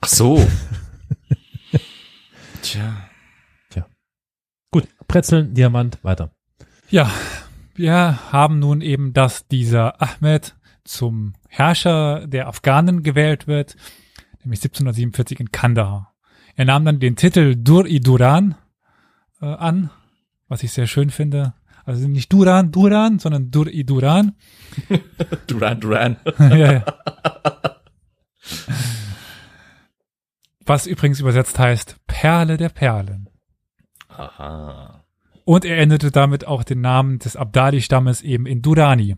[0.00, 0.46] Ach so.
[2.62, 3.08] Tja.
[4.74, 6.34] Gut, Brezeln, Diamant, weiter.
[6.88, 7.10] Ja,
[7.74, 10.54] wir haben nun eben, dass dieser Ahmed
[10.84, 13.76] zum Herrscher der Afghanen gewählt wird,
[14.42, 16.14] nämlich 1747 in Kandahar.
[16.56, 18.56] Er nahm dann den Titel Dur-i-Duran
[19.40, 19.90] äh, an,
[20.48, 21.54] was ich sehr schön finde.
[21.84, 24.36] Also nicht Duran, Duran, sondern Dur-i-Duran.
[25.46, 26.16] Duran, Duran.
[26.38, 26.84] ja, ja.
[30.64, 33.28] Was übrigens übersetzt heißt Perle der Perlen.
[34.08, 35.04] Aha.
[35.44, 39.16] Und er änderte damit auch den Namen des Abdali-Stammes eben in Durani.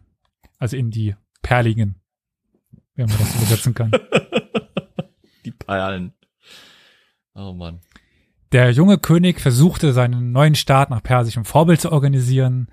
[0.58, 1.14] Also in die
[1.44, 2.00] Perligen.
[2.96, 3.92] Wenn man das übersetzen kann.
[5.44, 6.12] Die Perlen.
[7.34, 7.80] Oh Mann.
[8.50, 12.68] Der junge König versuchte, seinen neuen Staat nach persischem Vorbild zu organisieren.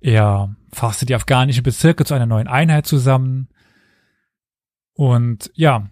[0.00, 3.48] Er fasste die afghanischen Bezirke zu einer neuen Einheit zusammen.
[4.92, 5.88] Und ja,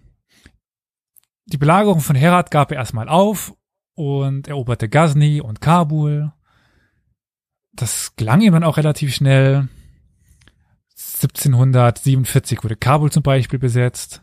[1.45, 3.55] die Belagerung von Herat gab er erstmal auf
[3.95, 6.31] und eroberte Ghazni und Kabul.
[7.71, 9.67] Das gelang ihm dann auch relativ schnell.
[11.23, 14.21] 1747 wurde Kabul zum Beispiel besetzt.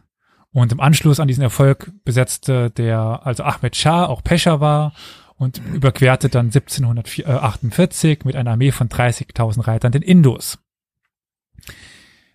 [0.52, 4.92] Und im Anschluss an diesen Erfolg besetzte der, also Ahmed Shah, auch Peshawar
[5.36, 10.58] und überquerte dann 1748 mit einer Armee von 30.000 Reitern den Indus.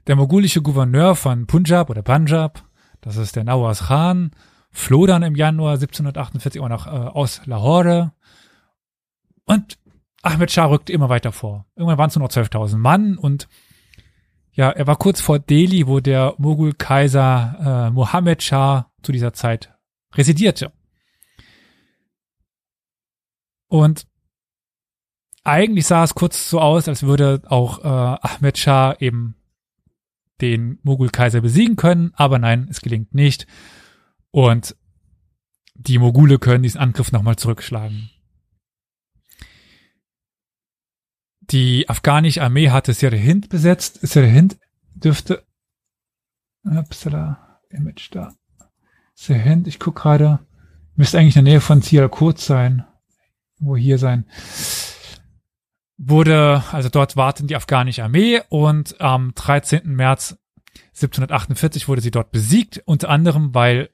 [0.07, 2.63] Der mogulische Gouverneur von Punjab oder Punjab,
[3.01, 4.31] das ist der Nawaz Khan,
[4.71, 8.13] floh dann im Januar 1748 auch noch äh, aus Lahore
[9.45, 9.77] und
[10.21, 11.67] Ahmed Shah rückte immer weiter vor.
[11.75, 13.47] Irgendwann waren es nur noch 12.000 Mann und
[14.55, 19.73] ja, er war kurz vor Delhi, wo der Mogul-Kaiser äh, Mohammed Shah zu dieser Zeit
[20.13, 20.71] residierte.
[23.67, 24.07] Und
[25.43, 29.35] eigentlich sah es kurz so aus, als würde auch äh, Ahmed Shah eben
[30.39, 33.47] den Mogul-Kaiser besiegen können, aber nein, es gelingt nicht.
[34.31, 34.75] Und
[35.73, 38.09] die Mogule können diesen Angriff nochmal zurückschlagen.
[41.51, 43.99] Die afghanische Armee hatte Sirhind besetzt.
[44.01, 44.57] Sirhind
[44.93, 45.43] dürfte,
[46.63, 48.33] upsala, Image da.
[49.13, 50.39] Sirhind, ich guck gerade,
[50.95, 52.85] müsste eigentlich in der Nähe von Sialkot sein.
[53.59, 54.25] Wo hier sein.
[55.97, 59.95] Wurde, also dort warten die afghanische Armee und am 13.
[59.95, 60.37] März
[60.95, 63.89] 1748 wurde sie dort besiegt, unter anderem, weil,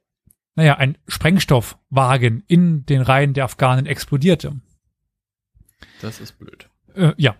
[0.55, 4.59] naja, ein Sprengstoffwagen in den Reihen der Afghanen explodierte.
[6.01, 6.70] Das ist blöd.
[6.95, 7.35] Äh, ja.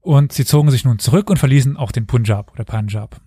[0.00, 3.20] Und sie zogen sich nun zurück und verließen auch den Punjab oder Punjab.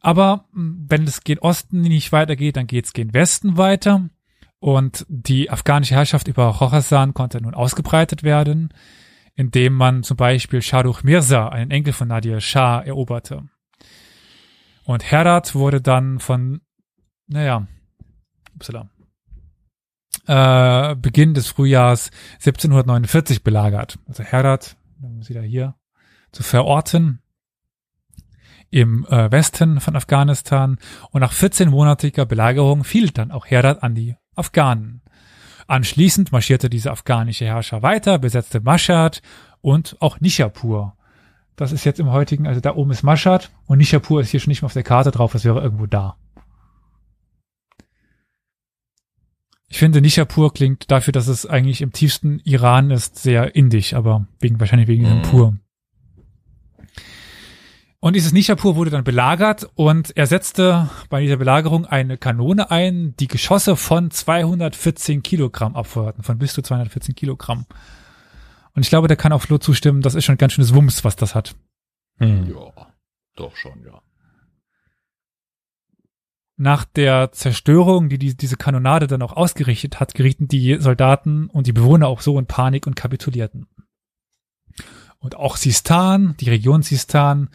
[0.00, 4.08] Aber mh, wenn es gen Osten nicht weitergeht, dann geht es gen Westen weiter.
[4.58, 8.72] Und die afghanische Herrschaft über Khorasan konnte nun ausgebreitet werden,
[9.34, 13.42] indem man zum Beispiel Shahrukh Mirza, einen Enkel von Nadir Shah, eroberte.
[14.84, 16.60] Und Herat wurde dann von,
[17.26, 17.66] naja,
[18.54, 18.90] upsala,
[20.26, 23.98] äh, Beginn des Frühjahrs 1749 belagert.
[24.06, 24.76] Also Herat,
[25.20, 25.74] sie da hier
[26.32, 27.20] zu verorten,
[28.70, 30.78] im äh, Westen von Afghanistan.
[31.10, 35.02] Und nach 14-monatiger Belagerung fiel dann auch Herat an die Afghanen.
[35.66, 39.22] Anschließend marschierte dieser afghanische Herrscher weiter, besetzte Mashhad
[39.60, 40.96] und auch Nishapur.
[41.54, 44.50] Das ist jetzt im heutigen, also da oben ist Mashhad und Nishapur ist hier schon
[44.50, 46.16] nicht mehr auf der Karte drauf, das wäre irgendwo da.
[49.72, 54.26] Ich finde, Nishapur klingt dafür, dass es eigentlich im tiefsten Iran ist, sehr indisch, aber
[54.38, 55.22] wegen, wahrscheinlich wegen diesem Mhm.
[55.22, 55.56] Pur.
[57.98, 63.14] Und dieses Nishapur wurde dann belagert und er setzte bei dieser Belagerung eine Kanone ein,
[63.18, 67.64] die Geschosse von 214 Kilogramm abfeuerten, von bis zu 214 Kilogramm.
[68.74, 71.02] Und ich glaube, der kann auch Flo zustimmen, das ist schon ein ganz schönes Wumms,
[71.02, 71.54] was das hat.
[72.18, 72.46] Hm.
[72.50, 72.88] Ja,
[73.36, 74.02] doch schon, ja.
[76.62, 81.66] Nach der Zerstörung, die, die diese Kanonade dann auch ausgerichtet hat, gerieten die Soldaten und
[81.66, 83.66] die Bewohner auch so in Panik und kapitulierten.
[85.18, 87.50] Und auch Sistan, die Region Sistan,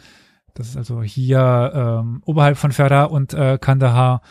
[0.55, 4.23] das ist also hier ähm, oberhalb von Ferda und äh, Kandahar,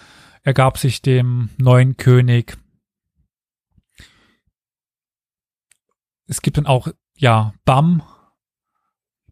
[0.42, 2.58] ergab sich dem neuen König.
[6.26, 8.02] Es gibt dann auch, ja, Bam.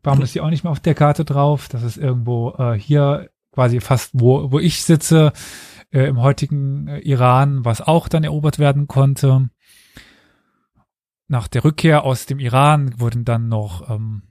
[0.00, 1.68] Bam ist hier auch nicht mehr auf der Karte drauf.
[1.68, 5.32] Das ist irgendwo äh, hier quasi fast, wo, wo ich sitze,
[5.92, 9.48] äh, im heutigen äh, Iran, was auch dann erobert werden konnte.
[11.28, 14.24] Nach der Rückkehr aus dem Iran wurden dann noch ähm,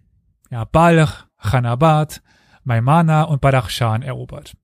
[0.51, 2.21] ja, Balch, Khanabad,
[2.65, 4.55] Maimana und Badakhshan erobert.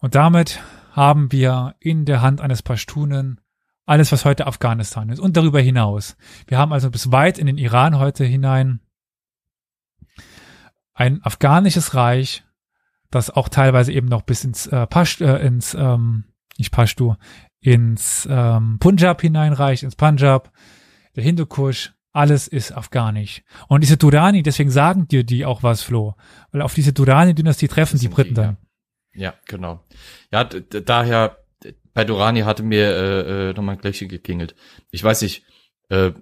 [0.00, 0.60] Und damit
[0.92, 3.40] haben wir in der Hand eines Pashtunen
[3.84, 6.16] alles, was heute Afghanistan ist und darüber hinaus.
[6.46, 8.80] Wir haben also bis weit in den Iran heute hinein
[10.98, 12.44] ein afghanisches Reich,
[13.10, 16.24] das auch teilweise eben noch bis ins äh, Pasht, äh, ins ähm,
[16.58, 17.14] nicht Pashtu,
[17.60, 20.52] ins ähm, Punjab hineinreicht, ins Punjab,
[21.14, 23.42] der Hindukusch, Alles ist afghanisch.
[23.68, 26.14] Und diese Durrani, deswegen sagen dir die auch was, Flo.
[26.50, 28.56] Weil auf diese Durrani-Dynastie treffen die Briten die, dann.
[29.14, 29.84] Ja, genau.
[30.32, 31.38] Ja, d- d- daher,
[31.94, 34.56] bei Durani hatte mir äh, äh, nochmal ein Glöckchen geklingelt.
[34.90, 35.44] Ich weiß nicht,
[35.90, 36.12] äh,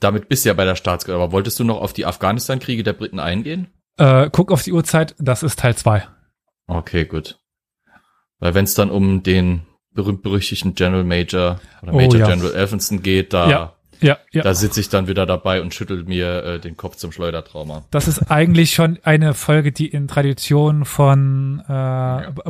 [0.00, 2.94] damit bist du ja bei der Staatsgewalt, aber wolltest du noch auf die Afghanistan-Kriege der
[2.94, 3.68] Briten eingehen?
[3.96, 6.06] Äh, guck auf die Uhrzeit, das ist Teil zwei.
[6.66, 7.38] Okay, gut.
[8.38, 9.62] Weil wenn es dann um den
[9.92, 12.26] berühmt-berüchtigten General Major oder Oh, Major ja.
[12.28, 13.72] General Elphinstone geht, da, Ja.
[14.00, 14.42] Ja, ja.
[14.42, 17.84] da sitze ich dann wieder dabei und schüttel mir äh, den Kopf zum Schleudertrauma.
[17.92, 21.70] Das ist eigentlich schon eine Folge, die in Tradition von äh,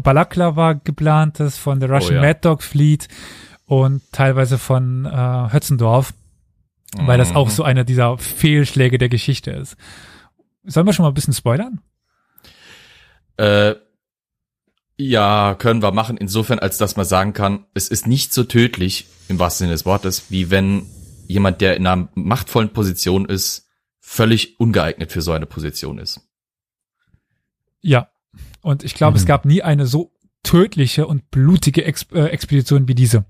[0.00, 2.28] Balaklava geplant ist, von der Russian Oh ja.
[2.28, 3.08] Mad Dog Fleet
[3.66, 6.14] und teilweise von äh, Hötzendorf,
[6.96, 7.52] weil das auch Mhm.
[7.52, 9.76] so einer dieser Fehlschläge der Geschichte ist.
[10.64, 11.80] Sollen wir schon mal ein bisschen spoilern?
[13.36, 13.74] Äh,
[14.96, 19.06] ja, können wir machen, insofern, als dass man sagen kann, es ist nicht so tödlich,
[19.28, 20.86] im wahrsten Sinne des Wortes, wie wenn
[21.26, 23.68] jemand, der in einer machtvollen Position ist,
[24.00, 26.20] völlig ungeeignet für so eine Position ist.
[27.80, 28.08] Ja.
[28.60, 29.20] Und ich glaube, Mhm.
[29.22, 30.12] es gab nie eine so
[30.42, 33.24] tödliche und blutige Ex äh, Expedition wie diese.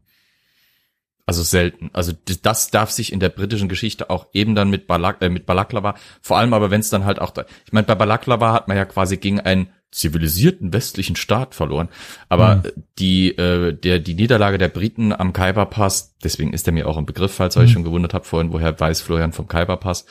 [1.27, 1.89] Also selten.
[1.95, 5.47] Also das darf sich in der britischen Geschichte auch eben dann mit, Balak äh, mit
[5.47, 8.69] Balaklava, vor allem aber wenn es dann halt auch da, ich meine, bei Balaklava hat
[8.69, 11.89] man ja quasi gegen einen zivilisierten westlichen Staat verloren,
[12.29, 12.63] aber Mhm.
[12.99, 17.07] die äh, der die Niederlage der Briten am Khyberpass, deswegen ist er mir auch ein
[17.07, 17.73] Begriff, falls ihr euch Mhm.
[17.75, 20.05] schon gewundert habt vorhin, woher weiß Florian vom Khyberpass,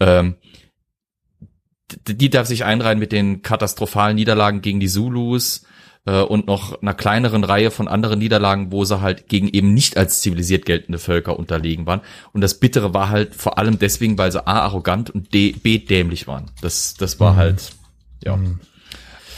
[0.00, 0.34] ähm,
[2.06, 5.64] die darf sich einreihen mit den katastrophalen Niederlagen gegen die Zulus
[6.08, 9.96] äh, und noch einer kleineren Reihe von anderen Niederlagen, wo sie halt gegen eben nicht
[9.98, 12.00] als zivilisiert geltende Völker unterlegen waren.
[12.32, 15.78] Und das Bittere war halt vor allem deswegen, weil sie A, arrogant und D, B,
[15.78, 16.50] dämlich waren.
[16.62, 17.36] Das, das war Mhm.
[17.36, 17.70] halt,
[18.24, 18.36] ja.
[18.36, 18.60] Mhm.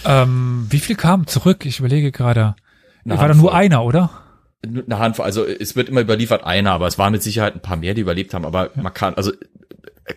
[0.05, 1.67] Ähm, wie viel kamen zurück?
[1.67, 2.55] Ich überlege gerade.
[3.05, 3.61] Eine War da nur Handvoll.
[3.61, 4.11] einer, oder?
[4.63, 7.77] Eine Handvoll, also es wird immer überliefert einer, aber es waren mit Sicherheit ein paar
[7.79, 9.33] mehr, die überlebt haben, aber man kann, also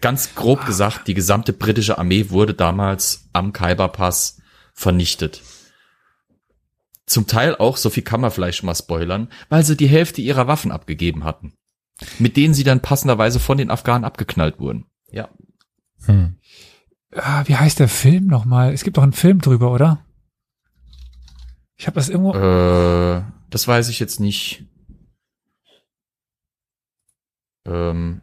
[0.01, 4.41] ganz grob gesagt, die gesamte britische Armee wurde damals am Khyberpass
[4.73, 5.41] vernichtet.
[7.13, 10.21] Zum Teil auch, so viel kann man vielleicht schon mal spoilern, weil sie die Hälfte
[10.21, 11.53] ihrer Waffen abgegeben hatten.
[12.17, 14.85] Mit denen sie dann passenderweise von den Afghanen abgeknallt wurden.
[15.11, 15.29] Ja.
[16.05, 16.37] Hm.
[17.15, 18.73] Ah, wie heißt der Film nochmal?
[18.73, 20.03] Es gibt doch einen Film drüber, oder?
[21.75, 22.33] Ich habe das irgendwo.
[22.33, 24.65] Äh, das weiß ich jetzt nicht.
[27.65, 28.21] Ähm,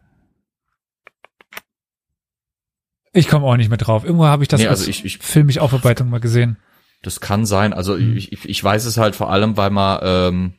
[3.13, 4.03] Ich komme auch nicht mehr drauf.
[4.05, 6.57] Irgendwo habe ich das Nee, als also ich- ich- filmische Aufarbeitung mal gesehen.
[7.01, 7.73] Das kann sein.
[7.73, 8.15] Also Mhm.
[8.17, 10.53] ich, ich, weiß es halt vor allem, weil man ähm,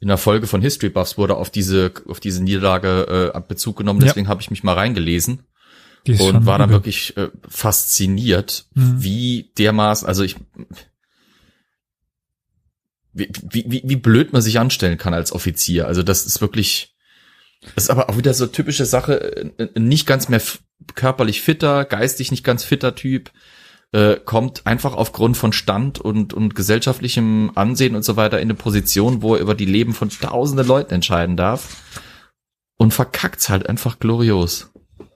[0.00, 4.00] in der Folge von History Buffs wurde auf diese auf diese Niederlage äh, Bezug genommen.
[4.00, 4.06] Ja.
[4.08, 5.44] Deswegen habe ich mich mal reingelesen
[6.06, 6.78] und war dann übel.
[6.78, 9.02] wirklich äh, fasziniert, Mhm.
[9.02, 10.36] wie dermaßen, also ich
[13.12, 15.86] wie, wie, wie, blöd man sich anstellen kann als Offizier.
[15.86, 16.94] Also das ist wirklich,
[17.74, 20.42] das ist aber auch wieder so typische Sache, äh, ein nicht ganz mehr
[20.94, 23.32] körperlich fitter, geistig nicht ganz fitter Typ,
[23.92, 28.54] äh, kommt einfach aufgrund von Stand und, und gesellschaftlichem Ansehen und so weiter in eine
[28.54, 31.82] Position, wo er über die Leben von tausenden Leuten entscheiden darf
[32.76, 34.72] und verkackt's halt einfach glorios.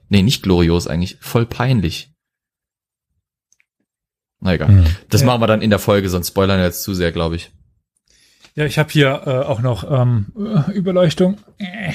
[0.09, 2.11] Nee, nicht glorios eigentlich, voll peinlich.
[4.39, 4.69] Na egal.
[4.69, 4.85] Hm.
[5.09, 5.27] Das Ja.
[5.27, 7.51] machen wir dann in der Folge, sonst spoilern wir jetzt zu sehr, glaube ich.
[8.55, 11.93] Ja, ich habe hier äh, auch noch ähm, äh, Überleuchtung äh,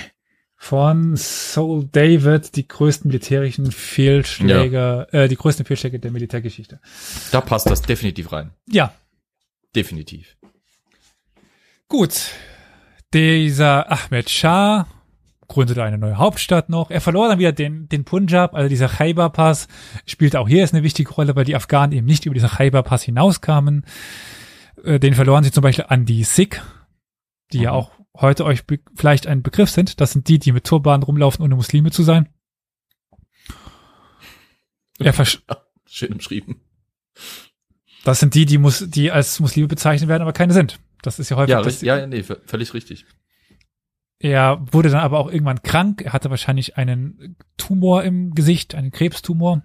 [0.67, 6.81] von Soul David, die größten militärischen Fehlschläge, äh, die größten Fehlschläge der Militärgeschichte.
[7.31, 8.51] Da passt das definitiv rein.
[8.69, 8.93] Ja,
[9.77, 10.37] Definitiv.
[11.89, 12.31] gut.
[13.15, 14.87] Dieser Ahmed Shah
[15.47, 16.91] gründete eine neue Hauptstadt noch.
[16.91, 19.69] Er verlor dann wieder den, den Punjab, also dieser Khyber-Pass
[20.05, 23.05] spielte auch hier jetzt eine wichtige Rolle, weil die Afghanen eben nicht über diesen Khyber-Pass
[23.05, 23.85] hinauskamen.
[24.83, 26.61] Äh, Den verloren sie zum Beispiel an die Sikh,
[27.53, 27.77] die ja Mhm.
[27.77, 28.63] auch heute euch
[28.95, 30.01] vielleicht ein Begriff sind.
[30.01, 32.29] Das sind die, die mit Turban rumlaufen, ohne Muslime zu sein.
[34.99, 35.43] Er versch
[35.89, 36.57] Schön umschrieben.
[38.05, 40.79] das sind die, die, muss, die als Muslime bezeichnet werden, aber keine sind.
[41.03, 43.07] Das ist ja häufig Ja, das, ja, ja, nee, völlig richtig.
[44.19, 46.01] Er wurde dann aber auch irgendwann krank.
[46.03, 49.63] Er hatte wahrscheinlich einen Tumor im Gesicht, einen Krebstumor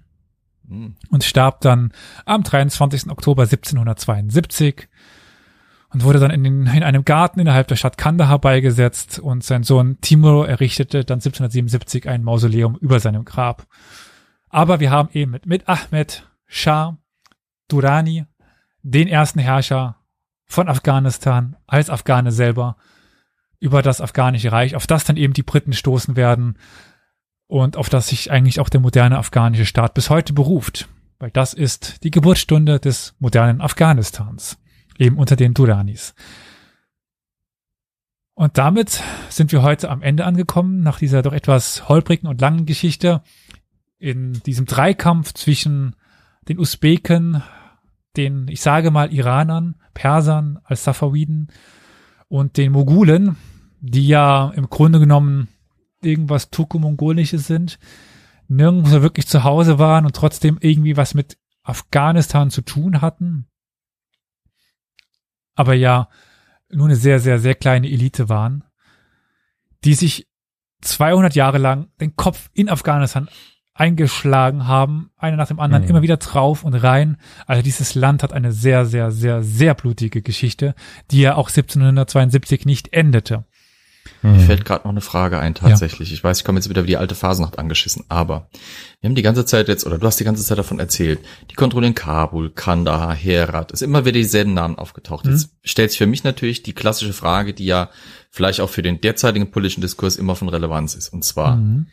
[0.68, 0.96] Hm.
[1.10, 1.94] und starb dann
[2.26, 3.10] am 23.
[3.10, 4.88] Oktober 1772
[5.94, 9.64] und wurde dann in, den, in einem Garten innerhalb der Stadt Kandahar beigesetzt und sein
[9.64, 13.68] Sohn Timur errichtete dann 1777 ein Mausoleum über seinem Grab.
[14.50, 16.98] Aber wir haben eben mit, mit Ahmed Shah
[17.68, 18.26] Durrani
[18.84, 19.98] den ersten Herrscher
[20.46, 22.78] von Afghanistan als Afghane selber
[23.60, 26.58] über das afghanische Reich, auf das dann eben die Briten stoßen werden
[27.48, 30.90] und auf das sich eigentlich auch der moderne afghanische Staat bis heute beruft.
[31.20, 34.58] Weil das ist die Geburtsstunde des modernen Afghanistans,
[35.02, 36.14] eben unter den Duranis.
[38.34, 42.66] Und damit sind wir heute am Ende angekommen, nach dieser doch etwas holprigen und langen
[42.66, 43.22] Geschichte,
[43.98, 45.96] in diesem Dreikampf zwischen
[46.48, 47.44] den Usbeken,
[48.16, 51.50] den, ich sage mal, Iranern, Persern als Safawiden
[52.30, 53.38] und den Mogulen,
[53.80, 55.50] die ja im Grunde genommen
[56.02, 57.80] irgendwas Turko-Mongolisches sind,
[58.48, 63.51] nirgendwo wirklich zu Hause waren und trotzdem irgendwie was mit Afghanistan zu tun hatten.
[65.56, 66.10] Aber ja,
[66.70, 68.64] nur eine sehr, sehr, sehr kleine Elite waren,
[69.84, 70.28] die sich
[70.82, 73.28] 200 Jahre lang den Kopf in Afghanistan
[73.74, 75.90] eingeschlagen haben, einer nach dem anderen, Mhm.
[75.90, 77.18] immer wieder drauf und rein.
[77.48, 80.76] Also dieses Land hat eine sehr, sehr, sehr, sehr blutige Geschichte,
[81.10, 83.46] die ja auch 1772 nicht endete.
[84.24, 86.14] Mir fällt gerade noch eine Frage ein, tatsächlich.
[86.14, 88.50] Ich weiß, ich komme jetzt wieder wie die alte Phasenacht angeschissen, aber
[89.00, 91.20] wir haben die ganze Zeit jetzt, oder du hast die ganze Zeit davon erzählt,
[91.50, 95.26] die kontrollieren Kabul, Kandahar, Herat, ist immer wieder dieselben Namen aufgetaucht.
[95.26, 95.32] Mhm.
[95.32, 97.90] Jetzt stellt sich für mich natürlich die klassische Frage, die ja
[98.30, 101.10] vielleicht auch für den derzeitigen politischen Diskurs immer von Relevanz ist.
[101.10, 101.88] Und zwar, Mhm.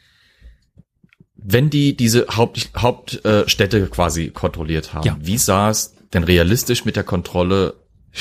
[1.35, 5.17] wenn die diese Haupt, Hauptstädte äh, quasi kontrolliert haben, Ja.
[5.21, 7.75] wie sah es denn realistisch mit der Kontrolle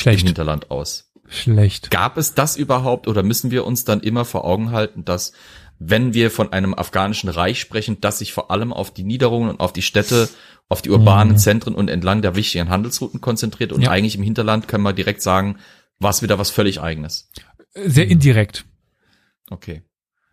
[0.05, 1.06] im Hinterland aus?
[1.27, 1.91] Schlecht.
[1.91, 5.33] Gab es das überhaupt oder müssen wir uns dann immer vor Augen halten, dass
[5.79, 9.59] wenn wir von einem afghanischen Reich sprechen, das sich vor allem auf die Niederungen und
[9.59, 10.27] auf die Städte,
[10.69, 11.37] auf die urbanen Mhm.
[11.37, 13.91] Zentren und entlang der wichtigen Handelsrouten konzentriert und Ja.
[13.91, 15.57] eigentlich im Hinterland können wir direkt sagen,
[15.99, 17.29] war es wieder was völlig eigenes.
[17.75, 18.65] Sehr indirekt.
[19.49, 19.83] Okay.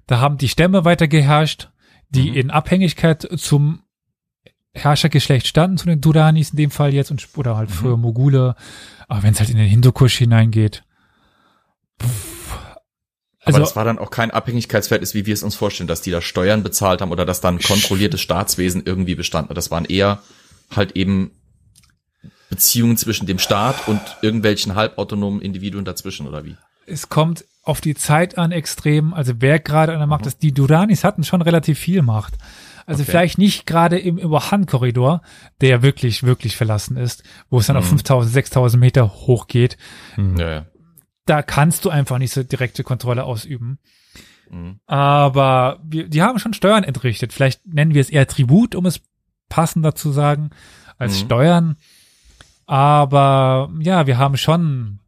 [0.07, 1.71] Da haben die Stämme weiter geherrscht,
[2.09, 2.37] die Mhm.
[2.37, 3.84] in Abhängigkeit zum
[4.75, 7.75] Herrschergeschlecht standen, zu den Duranis in dem Fall jetzt und oder halt Mhm.
[7.75, 8.57] früher Mogule.
[9.09, 10.83] Aber wenn es halt in den Hindukusch hineingeht.
[12.03, 12.57] pff,
[13.47, 16.11] Aber Also das war dann auch kein Abhängigkeitsverhältnis, wie wir es uns vorstellen, dass die
[16.11, 19.55] da Steuern bezahlt haben oder dass dann kontrolliertes Staatswesen irgendwie bestand.
[19.57, 20.21] Das waren eher
[20.75, 21.31] halt eben
[22.51, 26.57] Beziehungen zwischen dem Staat und irgendwelchen halbautonomen Individuen dazwischen oder wie?
[26.87, 29.15] es kommt auf die Zeit an extrem.
[29.15, 30.29] Also wer gerade an der Macht Mhm.
[30.29, 32.35] ist, die Duranis hatten schon relativ viel Macht.
[32.87, 33.11] Also Okay.
[33.13, 35.23] vielleicht nicht gerade im Überhandkorridor,
[35.61, 37.99] der wirklich, wirklich verlassen ist, wo es dann auf Mhm.
[37.99, 39.77] 5000, 6000 Meter hochgeht.
[40.17, 40.67] Ja, ja.
[41.27, 43.79] Da kannst du einfach nicht so direkte Kontrolle ausüben.
[44.51, 44.81] Mhm.
[44.87, 47.33] Aber wir, die haben schon Steuern entrichtet.
[47.33, 49.01] Vielleicht nennen wir es eher Tribut, um es
[49.49, 50.51] passender zu sagen,
[50.99, 51.25] als Mhm.
[51.25, 51.77] Steuern.
[52.67, 55.01] Aber ja, wir haben schon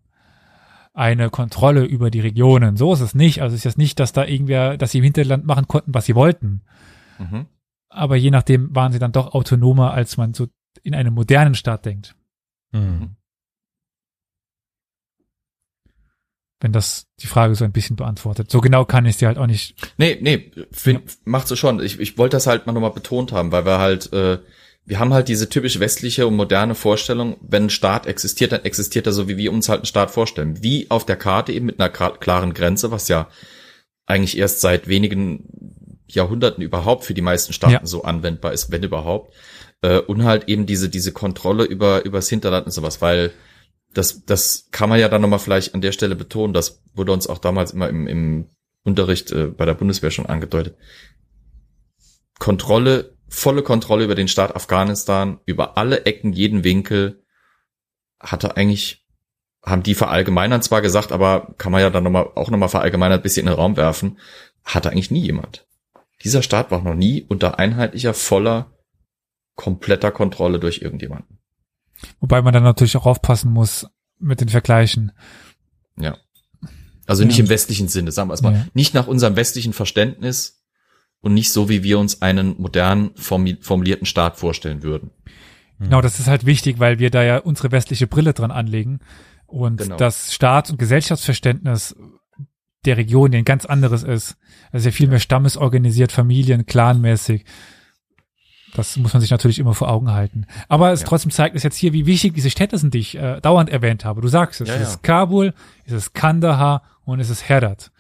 [0.95, 2.77] eine Kontrolle über die Regionen.
[2.77, 3.43] So ist es nicht.
[3.43, 6.07] Also es ist jetzt nicht, dass da irgendwer, dass sie im Hinterland machen konnten, was
[6.07, 6.63] sie wollten.
[7.19, 7.47] Mhm.
[7.89, 10.49] Aber je nachdem waren sie dann doch autonomer, als man so
[10.83, 12.15] in einem modernen Staat denkt.
[12.73, 13.17] Mhm.
[16.61, 18.51] Wenn das die Frage so ein bisschen beantwortet.
[18.51, 19.93] So genau kann ich sie halt auch nicht.
[19.99, 21.81] Nee, nee, find, macht so schon.
[21.81, 24.39] Ich, ich wollte das halt mal nochmal betont haben, weil wir halt, äh,
[24.85, 29.07] wir haben halt diese typisch westliche und moderne Vorstellung, wenn ein Staat existiert, dann existiert
[29.07, 30.63] er so, wie wir uns halt einen Staat vorstellen.
[30.63, 33.29] Wie auf der Karte eben mit einer klaren Grenze, was ja
[34.07, 35.76] eigentlich erst seit wenigen
[36.17, 37.87] Jahrhunderten überhaupt für die meisten Staaten Ja.
[37.87, 39.35] so anwendbar ist, wenn überhaupt.
[39.83, 43.33] Äh, und halt eben diese, diese Kontrolle über, übers Hinterland und sowas, weil
[43.95, 47.27] das, das kann man ja dann nochmal vielleicht an der Stelle betonen, das wurde uns
[47.27, 48.51] auch damals immer im, im
[48.85, 50.77] Unterricht äh, bei der Bundeswehr schon angedeutet.
[52.39, 57.23] Kontrolle, volle Kontrolle über den Staat Afghanistan, über alle Ecken, jeden Winkel,
[58.21, 59.05] hatte eigentlich,
[59.65, 63.23] haben die verallgemeinern zwar gesagt, aber kann man ja dann nochmal, auch nochmal verallgemeinert ein
[63.23, 64.19] bisschen in den Raum werfen,
[64.65, 65.67] hatte eigentlich nie jemand.
[66.25, 68.73] Dieser Staat war noch nie unter einheitlicher, voller,
[69.55, 71.39] kompletter Kontrolle durch irgendjemanden.
[72.21, 73.87] Wobei man dann natürlich auch aufpassen muss
[74.19, 75.13] mit den Vergleichen.
[75.99, 76.17] Ja.
[77.07, 77.45] Also nicht Ja.
[77.45, 78.53] im westlichen Sinne, sagen wir es mal.
[78.53, 78.67] Ja.
[78.75, 80.63] Nicht nach unserem westlichen Verständnis
[81.21, 85.11] und nicht so, wie wir uns einen modern formi- formulierten Staat vorstellen würden.
[85.79, 89.01] Genau, das ist halt wichtig, weil wir da ja unsere westliche Brille dran anlegen
[89.47, 89.97] und Genau.
[89.97, 91.95] das Staats- und Gesellschaftsverständnis
[92.87, 94.37] der Region ja ein ganz anderes ist.
[94.73, 97.45] Also ja viel mehr stammesorganisiert, Familien, clanmäßig.
[98.75, 100.47] Das muss man sich natürlich immer vor Augen halten.
[100.69, 101.07] Aber es Ja.
[101.07, 104.05] trotzdem zeigt es jetzt hier, wie wichtig diese Städte sind, die ich äh, dauernd erwähnt
[104.05, 104.21] habe.
[104.21, 104.69] Du sagst es.
[104.69, 104.87] Ja, es ja.
[104.89, 105.55] ist Kabul,
[105.85, 107.91] es ist Kandahar und es ist Herat.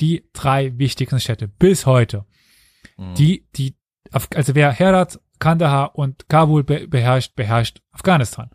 [0.00, 2.24] Die drei wichtigsten Städte bis heute.
[2.96, 3.14] Mhm.
[3.14, 3.76] Die, die,
[4.10, 8.50] also wer Herat, Kandahar und Kabul be beherrscht, beherrscht Afghanistan.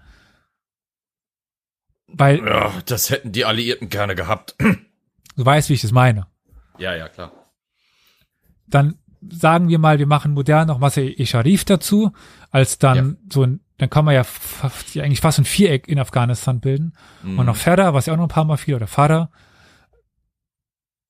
[2.08, 4.56] Weil ja, das hätten die Alliierten gerne gehabt.
[5.38, 6.28] Du weißt, wie ich das meine.
[6.78, 7.32] ja, ja, klar.
[8.68, 9.00] Dann
[9.30, 12.12] sagen wir mal, wir machen modern noch Masai e Sharif dazu,
[12.52, 16.60] als dann so ein, dann kann man ja fa- eigentlich fast ein Viereck in Afghanistan
[16.60, 16.94] bilden.
[17.24, 17.40] Mhm.
[17.40, 19.32] Und noch Ferda, was ja auch noch ein paar Mal fiel, oder Farah.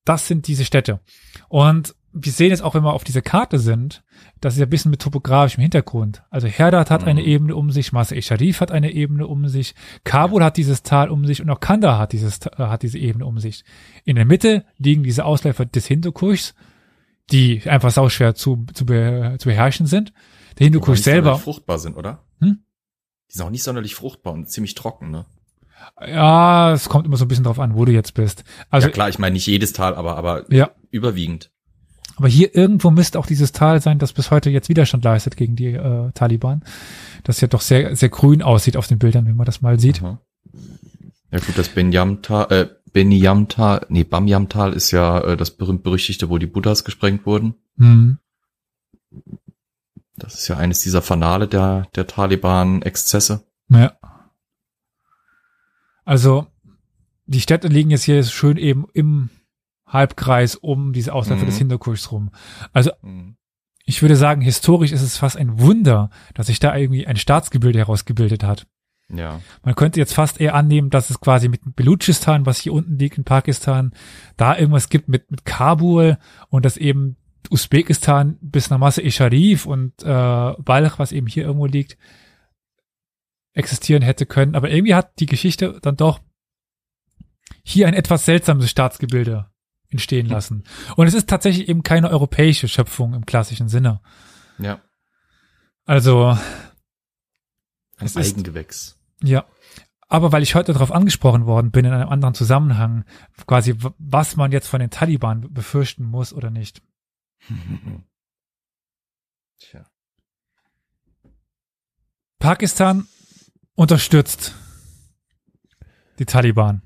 [0.04, 1.00] Das sind diese Städte.
[1.48, 4.02] Und wir sehen jetzt auch, wenn wir auf dieser Karte sind,
[4.40, 6.22] das ist ja ein bisschen mit topografischem Hintergrund.
[6.30, 7.26] Also Herdat hat eine Mhm.
[7.26, 9.74] Ebene um sich, Masai Sharif hat eine Ebene um sich,
[10.04, 13.26] Kabul hat dieses Tal um sich und auch Kandahar hat dieses, äh, hat diese Ebene
[13.26, 13.64] um sich.
[14.04, 16.54] In der Mitte liegen diese Ausläufer des Hindukuschs,
[17.30, 20.12] die einfach sauschwer zu, zu, be, zu beherrschen sind.
[20.50, 22.24] Der Die Hindukusch selber, fruchtbar sind, oder?
[22.40, 22.58] Hm?
[23.30, 25.26] Die sind auch nicht sonderlich fruchtbar und ziemlich trocken, ne?
[26.06, 28.44] ja, es kommt immer so ein bisschen drauf an, wo du jetzt bist.
[28.70, 30.70] Also, ja klar, ich meine nicht jedes Tal, aber, aber ja.
[30.90, 31.50] überwiegend.
[32.18, 35.54] Aber hier irgendwo müsste auch dieses Tal sein, das bis heute jetzt Widerstand leistet gegen
[35.54, 36.64] die äh, Taliban.
[37.22, 40.02] Das ja doch sehr, sehr grün aussieht auf den Bildern, wenn man das mal sieht.
[40.02, 40.20] Aha.
[41.30, 46.46] Ja gut, das Benyamtal, äh, Benyamtal, nee, Bamyamtal ist ja äh, das berühmt-berüchtigte, wo die
[46.46, 47.54] Buddhas gesprengt wurden.
[47.76, 48.18] Hm.
[50.16, 53.44] Das ist ja eines dieser Fanale der, der Taliban-Exzesse.
[53.68, 53.92] Ja.
[56.04, 56.48] Also,
[57.26, 59.30] die Städte liegen jetzt hier schön eben im
[59.88, 61.46] Halbkreis um diese Ausläufer Mhm.
[61.46, 62.30] des Hindukuschs rum.
[62.72, 63.36] Also, Mhm.
[63.84, 67.78] ich würde sagen, historisch ist es fast ein Wunder, dass sich da irgendwie ein Staatsgebilde
[67.78, 68.66] herausgebildet hat.
[69.10, 69.40] Ja.
[69.62, 73.16] Man könnte jetzt fast eher annehmen, dass es quasi mit Belutschistan, was hier unten liegt
[73.16, 73.92] in Pakistan,
[74.36, 76.18] da irgendwas gibt mit, mit Kabul
[76.50, 77.16] und dass eben
[77.50, 81.96] Usbekistan bis nach Masai Sharif und äh, Balch, was eben hier irgendwo liegt,
[83.54, 84.54] existieren hätte können.
[84.54, 86.20] Aber irgendwie hat die Geschichte dann doch
[87.62, 89.46] hier ein etwas seltsames Staatsgebilde
[89.90, 90.64] entstehen lassen.
[90.96, 94.00] Und es ist tatsächlich eben keine europäische Schöpfung im klassischen Sinne.
[94.58, 94.82] Ja.
[95.84, 96.36] Also
[97.96, 98.98] Ein Es ist- Eigengewächs.
[99.22, 99.46] Ja.
[100.10, 103.04] Aber weil ich heute darauf angesprochen worden bin in einem anderen Zusammenhang,
[103.46, 106.80] quasi was man jetzt von den Taliban befürchten muss oder nicht.
[109.58, 109.86] Tja.
[112.38, 113.06] Pakistan
[113.74, 114.54] unterstützt
[116.18, 116.82] die Taliban.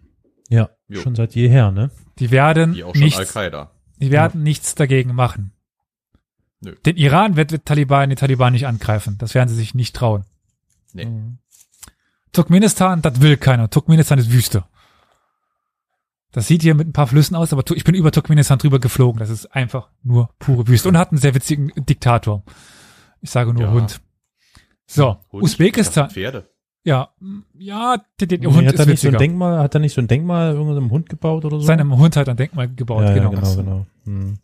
[0.49, 1.01] Ja, Jo.
[1.01, 1.91] schon seit jeher, ne?
[2.19, 3.35] Die werden schon nichts,
[3.99, 5.53] die werden nichts dagegen machen.
[6.61, 6.77] Nö.
[6.87, 9.17] Den Iran wird die Taliban die Taliban nicht angreifen.
[9.19, 10.25] Das werden sie sich nicht trauen.
[10.93, 11.07] Nee.
[11.07, 11.39] Mhm.
[12.33, 13.69] Turkmenistan, das will keiner.
[13.69, 14.65] Turkmenistan ist Wüste.
[16.31, 19.19] Das sieht hier mit ein paar Flüssen aus, aber ich bin über Turkmenistan drüber geflogen.
[19.19, 22.43] Das ist einfach nur pure Wüste und hat einen sehr witzigen Diktator.
[23.21, 23.71] Ich sage nur Ja.
[23.71, 24.01] Hund.
[24.87, 26.05] So, Hund, Usbekistan.
[26.05, 26.49] das sind Pferde.
[26.85, 27.11] Ja,
[27.57, 29.19] ja, der, der Nee, Hund hat ist er nicht so ein.
[29.19, 31.67] Denkmal, hat er nicht so ein Denkmal irgendeinem Hund gebaut oder so?
[31.67, 33.33] Seinem Hund hat ein Denkmal gebaut, ja, genau.
[33.33, 33.87] ja, genau, genau.
[34.05, 34.39] Hm.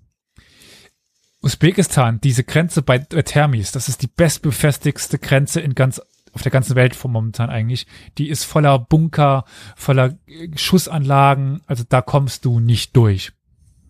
[1.43, 6.01] Usbekistan, diese Grenze bei Termis, das ist die bestbefestigste Grenze in ganz
[6.33, 7.87] auf der ganzen Welt von momentan eigentlich.
[8.19, 9.45] Die ist voller Bunker,
[9.77, 13.33] voller äh, Schussanlagen, also da kommst du nicht durch.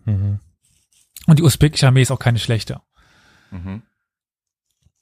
[0.05, 0.39] Mhm.
[1.27, 2.81] Und die usbekische Armee ist auch keine schlechte.
[3.51, 3.83] Mhm.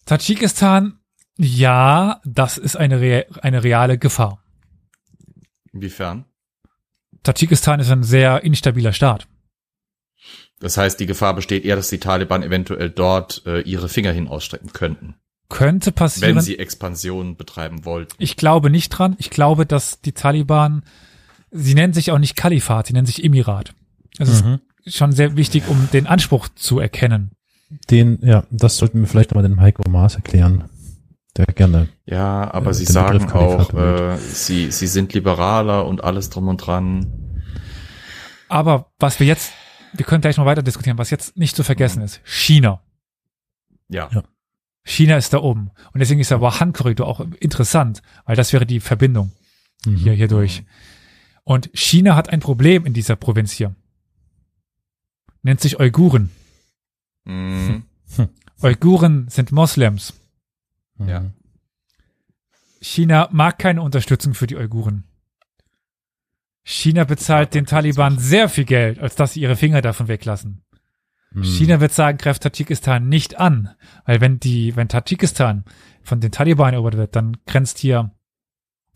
[0.05, 0.99] Tadschikistan,
[1.37, 4.43] ja, das ist eine, rea- eine reale Gefahr.
[5.73, 6.25] Inwiefern?
[7.23, 9.27] Tadschikistan ist ein sehr instabiler Staat.
[10.59, 14.27] Das heißt, die Gefahr besteht eher, dass die Taliban eventuell dort äh, ihre Finger hin
[14.27, 15.15] ausstrecken könnten,
[15.49, 16.37] Könnte passieren.
[16.37, 18.13] wenn sie Expansion betreiben wollten.
[18.17, 19.15] Ich glaube nicht dran.
[19.19, 20.83] Ich glaube, dass die Taliban,
[21.51, 23.73] sie nennen sich auch nicht Kalifat, sie nennen sich Emirat.
[24.17, 24.59] Das Mhm.
[24.83, 27.31] ist schon sehr wichtig, um den Anspruch zu erkennen.
[27.91, 30.63] Den, ja, das sollten wir vielleicht nochmal den Heiko Maas erklären.
[31.37, 31.89] Der gerne.
[32.05, 36.47] Ja, aber Äh, sie sagen Begriff auch, äh, sie, sie sind liberaler und alles drum
[36.47, 37.43] und dran.
[38.49, 39.51] Aber was wir jetzt,
[39.93, 42.81] wir können gleich noch weiter diskutieren, was jetzt nicht zu vergessen ist, China.
[43.89, 44.09] Ja.
[44.11, 44.23] Ja.
[44.83, 45.71] China ist da oben.
[45.93, 49.31] Und deswegen ist der Wuhan-Korridor auch interessant, weil das wäre die Verbindung
[49.85, 49.95] Mhm.
[49.97, 50.63] hier, hier durch.
[51.43, 53.75] Und China hat ein Problem in dieser Provinz hier.
[55.43, 56.31] Nennt sich Uiguren.
[57.25, 57.83] Mhm.
[58.61, 60.13] Uiguren sind Moslems.
[60.97, 61.09] Mhm.
[61.09, 61.31] Ja.
[62.81, 65.05] China mag keine Unterstützung für die Uiguren.
[66.63, 70.63] China bezahlt den Taliban sehr viel Geld, als dass sie ihre Finger davon weglassen.
[71.31, 71.43] Mhm.
[71.43, 73.75] China wird sagen, greift Tadschikistan nicht an,
[74.05, 75.63] weil wenn die, wenn Tadschikistan
[76.03, 78.11] von den Taliban erobert wird, dann grenzt hier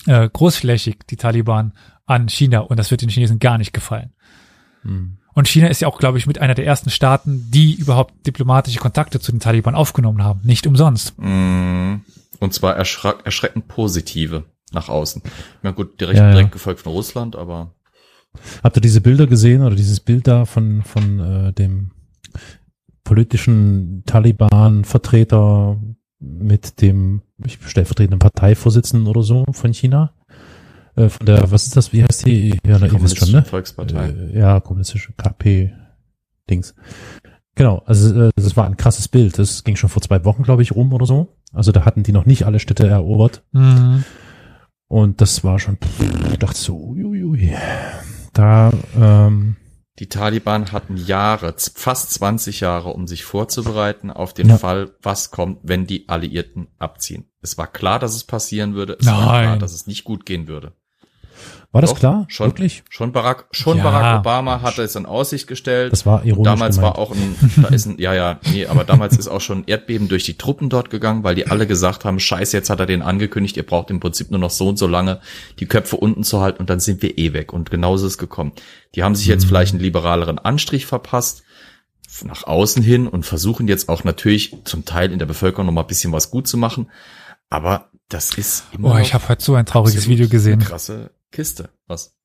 [0.05, 1.73] äh, großflächig die Taliban
[2.05, 4.13] an China und das wird den Chinesen gar nicht gefallen.
[4.83, 5.17] Mhm.
[5.33, 8.79] Und China ist ja auch, glaube ich, mit einer der ersten Staaten, die überhaupt diplomatische
[8.79, 10.41] Kontakte zu den Taliban aufgenommen haben.
[10.43, 11.17] Nicht umsonst.
[11.19, 12.01] Mhm.
[12.39, 15.21] Und zwar erschreckend positive nach außen.
[15.61, 16.31] Na gut, direkt, Ja, ja.
[16.31, 17.73] direkt gefolgt von Russland, aber
[18.63, 21.91] Habt ihr diese Bilder gesehen oder dieses Bild da von, von äh, dem
[23.03, 25.77] politischen Taliban-Vertreter
[26.21, 30.13] mit dem ich stellvertretenden Parteivorsitzenden oder so von China?
[30.95, 32.59] Äh, von der, was ist das, wie heißt die?
[32.65, 33.43] Ja, na, ihr wisst schon, ne?
[33.43, 34.09] Volkspartei.
[34.09, 36.75] Äh, ja, kommunistische KP-Dings.
[37.55, 39.37] Genau, also äh, das war ein krasses Bild.
[39.37, 41.37] Das ging schon vor zwei Wochen, glaube ich, rum oder so.
[41.53, 43.43] Also da hatten die noch nicht alle Städte erobert.
[43.51, 44.03] Mhm.
[44.87, 47.55] Und das war schon, pff, ich dachte so, uiuiui.
[48.33, 49.55] Da, ähm,
[49.99, 54.57] Die Taliban hatten Jahre, fast 20 Jahre, um sich vorzubereiten auf den Ja.
[54.57, 57.25] Fall, was kommt, wenn die Alliierten abziehen.
[57.41, 58.97] Es war klar, dass es passieren würde.
[58.99, 59.43] Es war Nein.
[59.45, 60.73] klar, dass es nicht gut gehen würde.
[61.71, 62.25] War das Doch, klar?
[62.27, 62.83] Schon, Wirklich?
[62.89, 63.83] Schon Barack, schon Ja.
[63.83, 65.91] Barack Obama hatte es in Aussicht gestellt.
[65.93, 66.95] Das war ironisch Damals gemeint.
[66.97, 69.63] war auch ein, da ist ein, ja, ja, nee, aber damals ist auch schon ein
[69.67, 72.85] Erdbeben durch die Truppen dort gegangen, weil die alle gesagt haben, scheiße, jetzt hat er
[72.85, 75.21] den angekündigt, ihr braucht im Prinzip nur noch so und so lange
[75.59, 77.53] die Köpfe unten zu halten und dann sind wir eh weg.
[77.53, 78.51] Und genauso ist es gekommen.
[78.95, 79.47] Die haben sich jetzt Mhm.
[79.49, 81.43] vielleicht einen liberaleren Anstrich verpasst,
[82.25, 85.81] nach außen hin und versuchen jetzt auch natürlich zum Teil in der Bevölkerung noch mal
[85.81, 86.89] ein bisschen was gut zu machen.
[87.49, 90.59] Aber das ist immer Oh, noch ich habe heute so ein trauriges Video gesehen.
[90.59, 91.69] krasse Kiste.
[91.87, 92.15] Was?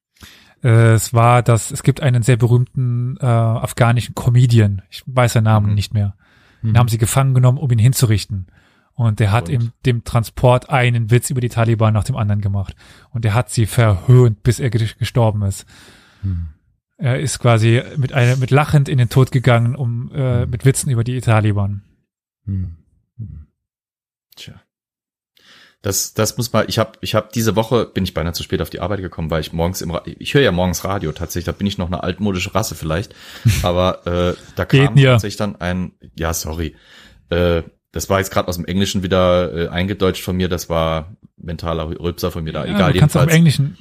[0.63, 5.45] Äh, es war das, es gibt einen sehr berühmten äh, afghanischen Comedian, ich weiß seinen
[5.45, 5.75] Namen Mhm.
[5.75, 6.17] nicht mehr.
[6.63, 6.79] Den Mhm.
[6.79, 8.47] haben sie gefangen genommen, um ihn hinzurichten.
[8.95, 12.75] Und der hat im dem Transport einen Witz über die Taliban nach dem anderen gemacht.
[13.11, 15.67] Und der hat sie verhöhnt, bis er ge- gestorben ist.
[16.23, 16.49] Hm.
[16.97, 20.51] Er ist quasi mit einer, mit lachend in den Tod gegangen, um äh, Mhm.
[20.51, 21.83] mit Witzen über die Taliban.
[22.47, 22.77] Hm.
[23.19, 23.47] Hm.
[24.35, 24.55] Tja.
[25.87, 28.61] Das, das muss mal, ich habe ich hab diese Woche, bin ich beinahe zu spät
[28.61, 31.45] auf die Arbeit gekommen, weil ich morgens im, Ra ich höre ja morgens Radio tatsächlich,
[31.45, 33.15] da bin ich noch eine altmodische Rasse vielleicht,
[33.63, 35.13] aber äh, da kam mir.
[35.13, 36.75] tatsächlich dann ein, ja sorry,
[37.31, 41.17] äh, das war jetzt gerade aus dem Englischen wieder äh, eingedeutscht von mir, das war
[41.37, 43.37] mentaler Rülpser von mir da, Ja, egal, du kannst auch im jedenfalls.
[43.37, 43.79] Englischen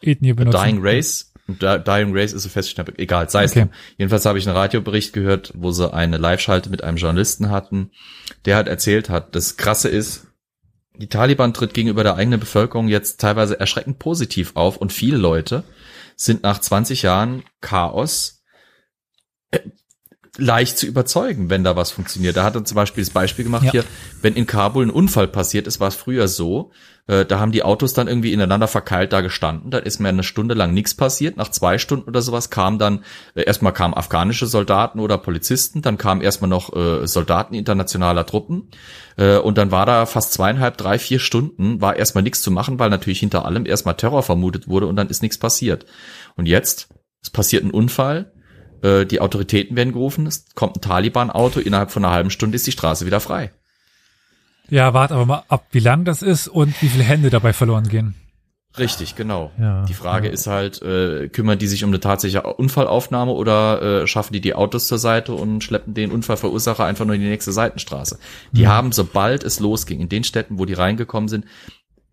[0.00, 0.58] Ethnie benutzen.
[0.58, 1.34] Dying Race.
[1.48, 3.66] Dying Race ist so festgestellt, egal, sei es Okay.
[3.98, 7.90] Jedenfalls habe ich einen Radiobericht gehört, wo sie eine Live-Schalte mit einem Journalisten hatten,
[8.46, 10.27] der halt erzählt hat, das Krasse ist,
[10.98, 15.64] die Taliban tritt gegenüber der eigenen Bevölkerung jetzt teilweise erschreckend positiv auf und viele Leute
[16.16, 18.42] sind nach 20 Jahren Chaos
[19.50, 19.60] äh,
[20.38, 22.36] leicht zu überzeugen, wenn da was funktioniert.
[22.36, 23.72] Da hat er zum Beispiel das Beispiel gemacht Ja.
[23.72, 23.84] hier,
[24.22, 26.70] wenn in Kabul ein Unfall passiert ist, war es früher so,
[27.08, 30.22] äh, da haben die Autos dann irgendwie ineinander verkeilt da gestanden, da ist mir eine
[30.22, 33.04] Stunde lang nichts passiert, nach zwei Stunden oder sowas kam dann,
[33.34, 38.70] äh, erstmal kamen afghanische Soldaten oder Polizisten, dann kamen erstmal noch äh, Soldaten internationaler Truppen
[39.16, 42.78] äh, und dann war da fast zweieinhalb, drei, vier Stunden, war erstmal nichts zu machen,
[42.78, 45.84] weil natürlich hinter allem erstmal Terror vermutet wurde und dann ist nichts passiert.
[46.36, 46.88] Und jetzt,
[47.22, 48.32] es passiert ein Unfall,
[48.82, 52.66] äh, die Autoritäten werden gerufen, es kommt ein Taliban-Auto, innerhalb von einer halben Stunde ist
[52.66, 53.52] die Straße wieder frei.
[54.70, 57.88] Ja, wart aber mal ab, wie lang das ist und wie viele Hände dabei verloren
[57.88, 58.14] gehen.
[58.76, 59.50] Richtig, genau.
[59.58, 60.32] Ja, die Frage ja.
[60.32, 64.54] ist halt, äh, kümmern die sich um eine tatsächliche Unfallaufnahme oder äh, schaffen die die
[64.54, 68.18] Autos zur Seite und schleppen den Unfallverursacher einfach nur in die nächste Seitenstraße?
[68.52, 68.68] Die Mhm.
[68.68, 71.46] haben, sobald es losging, in den Städten, wo die reingekommen sind,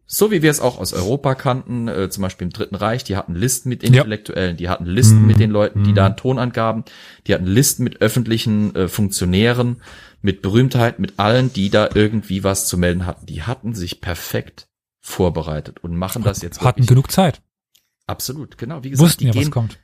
[0.07, 3.17] so wie wir es auch aus Europa kannten, äh, zum Beispiel im Dritten Reich, die
[3.17, 5.27] hatten Listen mit Intellektuellen, die hatten Listen Mhm.
[5.27, 5.95] mit den Leuten, die Mhm.
[5.95, 6.83] da einen Ton angaben,
[7.27, 9.81] die hatten Listen mit öffentlichen äh, Funktionären,
[10.21, 13.25] mit Berühmtheit, mit allen, die da irgendwie was zu melden hatten.
[13.25, 14.67] Die hatten sich perfekt
[15.01, 17.41] vorbereitet und machen das jetzt Hatten wirklich genug Zeit.
[18.07, 18.83] Absolut, genau.
[18.83, 19.79] Wie gesagt, Wussten die ja, was gehen, kommt.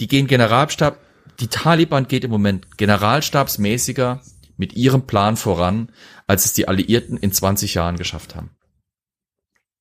[0.00, 0.98] die gehen Generalstab,
[1.40, 4.20] die Taliban geht im Moment generalstabsmäßiger
[4.56, 5.90] mit ihrem Plan voran,
[6.26, 8.50] als es die Alliierten in 20 Jahren geschafft haben.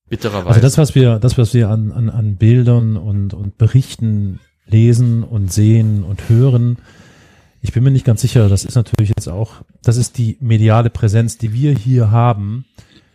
[0.09, 0.47] Bittererweise.
[0.47, 5.23] Also das, was wir, das, was wir an, an, an Bildern und, und Berichten lesen
[5.23, 6.77] und sehen und hören,
[7.61, 10.89] ich bin mir nicht ganz sicher, das ist natürlich jetzt auch, das ist die mediale
[10.89, 12.65] Präsenz, die wir hier haben.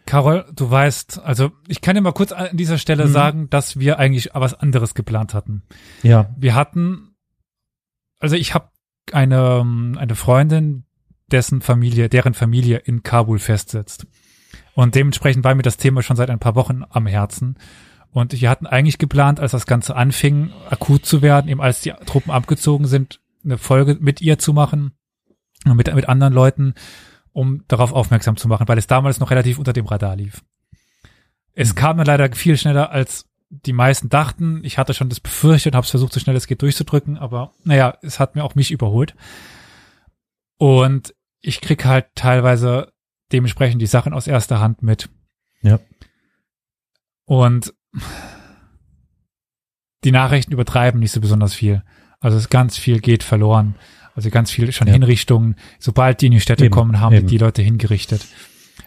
[0.06, 3.12] Carol, du weißt, also ich kann dir mal kurz an dieser Stelle Mhm.
[3.12, 5.62] sagen, dass wir eigentlich was anderes geplant hatten.
[6.02, 7.14] Ja, Wir hatten,
[8.18, 8.70] also ich habe
[9.12, 10.84] eine, ähm, eine Freundin,
[11.30, 14.06] dessen Familie, deren Familie in Kabul festsitzt.
[14.74, 17.56] Und dementsprechend war mir das Thema schon seit ein paar Wochen am Herzen.
[18.10, 21.92] Und wir hatten eigentlich geplant, als das Ganze anfing, akut zu werden, eben als die
[22.06, 24.92] Truppen abgezogen sind, eine Folge mit ihr zu machen,
[25.64, 26.74] und mit, mit anderen Leuten,
[27.32, 30.42] um darauf aufmerksam zu machen, weil es damals noch relativ unter dem Radar lief.
[31.54, 34.60] Es kam dann leider viel schneller, als die meisten dachten.
[34.62, 37.52] Ich hatte schon das befürchtet und habe es versucht, so schnell es geht durchzudrücken, aber
[37.64, 39.14] naja, es hat mir auch mich überholt.
[40.58, 42.92] Und ich krieg halt teilweise
[43.32, 45.08] dementsprechend die Sachen aus erster Hand mit.
[45.62, 45.78] Ja.
[47.24, 47.74] Und
[50.04, 51.82] die Nachrichten übertreiben nicht so besonders viel.
[52.20, 53.74] Also es ganz viel geht verloren.
[54.14, 54.94] Also ganz viel schon Ja.
[54.94, 55.56] Hinrichtungen.
[55.78, 57.26] Sobald die in die Städte Eben, kommen, haben eben.
[57.26, 58.26] die Leute hingerichtet.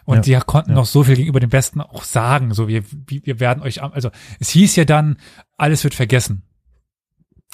[0.05, 0.75] Und Ja, die konnten ja.
[0.75, 2.53] noch so viel gegenüber dem Besten auch sagen.
[2.53, 4.09] So, wir, wir werden euch, also
[4.39, 5.17] es hieß ja dann,
[5.57, 6.43] alles wird vergessen.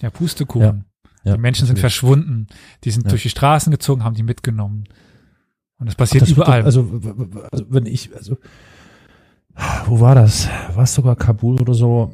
[0.01, 0.85] Ja, Pustekuchen.
[1.23, 1.81] ja, die Menschen sind natürlich.
[1.81, 2.47] verschwunden.
[2.84, 4.85] Die sind durch die Straßen gezogen, haben die mitgenommen.
[5.79, 6.61] Und das Ach, passiert das wird überall.
[6.61, 7.01] Doch, also,
[7.51, 8.37] also, wenn ich, also,
[9.85, 10.49] wo war das?
[10.73, 12.13] War es sogar Kabul oder so?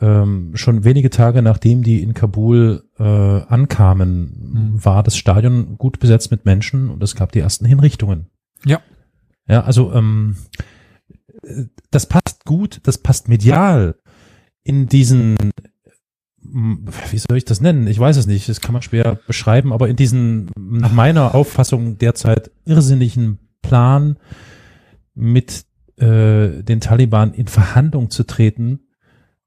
[0.00, 4.84] Ähm, schon wenige Tage nachdem die in Kabul äh, ankamen, Hm.
[4.84, 8.26] war das Stadion gut besetzt mit Menschen und es gab die ersten Hinrichtungen.
[8.64, 8.80] Ja.
[9.48, 10.36] Ja, also ähm,
[11.42, 13.96] äh, das passt gut, das passt medial
[14.62, 15.36] in diesen
[16.52, 17.86] wie soll ich das nennen?
[17.86, 21.98] Ich weiß es nicht, das kann man schwer beschreiben, aber in diesen, nach meiner Auffassung
[21.98, 24.16] derzeit irrsinnigen Plan
[25.14, 25.64] mit
[25.96, 28.80] äh, den Taliban in Verhandlung zu treten,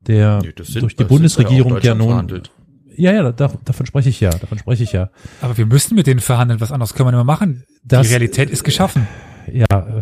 [0.02, 2.52] der Nee, sind- durch die Bundesregierung ja nun, verhandelt.
[2.98, 5.10] ja, ja, da, davon spreche ich ja, davon spreche ich ja.
[5.42, 7.64] Aber wir müssen mit denen verhandeln, was anderes können wir nicht mehr machen.
[7.84, 9.08] Das- die Realität ist geschaffen.
[9.52, 10.02] Ja, äh,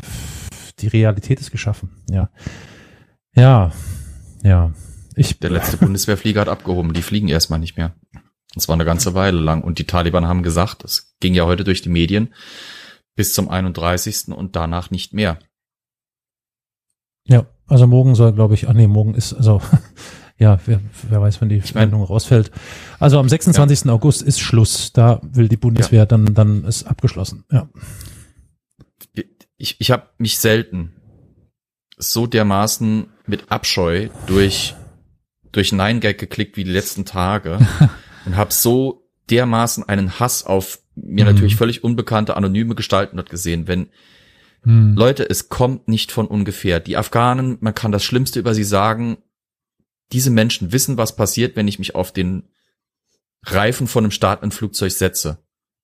[0.80, 2.30] die Realität ist geschaffen, ja.
[3.36, 3.72] Ja,
[4.44, 4.72] ja.
[5.20, 6.94] Ich, Der letzte Bundeswehrflieger hat abgehoben.
[6.94, 7.94] Die fliegen erstmal nicht mehr.
[8.56, 9.64] Das war eine ganze Weile lang.
[9.64, 12.34] Und die Taliban haben gesagt, das ging ja heute durch die Medien,
[13.16, 14.30] bis zum 31.
[14.30, 15.40] und danach nicht mehr.
[17.26, 19.62] Ja, also morgen soll, glaube ich, ah nee, morgen ist, also
[20.38, 20.80] ja, wer,
[21.10, 22.50] wer weiß, wenn die Ich mein- rausfällt.
[22.98, 23.90] Also am 26.
[23.90, 24.94] August ist Schluss.
[24.94, 27.44] Da will die Bundeswehr dann, dann ist abgeschlossen.
[27.52, 27.70] Ja.
[29.58, 30.94] Ich, ich habe mich selten
[31.98, 34.76] so dermaßen mit Abscheu durch,
[35.52, 37.60] durch Nein Gag geklickt wie die letzten Tage
[38.26, 41.32] und habe so dermaßen einen Hass auf mir Mhm.
[41.32, 43.90] natürlich völlig unbekannte anonyme Gestalten dort gesehen, wenn
[44.64, 44.94] Hm.
[44.96, 46.82] Leute, es kommt nicht von ungefähr.
[46.82, 49.18] Die Afghanen, man kann das Schlimmste über sie sagen.
[50.12, 52.50] Diese Menschen wissen, was passiert, wenn ich mich auf den
[53.46, 55.38] Reifen von einem startenden Flugzeug setze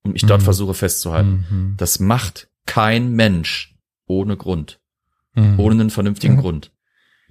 [0.04, 0.46] und mich dort Mhm.
[0.46, 1.46] versuche festzuhalten.
[1.50, 1.74] Mhm.
[1.78, 3.78] Das macht kein Mensch
[4.08, 4.82] ohne Grund,
[5.36, 5.58] Mhm.
[5.58, 6.40] ohne einen vernünftigen Mhm.
[6.42, 6.72] Grund.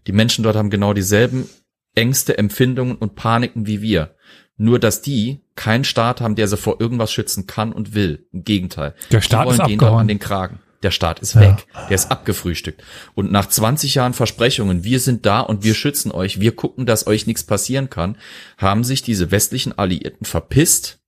[0.06, 1.46] Die Menschen dort haben genau dieselben
[1.94, 4.14] Ängste, Empfindungen und Paniken wie wir.
[4.56, 8.26] Nur, dass die keinen Staat haben, der sie vor irgendwas schützen kann und will.
[8.32, 8.94] Im Gegenteil.
[9.10, 10.00] Der Staat die wollen ist denen abgehauen.
[10.00, 10.60] an den Kragen.
[10.84, 11.40] Der Staat ist Ja.
[11.40, 11.66] weg.
[11.88, 12.82] Der ist abgefrühstückt.
[13.14, 17.06] Und nach 20 Jahren Versprechungen, wir sind da und wir schützen euch, wir gucken, dass
[17.06, 18.16] euch nichts passieren kann,
[18.58, 20.98] haben sich diese westlichen Alliierten verpisst.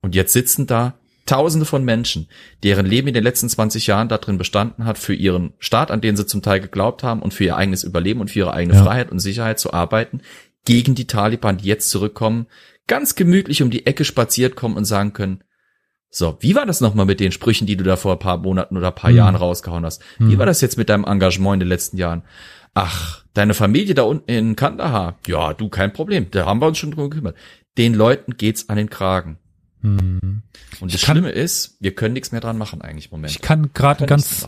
[0.00, 2.28] Und jetzt sitzen da Tausende von Menschen,
[2.62, 6.16] deren Leben in den letzten 20 Jahren darin bestanden hat, für ihren Staat, an den
[6.16, 8.82] sie zum Teil geglaubt haben und für ihr eigenes Überleben und für ihre eigene Ja.
[8.84, 10.20] Freiheit und Sicherheit zu arbeiten,
[10.64, 12.46] gegen die Taliban, die jetzt zurückkommen,
[12.88, 15.42] ganz gemütlich um die Ecke spaziert kommen und sagen können,
[16.14, 18.76] so, wie war das nochmal mit den Sprüchen, die du da vor ein paar Monaten
[18.76, 19.16] oder ein paar Hm.
[19.16, 20.02] Jahren rausgehauen hast?
[20.18, 20.38] Wie Hm.
[20.38, 22.22] war das jetzt mit deinem Engagement in den letzten Jahren?
[22.74, 25.18] Ach, deine Familie da unten in Kandahar?
[25.26, 26.26] Ja, du, kein Problem.
[26.30, 27.36] Da haben wir uns schon drum gekümmert.
[27.78, 29.38] Den Leuten geht's an den Kragen.
[29.82, 30.42] Mhm.
[30.80, 33.32] Und das kann- Schlimme ist, wir können nichts mehr dran machen eigentlich im Moment.
[33.32, 34.46] Ich kann gerade ein ganz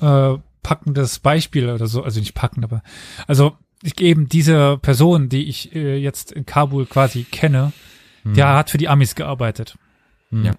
[0.00, 2.82] äh, packendes Beispiel oder so, also nicht packend, aber
[3.26, 7.72] also ich eben diese Person, die ich äh, jetzt in Kabul quasi kenne,
[8.24, 8.34] Mhm.
[8.34, 9.76] der hat für die Amis gearbeitet,
[10.30, 10.44] Mhm.
[10.44, 10.52] Ja.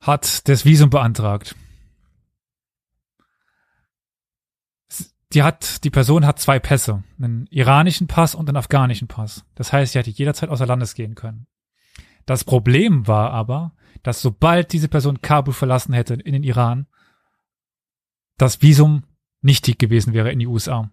[0.00, 1.54] hat das Visum beantragt.
[5.32, 9.44] Die hat, die Person hat zwei Pässe, einen iranischen Pass und einen afghanischen Pass.
[9.56, 11.46] Das heißt, sie hätte jederzeit außer Landes gehen können.
[12.26, 13.72] Das Problem war aber,
[14.02, 16.86] dass sobald diese Person Kabul verlassen hätte in den Iran,
[18.38, 19.04] das Visum
[19.42, 20.90] nichtig gewesen wäre in die USA.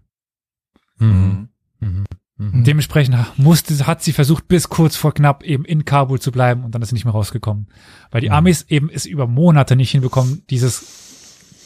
[0.97, 1.49] Mhm.
[1.79, 2.05] Mhm.
[2.37, 2.63] Mhm.
[2.63, 6.73] Dementsprechend musste, hat sie versucht, bis kurz vor knapp eben in Kabul zu bleiben und
[6.73, 7.67] dann ist sie nicht mehr rausgekommen.
[8.09, 8.35] Weil die Mhm.
[8.35, 11.07] Amis eben es über Monate nicht hinbekommen, dieses,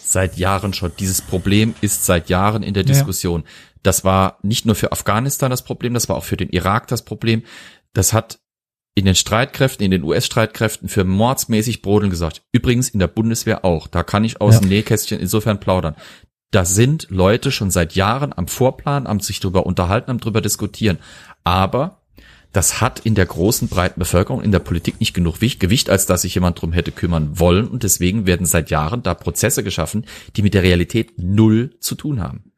[0.08, 0.92] Seit Jahren schon.
[1.00, 2.88] Dieses Problem ist seit Jahren in der Ja.
[2.90, 3.44] Diskussion.
[3.82, 7.04] Das war nicht nur für Afghanistan das Problem, das war auch für den Irak das
[7.04, 7.42] Problem.
[7.94, 8.40] Das hat
[8.96, 12.44] in den Streitkräften, in den US-Streitkräften für mordsmäßig Brodeln gesagt.
[12.54, 13.88] Übrigens in der Bundeswehr auch.
[13.88, 14.60] Da kann ich aus Ja.
[14.62, 15.96] dem Nähkästchen insofern plaudern.
[16.52, 21.00] Da sind Leute schon seit Jahren am Vorplan, am sich drüber unterhalten, am drüber diskutieren.
[21.44, 22.02] Aber
[22.54, 26.22] das hat in der großen, breiten Bevölkerung, in der Politik nicht genug Gewicht, als dass
[26.22, 27.68] sich jemand drum hätte kümmern wollen.
[27.68, 30.06] Und deswegen werden seit Jahren da Prozesse geschaffen,
[30.38, 32.54] die mit der Realität null zu tun haben.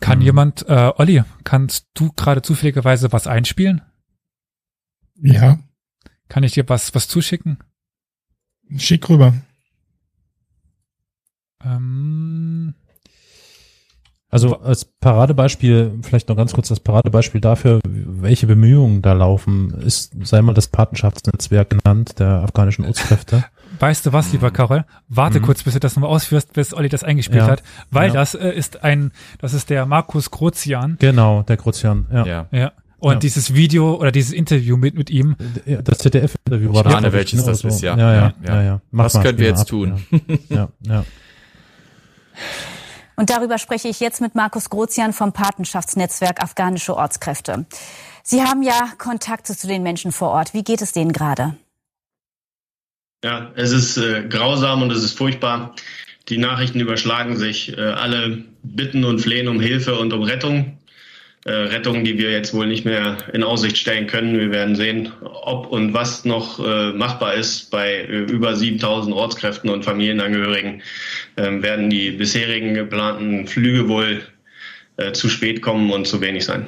[0.00, 0.24] kann Mhm.
[0.24, 3.82] jemand, äh, Olli, kannst du gerade zufälligerweise was einspielen?
[5.22, 5.58] Ja,
[6.28, 7.58] Kann ich dir was, was zuschicken?
[8.76, 9.32] schick rüber.
[11.64, 12.74] Ähm,
[14.30, 20.12] Also als Paradebeispiel, vielleicht noch ganz kurz das Paradebeispiel dafür, welche Bemühungen da laufen, ist,
[20.26, 23.44] sei mal das Patenschaftsnetzwerk genannt, der afghanischen Ortskräfte.
[23.80, 24.84] weißt du was, lieber Karol?
[25.08, 25.44] Warte Mhm.
[25.44, 27.46] kurz, bis du das nochmal ausführst, bis Olli das eingespielt Ja.
[27.48, 27.62] hat.
[27.90, 28.14] Weil Ja.
[28.14, 30.96] das äh, ist ein, das ist der Markus Grozian.
[31.00, 32.26] Genau, der Kruzian, ja.
[32.26, 32.46] Ja.
[32.50, 32.72] Ja.
[33.00, 33.18] Und Ja.
[33.20, 36.94] dieses Video oder dieses Interview mit, mit ihm, Ja, Das ZDF-Interview war Ich das.
[36.94, 37.96] ahne, welches das ist, ja.
[37.96, 40.04] Ja, ja, Ja, Was mal, können wir jetzt ab, tun?
[40.48, 40.68] Ja, ja.
[40.82, 41.04] ja.
[43.16, 47.66] Und darüber spreche ich jetzt mit Markus Grozian vom Patenschaftsnetzwerk Afghanische Ortskräfte.
[48.22, 50.54] Sie haben ja Kontakte zu den Menschen vor Ort.
[50.54, 51.56] Wie geht es denen gerade?
[53.24, 55.74] Ja, es ist äh, grausam und es ist furchtbar.
[56.28, 57.76] Die Nachrichten überschlagen sich.
[57.76, 60.78] Äh, alle bitten und flehen um Hilfe und um Rettung.
[61.48, 64.38] Äh, Rettung, die wir jetzt wohl nicht mehr in Aussicht stellen können.
[64.38, 67.70] Wir werden sehen, ob und was noch äh, machbar ist.
[67.70, 70.82] Bei äh, über 7000 Ortskräften und Familienangehörigen
[71.38, 74.20] ähm, werden die bisherigen geplanten Flüge wohl
[74.98, 76.66] äh, zu spät kommen und zu wenig sein.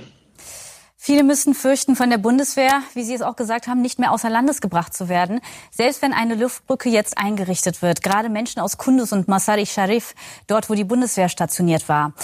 [0.96, 4.30] Viele müssen fürchten, von der Bundeswehr, wie Sie es auch gesagt haben, nicht mehr außer
[4.30, 5.40] Landes gebracht zu werden.
[5.70, 8.02] Selbst wenn eine Luftbrücke jetzt eingerichtet wird.
[8.02, 10.14] Gerade Menschen aus Kunduz und Masari Sharif,
[10.46, 12.14] dort wo die Bundeswehr stationiert war.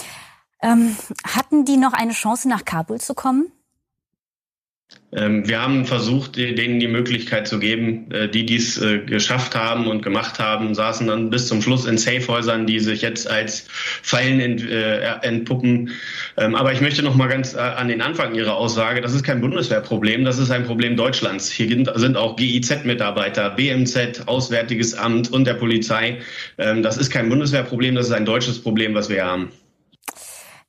[0.63, 3.53] Ähm, hatten die noch eine Chance, nach Kabul zu kommen?
[5.13, 9.87] Ähm, wir haben versucht, denen die Möglichkeit zu geben, äh, die dies äh, geschafft haben
[9.87, 14.41] und gemacht haben, saßen dann bis zum Schluss in Safehäusern, die sich jetzt als Fallen
[14.41, 15.93] äh, entpuppen.
[16.37, 19.41] Ähm, aber ich möchte noch mal ganz an den Anfang Ihrer Aussage, das ist kein
[19.41, 21.51] Bundeswehrproblem, das ist ein Problem Deutschlands.
[21.51, 26.19] Hier sind auch GIZ-Mitarbeiter, BMZ, Auswärtiges Amt und der Polizei.
[26.59, 29.51] Ähm, das ist kein Bundeswehrproblem, das ist ein deutsches Problem, was wir haben.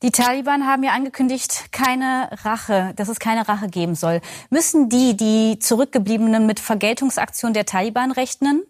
[0.03, 4.21] Die Taliban haben ja angekündigt, keine Rache, dass es keine Rache geben soll.
[4.51, 8.63] Müssen die, die Zurückgebliebenen mit Vergeltungsaktionen der Taliban rechnen?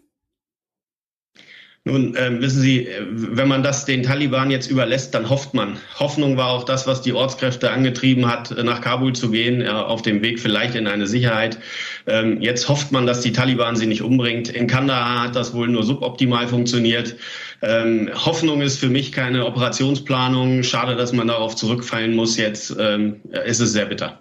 [1.84, 5.78] Nun, äh, wissen Sie, äh, wenn man das den Taliban jetzt überlässt, dann hofft man.
[5.98, 9.84] Hoffnung war auch das, was die Ortskräfte angetrieben hat, äh, nach Kabul zu gehen, ja,
[9.84, 11.58] auf dem Weg vielleicht in eine Sicherheit.
[12.06, 14.48] Ähm, jetzt hofft man, dass die Taliban sie nicht umbringt.
[14.50, 17.16] In Kandahar hat das wohl nur suboptimal funktioniert.
[17.60, 20.62] Ähm, Hoffnung ist für mich keine Operationsplanung.
[20.62, 22.36] Schade, dass man darauf zurückfallen muss.
[22.36, 24.20] Jetzt ähm, ist es sehr bitter.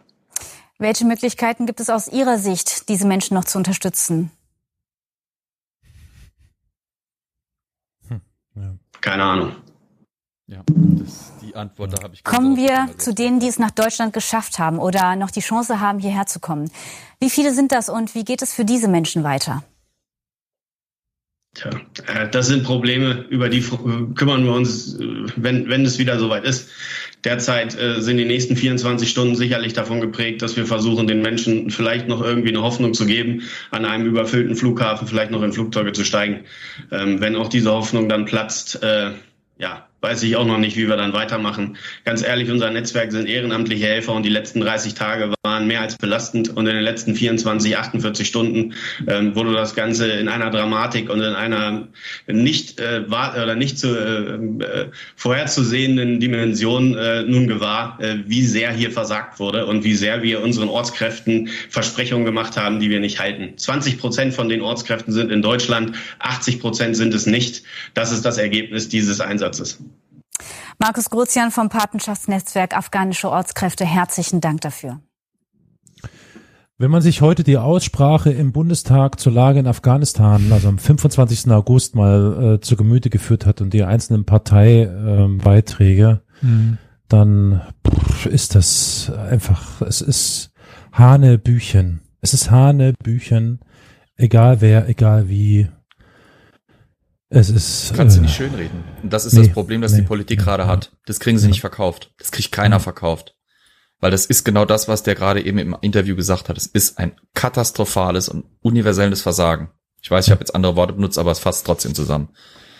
[0.79, 4.31] Welche Möglichkeiten gibt es aus Ihrer Sicht, diese Menschen noch zu unterstützen?
[8.55, 8.75] Ja.
[9.01, 9.55] Keine Ahnung.
[10.47, 12.23] Ja, das, die Antwort da habe ich.
[12.23, 15.99] Kommen wir zu denen, die es nach Deutschland geschafft haben oder noch die Chance haben,
[15.99, 16.71] hierher zu kommen.
[17.19, 19.63] Wie viele sind das und wie geht es für diese Menschen weiter?
[21.57, 21.71] Tja,
[22.05, 23.63] äh, das sind Probleme, über die
[24.13, 26.69] kümmern wir uns, äh, wenn, wenn es wieder soweit ist.
[27.23, 31.71] Derzeit äh, sind die nächsten 24 Stunden sicherlich davon geprägt, dass wir versuchen, den Menschen
[31.71, 35.93] vielleicht noch irgendwie eine Hoffnung zu geben, an einem überfüllten Flughafen vielleicht noch in Flugzeuge
[35.93, 36.41] zu steigen.
[36.91, 39.13] Ähm, wenn auch diese Hoffnung dann platzt, äh,
[39.57, 41.77] ja, weiß ich auch noch nicht, wie wir dann weitermachen.
[42.05, 45.97] Ganz ehrlich, unser Netzwerk sind ehrenamtliche Helfer und die letzten 30 Tage waren mehr als
[45.97, 48.73] belastend und in den letzten 24, 48 Stunden
[49.07, 51.87] ähm, wurde das Ganze in einer Dramatik und in einer
[52.27, 58.71] nicht äh, oder nicht zu, äh, äh, vorherzusehenden Dimension äh, nun gewahr, äh, wie sehr
[58.71, 63.19] hier versagt wurde und wie sehr wir unseren Ortskräften Versprechungen gemacht haben, die wir nicht
[63.19, 63.57] halten.
[63.57, 67.63] 20 Prozent von den Ortskräften sind in Deutschland, 80 Prozent sind es nicht.
[67.93, 69.79] Das ist das Ergebnis dieses Einsatzes.
[70.79, 74.99] Markus Grozian vom Patenschaftsnetzwerk Afghanische Ortskräfte, herzlichen Dank dafür.
[76.77, 81.51] Wenn man sich heute die Aussprache im Bundestag zur Lage in Afghanistan, also am 25.
[81.51, 86.77] August mal äh, zu Gemüte geführt hat und die einzelnen Parteibeiträge, äh, mhm.
[87.07, 90.51] dann pff, ist das einfach, es ist
[90.91, 92.01] Hanebüchen.
[92.21, 93.59] Es ist Hanebüchen,
[94.15, 95.69] egal wer, egal wie.
[97.29, 97.93] Es ist.
[97.95, 98.83] Kannst äh, du nicht schönreden.
[99.03, 100.91] Und das ist nee, das Problem, das nee, die Politik nee, gerade hat.
[101.05, 102.13] Das kriegen sie nicht verkauft.
[102.17, 103.35] Das kriegt keiner verkauft.
[103.99, 106.57] Weil das ist genau das, was der gerade eben im Interview gesagt hat.
[106.57, 109.71] Es ist ein katastrophales und universelles Versagen.
[110.01, 112.29] Ich weiß, ich habe jetzt andere Worte benutzt, aber es fasst trotzdem zusammen.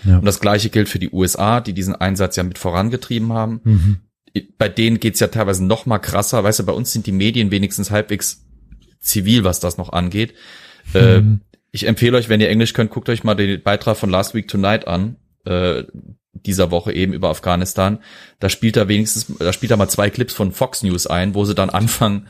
[0.03, 0.19] Ja.
[0.19, 3.61] Und das gleiche gilt für die USA, die diesen Einsatz ja mit vorangetrieben haben.
[3.64, 3.98] Mhm.
[4.60, 6.44] Bei denen geht's ja teilweise noch mal krasser.
[6.44, 8.45] Weißt du, bei uns sind die Medien wenigstens halbwegs
[8.99, 10.36] zivil, was das noch angeht.
[10.94, 11.41] Äh, mhm.
[11.41, 14.34] Äh, ich empfehle euch, wenn ihr Englisch könnt, guckt euch mal den Beitrag von Last
[14.34, 15.84] Week Tonight an, äh,
[16.34, 17.99] dieser Woche eben über Afghanistan.
[18.39, 21.45] Da spielt er wenigstens, da spielt er mal zwei Clips von Fox News ein, wo
[21.45, 22.27] sie dann anfangen.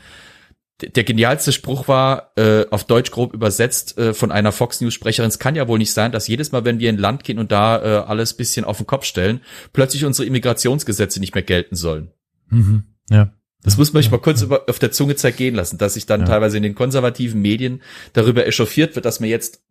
[0.80, 5.28] Der genialste Spruch war, äh, auf Deutsch grob übersetzt, äh, von einer Fox News Sprecherin,
[5.28, 7.40] es kann ja wohl nicht sein, dass jedes Mal, wenn wir in ein Land gehen
[7.40, 9.40] und da äh, alles bisschen auf den Kopf stellen,
[9.72, 12.12] plötzlich unsere Immigrationsgesetze nicht mehr gelten sollen.
[12.48, 12.84] Mhm.
[13.10, 13.32] Ja.
[13.62, 16.24] Das muss man sich mal kurz über, auf der Zunge zergehen lassen, dass sich dann
[16.24, 17.82] teilweise in den konservativen Medien
[18.12, 19.62] darüber echauffiert wird, dass man jetzt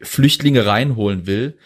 [0.00, 1.58] Flüchtlinge reinholen will.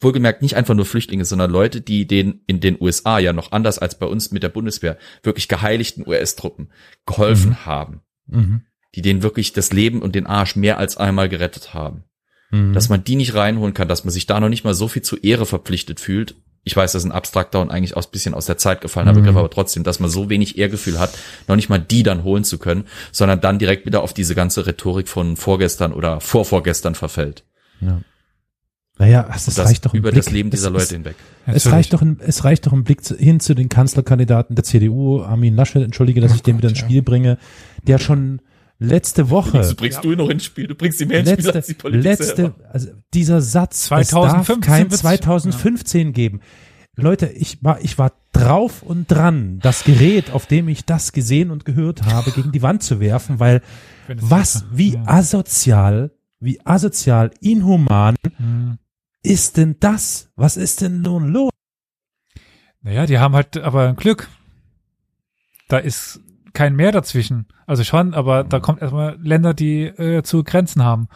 [0.00, 3.78] Wohlgemerkt nicht einfach nur Flüchtlinge, sondern Leute, die den in den USA ja noch anders
[3.78, 6.70] als bei uns mit der Bundeswehr wirklich geheiligten US-Truppen
[7.04, 7.66] geholfen mhm.
[7.66, 8.00] haben.
[8.26, 8.62] Mhm.
[8.94, 12.04] Die denen wirklich das Leben und den Arsch mehr als einmal gerettet haben.
[12.50, 12.72] Mhm.
[12.72, 15.02] Dass man die nicht reinholen kann, dass man sich da noch nicht mal so viel
[15.02, 16.34] zur Ehre verpflichtet fühlt
[16.70, 19.12] ich weiß, das ist ein abstrakter und eigentlich auch ein bisschen aus der Zeit gefallener
[19.12, 19.16] mhm.
[19.16, 21.10] Begriff, aber trotzdem, dass man so wenig Ehrgefühl hat,
[21.48, 24.66] noch nicht mal die dann holen zu können, sondern dann direkt wieder auf diese ganze
[24.66, 27.42] Rhetorik von vorgestern oder vorvorgestern verfällt.
[27.80, 28.00] Ja.
[28.98, 31.16] Naja, es das reicht doch über Blick, das Leben dieser es, Leute hinweg.
[31.46, 35.22] Es reicht doch, ein, es reicht doch ein Blick hin zu den Kanzlerkandidaten der CDU,
[35.22, 37.02] Armin Laschet, entschuldige, dass oh ich den wieder ins Spiel ja.
[37.02, 37.38] bringe,
[37.86, 38.42] der schon
[38.80, 39.60] letzte Woche.
[39.60, 40.02] Du bringst ja.
[40.02, 42.04] du ihn noch ins Spiel, du bringst ihn mehr ins letzte, Spiel als die Politik
[42.04, 42.70] Letzte, selber.
[42.72, 46.12] also dieser Satz, 2015 es darf kein 2015 ja.
[46.12, 46.40] geben.
[46.96, 51.50] Leute, ich war, ich war drauf und dran, das Gerät, auf dem ich das gesehen
[51.50, 53.62] und gehört habe, gegen die Wand zu werfen, weil
[54.08, 55.02] was, wie ja.
[55.06, 58.78] asozial, wie asozial, inhuman mhm.
[59.22, 60.30] ist denn das?
[60.36, 61.50] Was ist denn nun los?
[62.82, 64.28] Naja, die haben halt aber ein Glück.
[65.68, 66.20] Da ist
[66.52, 67.46] kein Meer dazwischen.
[67.66, 71.08] Also schon, aber da kommt erstmal Länder, die äh, zu Grenzen haben.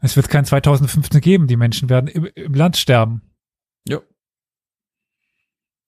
[0.00, 1.46] Es wird kein 2015 geben.
[1.46, 3.22] Die Menschen werden im, im Land sterben.
[3.86, 4.00] Ja.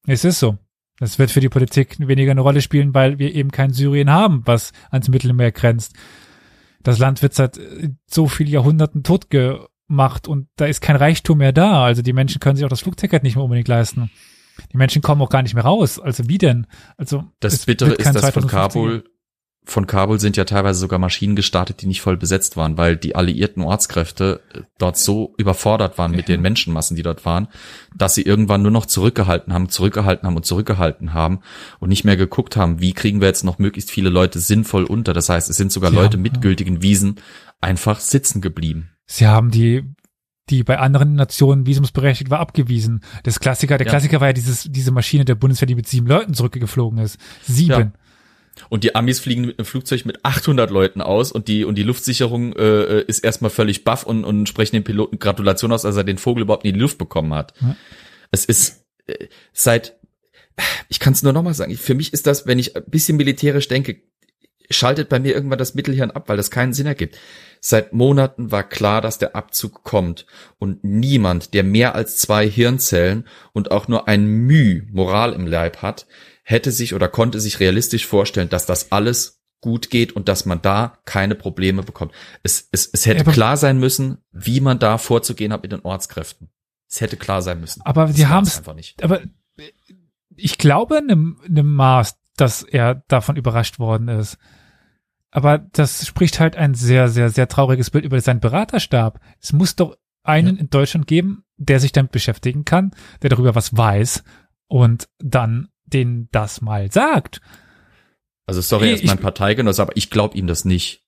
[0.06, 0.58] Es ist so.
[0.98, 4.42] Das wird für die Politik weniger eine Rolle spielen, weil wir eben kein Syrien haben,
[4.46, 5.94] was ans Mittelmeer grenzt.
[6.82, 11.38] Das Land wird seit äh, so vielen Jahrhunderten tot gemacht und da ist kein Reichtum
[11.38, 11.84] mehr da.
[11.84, 14.10] Also die Menschen können sich auch das Flugticket nicht mehr unbedingt leisten.
[14.73, 15.99] Die Menschen kommen auch gar nicht mehr raus.
[15.99, 16.66] Also wie denn?
[16.97, 19.05] Also Das Bittere ist, kein dass von 2015 Kabul,
[19.69, 23.16] von Kabul sind ja teilweise sogar Maschinen gestartet, die nicht voll besetzt waren, weil die
[23.16, 27.49] alliierten Ortskräfte äh, dort so überfordert waren mit den Menschenmassen, die dort waren,
[27.97, 31.41] dass sie irgendwann nur noch zurückgehalten haben, zurückgehalten haben und zurückgehalten haben
[31.81, 35.12] und nicht mehr geguckt haben, wie kriegen wir jetzt noch möglichst viele Leute sinnvoll unter.
[35.12, 37.16] Das heißt, es sind sogar Leute mit gültigen Wiesen
[37.61, 38.91] einfach sitzen geblieben.
[39.07, 39.83] Sie haben die,
[40.51, 43.01] die bei anderen Nationen visumsberechtigt war, abgewiesen.
[43.24, 43.90] Das Klassiker, der Ja.
[43.90, 47.18] Klassiker war ja dieses, diese Maschine der Bundeswehr, die mit sieben Leuten zurückgeflogen ist.
[47.43, 47.68] Sieben.
[47.68, 47.93] Ja.
[48.68, 51.82] Und die Amis fliegen mit einem Flugzeug mit 800 Leuten aus und die und die
[51.82, 56.05] Luftsicherung äh, ist erstmal völlig baff und, und sprechen den Piloten Gratulation aus, dass er
[56.05, 57.52] den Vogel überhaupt in die Luft bekommen hat.
[57.60, 57.77] Ja.
[58.31, 59.98] Es ist äh, seit
[60.89, 63.68] ich kann es nur nochmal sagen, für mich ist das, wenn ich ein bisschen militärisch
[63.68, 64.01] denke,
[64.70, 67.16] schaltet bei mir irgendwann das Mittelhirn ab, weil das keinen Sinn ergibt.
[67.60, 70.26] Seit Monaten war klar, dass der Abzug kommt
[70.59, 75.82] und niemand, der mehr als zwei Hirnzellen und auch nur ein Müh Moral im Leib
[75.82, 76.06] hat,
[76.43, 80.62] hätte sich oder konnte sich realistisch vorstellen, dass das alles gut geht und dass man
[80.62, 82.12] da keine Probleme bekommt.
[82.43, 85.80] Es, es, es hätte Aber- klar sein müssen, wie man da vorzugehen hat mit den
[85.80, 86.51] Ortskräften.
[86.88, 87.82] Es hätte klar sein müssen.
[87.84, 89.02] Aber war haben es es, einfach nicht.
[89.02, 89.22] aber
[90.36, 94.38] ich glaube einem, einem Maß, dass er davon überrascht worden ist.
[95.36, 99.20] Aber das spricht halt ein sehr, sehr, sehr trauriges Bild über seinen Beraterstab.
[99.38, 103.76] Es muss doch einen in Deutschland geben, der sich damit beschäftigen kann, der darüber was
[103.76, 104.24] weiß
[104.66, 107.42] und dann den das mal sagt.
[108.46, 111.04] Also sorry, er ist mein Parteigenosse, aber ich glaube ihm das nicht.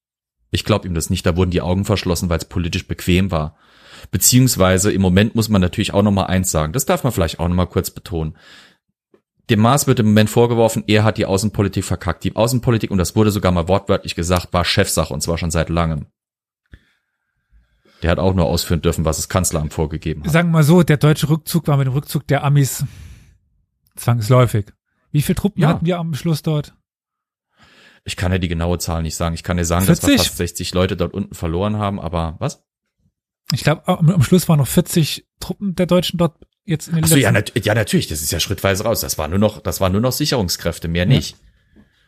[0.51, 1.25] Ich glaube ihm das nicht.
[1.25, 3.57] Da wurden die Augen verschlossen, weil es politisch bequem war.
[4.11, 6.75] Beziehungsweise im Moment muss man natürlich auch noch mal eins sagen.
[6.75, 8.37] Das darf man vielleicht auch noch mal kurz betonen.
[9.51, 12.25] Dem Maas wird im Moment vorgeworfen, er hat die Außenpolitik verkackt.
[12.25, 15.71] Die Außenpolitik, und das wurde sogar mal wortwörtlich gesagt, war Chefsache und zwar schon seit
[15.71, 16.07] langem.
[18.03, 20.31] Der hat auch nur ausführen dürfen, was das Kanzleramt vorgegeben hat.
[20.31, 22.85] Sagen wir mal so, der deutsche Rückzug war mit dem Rückzug der Amis
[23.97, 24.67] zwangsläufig.
[25.11, 25.69] Wie viele Truppen Ja.
[25.69, 26.75] hatten wir am Schluss dort?
[28.05, 29.35] Ich kann ja die genaue Zahl nicht sagen.
[29.35, 30.27] Ich kann dir sagen, dass wir 40?
[30.29, 32.63] fast 60 Leute dort unten verloren haben, aber was?
[33.53, 36.37] Ich glaube, am, am Schluss waren noch 40 Truppen der Deutschen dort
[36.69, 39.01] jetzt in den Ach so, ja, nat ja, natürlich, das ist ja schrittweise raus.
[39.01, 41.37] Das war nur noch, das war nur noch Sicherungskräfte, mehr nicht.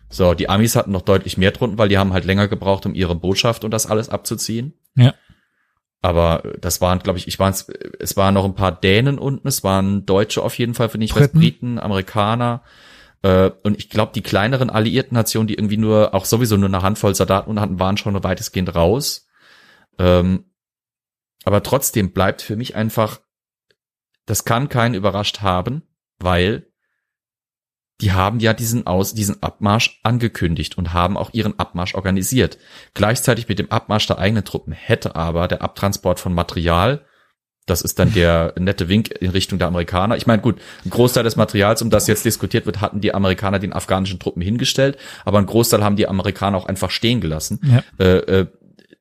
[0.09, 2.95] So, die Amis hatten noch deutlich mehr drunten, weil die haben halt länger gebraucht, um
[2.95, 4.75] ihre Botschaft und das alles abzuziehen.
[4.97, 5.15] Ja.
[6.03, 7.55] Aber äh, das waren, glaube ich, ich waren
[7.99, 11.15] es waren noch ein paar Dänen unten, es waren Deutsche auf jeden Fall, finde ich,
[11.15, 11.39] Briten.
[11.39, 12.63] Briten, Amerikaner.
[13.23, 16.83] Äh, und ich glaube, die kleineren alliierten Nationen, die irgendwie nur, auch sowieso nur eine
[16.83, 19.29] Handvoll Soldaten unten hatten, waren schon weitestgehend raus.
[19.99, 20.45] Ähm,
[21.45, 23.21] aber trotzdem bleibt für mich einfach,
[24.31, 25.83] das kann keinen überrascht haben,
[26.21, 26.67] weil
[28.01, 32.57] die haben ja diesen Aus, diesen Abmarsch angekündigt und haben auch ihren Abmarsch organisiert.
[32.95, 37.05] Gleichzeitig mit dem Abmarsch der eigenen Truppen hätte aber der Abtransport von Material,
[37.67, 40.17] das ist dann der nette Wink in Richtung der Amerikaner.
[40.17, 43.59] Ich meine, gut, ein Großteil des Materials, um das jetzt diskutiert wird, hatten die Amerikaner
[43.59, 47.61] den afghanischen Truppen hingestellt, aber ein Großteil haben die Amerikaner auch einfach stehen gelassen.
[47.65, 47.83] Ja.
[48.05, 48.47] Äh, äh,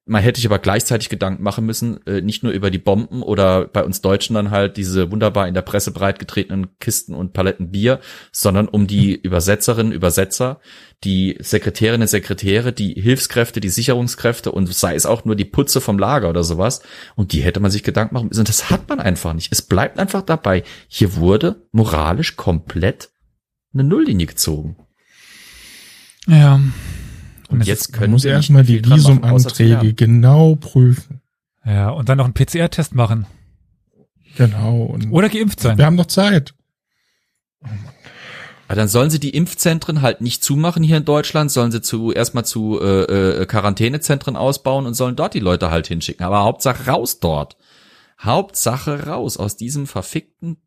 [0.09, 3.65] man hätte sich aber gleichzeitig Gedanken machen müssen, äh, nicht nur über die Bomben oder
[3.65, 7.99] bei uns Deutschen dann halt diese wunderbar in der Presse breitgetretenen Kisten und Paletten Bier,
[8.31, 10.59] sondern um die Übersetzerinnen, Übersetzer,
[11.03, 15.99] die Sekretärinnen, Sekretäre, die Hilfskräfte, die Sicherungskräfte und sei es auch nur die Putze vom
[15.99, 16.81] Lager oder sowas.
[17.15, 18.41] Und die hätte man sich Gedanken machen müssen.
[18.41, 19.51] Und das hat man einfach nicht.
[19.51, 20.63] Es bleibt einfach dabei.
[20.87, 23.11] Hier wurde moralisch komplett
[23.73, 24.75] eine Nulllinie gezogen.
[26.27, 26.59] Ja.
[27.49, 31.21] Und jetzt können muss sie erstmal die Visumanträge genau prüfen.
[31.65, 33.25] Ja, und dann noch einen PCR-Test machen.
[34.37, 34.83] Genau.
[34.83, 35.77] Und Oder geimpft sein.
[35.77, 36.53] wir haben noch Zeit.
[38.69, 42.11] Ja, dann sollen sie die Impfzentren halt nicht zumachen hier in Deutschland, sollen sie zu
[42.11, 46.25] erstmal zu äh, äh, Quarantänezentren ausbauen und sollen dort die Leute halt hinschicken.
[46.25, 47.57] Aber Hauptsache raus dort.
[48.21, 50.57] Hauptsache raus aus diesem verfickten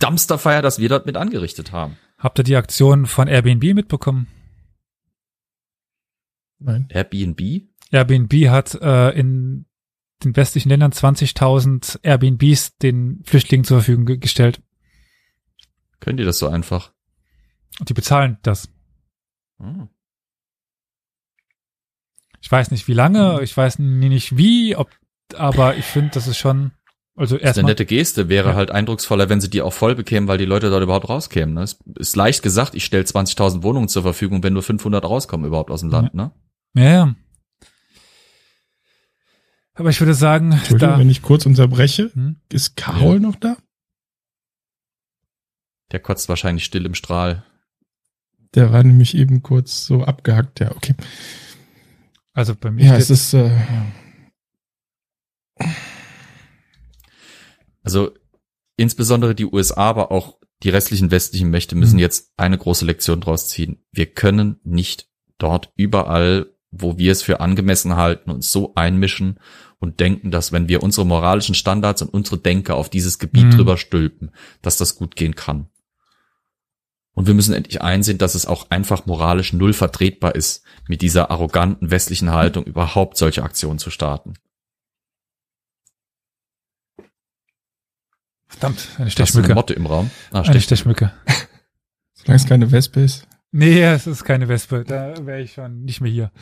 [0.00, 1.96] Dumpsterfire, das wir dort mit angerichtet haben.
[2.18, 4.26] Habt ihr die Aktion von Airbnb mitbekommen?
[6.58, 6.88] Nein.
[6.90, 7.40] Airbnb?
[7.90, 9.66] Airbnb hat äh, in
[10.24, 14.60] den westlichen Ländern 20.000 Airbnbs den Flüchtlingen zur Verfügung ge gestellt.
[16.00, 16.92] Können die das so einfach?
[17.78, 18.68] Und die bezahlen das.
[19.58, 19.88] Hm.
[22.40, 24.90] Ich weiß nicht wie lange, ich weiß nie nicht wie, ob,
[25.34, 26.70] aber ich finde, das ist schon
[27.16, 28.54] Also Das ist eine nette Geste, wäre Ja.
[28.54, 31.54] halt eindrucksvoller, wenn sie die auch voll bekämen, weil die Leute dort überhaupt rauskämen.
[31.56, 31.62] Ne?
[31.62, 35.70] Es ist leicht gesagt, ich stelle 20.000 Wohnungen zur Verfügung, wenn nur 500 rauskommen überhaupt
[35.72, 36.14] aus dem Land.
[36.14, 36.30] Ne?
[36.74, 37.14] Ja, ja.
[39.74, 42.10] Aber ich würde sagen, Entschuldigung, da, wenn ich kurz unterbreche.
[42.12, 42.40] Hm?
[42.52, 43.56] Ist Carol noch da?
[45.92, 47.44] Der kotzt wahrscheinlich still im Strahl.
[48.54, 50.58] Der war nämlich eben kurz so abgehackt.
[50.60, 50.94] Ja, okay.
[52.32, 53.50] also bei mir Ja, steht, es ist, äh,
[57.82, 58.12] Also
[58.76, 62.00] insbesondere die USA, aber auch die restlichen westlichen Mächte müssen Mhm.
[62.00, 63.84] jetzt eine große Lektion draus ziehen.
[63.92, 65.08] Wir können nicht
[65.38, 69.38] dort überall, wo wir es für angemessen halten, uns so einmischen
[69.78, 73.50] und denken, dass wenn wir unsere moralischen Standards und unsere Denke auf dieses Gebiet Mhm.
[73.52, 74.32] drüber stülpen,
[74.62, 75.68] dass das gut gehen kann.
[77.14, 81.30] Und wir müssen endlich einsehen, dass es auch einfach moralisch null vertretbar ist, mit dieser
[81.30, 84.34] arroganten westlichen Haltung überhaupt solche Aktionen zu starten.
[88.46, 89.54] verdammt, eine Das ist eine Stechmücke.
[89.54, 90.10] Motte im Raum.
[90.30, 91.12] Ah, Eine Stech Stechmücke.
[92.14, 93.26] solange es keine Wespe ist.
[93.50, 94.84] Nee, es ist keine Wespe.
[94.84, 96.32] Da wäre ich schon nicht mehr hier.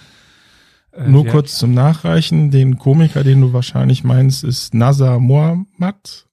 [0.92, 2.50] Äh, Nur kurz zum Nachreichen.
[2.50, 6.26] Den Komiker, den du wahrscheinlich meinst, ist Nazar Mohammad,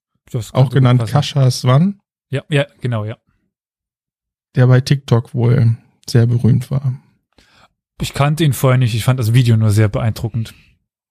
[0.54, 1.06] auch genannt.
[1.08, 3.18] Kascha Swan, Ja, ja, genau, ja.
[4.56, 5.78] der bei TikTok wohl
[6.10, 7.00] sehr berühmt war.
[8.02, 8.96] Ich kannte ihn vorher nicht.
[8.96, 10.54] Ich fand das Video nur sehr beeindruckend.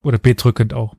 [0.03, 0.97] Oder bedrückend auch.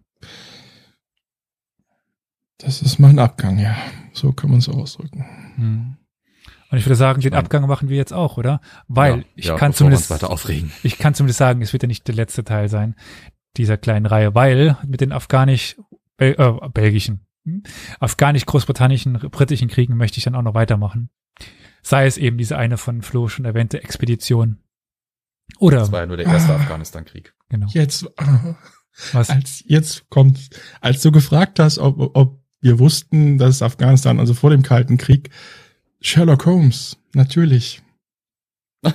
[2.57, 3.75] Das ist mein Abgang, ja.
[4.13, 5.25] So kann man es ausdrücken.
[5.55, 5.97] Hm.
[6.73, 8.59] Und ich würde sagen, den mein- Abgang machen wir jetzt auch, oder?
[8.87, 10.71] Weil Ja, ich ja, kann zumindest, weiter aufregen.
[10.81, 12.95] ich kann zumindest sagen, es wird ja nicht der letzte Teil sein
[13.57, 15.77] dieser kleinen Reihe, weil mit den afghanisch,
[16.17, 17.61] Bel äh, belgischen, hm?
[17.99, 21.09] afghanisch-großbritannischen, britischen Kriegen möchte ich dann auch noch weitermachen.
[21.83, 24.57] Sei es eben diese eine von Flo schon erwähnte Expedition.
[25.59, 26.55] Oder, Das war ja nur der erste Ah.
[26.55, 27.35] Afghanistan-Krieg.
[27.49, 27.67] genau.
[27.69, 28.07] Jetzt,
[29.11, 29.29] Was?
[29.29, 30.49] als jetzt kommt,
[30.81, 35.29] als du gefragt hast, ob, ob wir wussten, dass Afghanistan, also vor dem Kalten Krieg,
[36.03, 37.81] Sherlock Holmes, natürlich.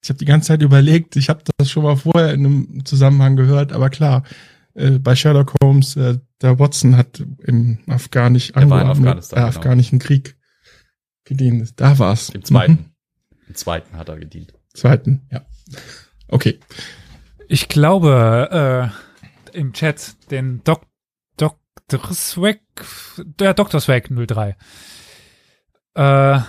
[0.00, 3.34] Ich habe die ganze Zeit überlegt, ich habe das schon mal vorher in einem Zusammenhang
[3.34, 4.22] gehört, aber klar,
[4.74, 9.42] äh, bei Sherlock Holmes, äh, der Watson hat im Afghanisch Der war in Afghanistan, äh,
[9.42, 9.48] genau.
[9.48, 10.36] afghanischen Krieg
[11.24, 11.80] gedient.
[11.80, 12.30] Da war's.
[12.30, 12.72] Im zweiten.
[12.72, 12.84] Mhm.
[13.48, 14.54] Im zweiten hat er gedient.
[14.72, 15.44] Zweiten, ja.
[16.28, 16.60] Okay.
[17.48, 18.92] Ich glaube,
[19.52, 20.86] äh, im Chat den Dok
[21.36, 22.12] Dr.
[22.12, 22.60] Swag,
[23.16, 23.80] der Dr.
[23.80, 24.56] Swag 03.
[25.98, 26.40] Äh,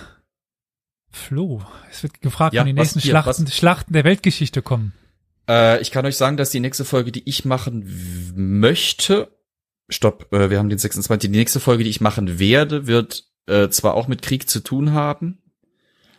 [1.12, 1.60] Flo,
[1.90, 4.92] es wird gefragt, Ja, wann die was nächsten hier, Schlachten, was- Schlachten der Weltgeschichte kommen.
[5.48, 7.84] Äh, ich kann euch sagen, dass die nächste Folge, die ich machen
[8.36, 9.36] möchte,
[9.88, 13.68] stopp, äh, wir haben den 26, die nächste Folge, die ich machen werde, wird äh,
[13.70, 15.42] zwar auch mit Krieg zu tun haben,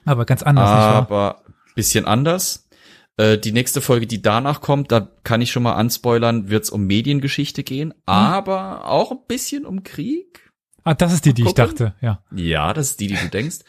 [0.04, 1.44] Aber ganz anders, aber
[1.76, 2.68] bisschen anders.
[3.16, 6.70] Äh, die nächste Folge, die danach kommt, da kann ich schon mal anspoilern, wird es
[6.70, 10.51] um Mediengeschichte gehen, aber auch ein bisschen um Krieg.
[10.84, 12.24] Ah, das ist die, die ich dachte, ja.
[12.36, 13.60] Ja, das ist die, die du denkst.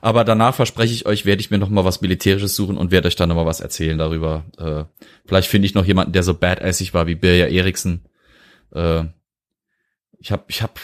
[0.00, 3.06] Aber danach verspreche ich euch, werde ich mir noch mal was Militärisches suchen und werde
[3.06, 4.44] euch dann noch mal was erzählen darüber.
[4.58, 4.84] Äh,
[5.26, 8.04] vielleicht finde ich noch jemanden, der so badassig war wie Birja Eriksen.
[8.74, 9.04] Äh,
[10.18, 10.80] ich habe ich hab,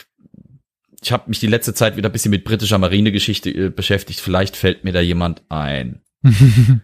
[1.01, 4.21] ich hab mich die letzte Zeit wieder ein bisschen mit britischer Marinegeschichte äh, beschäftigt.
[4.21, 6.01] Vielleicht fällt mir da jemand ein.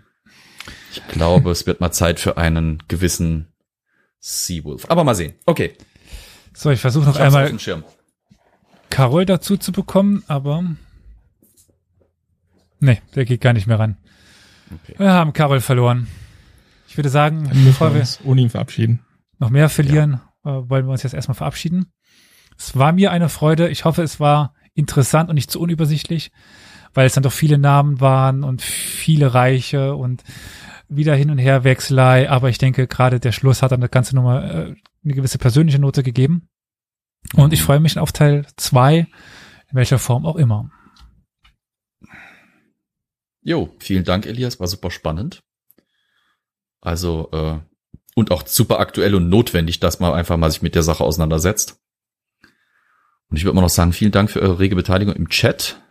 [0.91, 3.47] Ich glaube, es wird mal Zeit für einen gewissen
[4.19, 4.85] Seawolf.
[4.89, 5.33] Aber mal sehen.
[5.45, 5.73] Okay.
[6.53, 7.53] so, ich versuche noch Ich einmal.
[8.89, 10.63] Carol dazu zu bekommen, aber
[12.79, 13.97] nee, der geht gar nicht mehr ran.
[14.83, 14.95] Okay.
[14.97, 16.07] Wir haben Carol verloren.
[16.87, 18.99] Ich würde sagen, Dann müssen bevor wir wir uns ohne ihn verabschieden.
[19.37, 21.91] noch mehr verlieren, äh, wollen wir uns jetzt erstmal verabschieden.
[22.57, 23.69] Es war mir eine Freude.
[23.69, 26.31] Ich hoffe, es war interessant und nicht zu unübersichtlich,
[26.93, 30.23] weil es dann doch viele Namen waren und viele Reiche und
[30.89, 32.29] wieder hin und her Wechselei.
[32.29, 35.79] Aber ich denke, gerade der Schluss hat dann das ganze Nummer äh, eine gewisse persönliche
[35.79, 36.49] Note gegeben.
[37.35, 39.07] Und ich freue mich auf Teil zwei,
[39.69, 40.71] in welcher Form auch immer.
[43.41, 45.43] Jo, vielen Dank, Elias, war super spannend.
[46.81, 47.59] Also, äh,
[48.15, 51.79] und auch super aktuell und notwendig, dass man einfach mal sich mit der Sache auseinandersetzt.
[53.29, 55.81] Und ich würde mal noch sagen, vielen Dank für eure rege Beteiligung im Chat.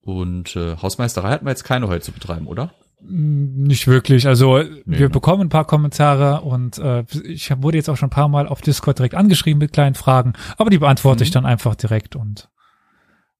[0.00, 2.74] Und äh, Hausmeisterei hatten wir jetzt keine heute zu betreiben, oder?
[3.00, 4.26] Nicht wirklich.
[4.26, 5.10] Also wir ne?
[5.10, 8.48] bekommen ein paar Kommentare und äh, ich hab- wurde jetzt auch schon ein paar Mal
[8.48, 11.24] auf Discord direkt angeschrieben mit kleinen Fragen, aber die beantworte Mhm.
[11.24, 12.48] ich dann einfach direkt und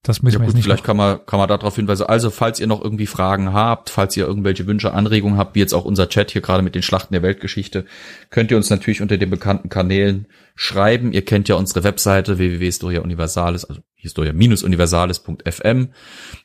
[0.02, 0.64] das müssen Ja wir gut, jetzt nicht.
[0.66, 2.04] vielleicht noch- kann man, kann man darauf hinweisen.
[2.06, 5.72] Also, falls ihr noch irgendwie Fragen habt, falls ihr irgendwelche Wünsche, Anregungen habt, wie jetzt
[5.74, 7.86] auch unser Chat hier gerade mit den Schlachten der Weltgeschichte,
[8.30, 11.12] könnt ihr uns natürlich unter den bekannten Kanälen schreiben.
[11.12, 15.89] Ihr kennt ja unsere Webseite www.historia universalis, also historia-universalis.fm.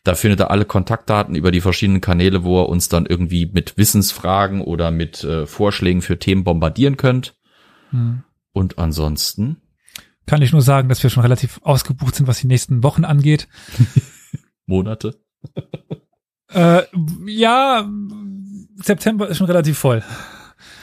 [0.04, 3.78] Da findet ihr alle Kontaktdaten über die verschiedenen Kanäle, wo ihr uns dann irgendwie mit
[3.78, 7.36] Wissensfragen oder mit äh, Vorschlägen für Themen bombardieren könnt.
[7.92, 8.24] Hm.
[8.54, 9.62] Und ansonsten
[10.26, 13.48] kann ich nur sagen, dass wir schon relativ ausgebucht sind, was die nächsten Wochen angeht.
[14.66, 15.20] Monate.
[16.54, 16.84] Äh,
[17.28, 17.90] ja,
[18.76, 20.04] September ist schon relativ voll.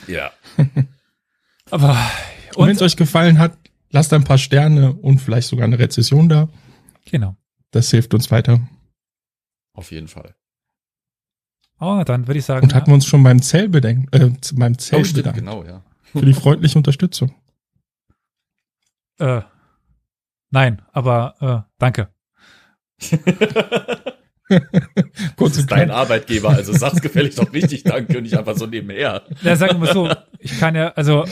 [0.07, 0.31] Ja.
[1.71, 1.91] Aber
[2.55, 3.59] Und wenn es und, euch gefallen hat,
[3.91, 6.49] lasst ein paar Sterne und vielleicht sogar eine Rezession da.
[7.05, 7.37] genau.
[7.71, 8.67] Das hilft uns weiter.
[9.75, 10.35] Auf jeden Fall.
[11.81, 14.79] Oh, dann würde ich sagen, Und hatten wir uns schon beim Zell bedenken, äh, beim
[14.79, 15.85] Zell Oh, stimmt, bedankt genau, ja.
[16.03, 17.35] für die freundliche Unterstützung.
[19.19, 19.43] äh,
[20.51, 22.09] nein, aber äh, danke.
[25.37, 29.25] Das ist dein Arbeitgeber, also sag's gefällig doch richtig Danke und nicht einfach so nebenher.
[29.43, 31.27] Ja, sagen wir so, ich kann ja, also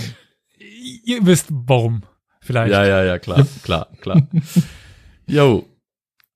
[0.59, 2.03] ihr wisst warum,
[2.47, 2.73] vielleicht.
[2.73, 4.23] Ja, ja, ja, klar, klar, klar.
[5.27, 5.67] Jo.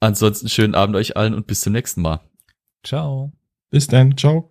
[0.00, 2.20] Ansonsten schönen Abend euch allen und bis zum nächsten Mal.
[2.82, 3.32] Ciao.
[3.70, 4.16] Bis dann.
[4.16, 4.49] Ciao.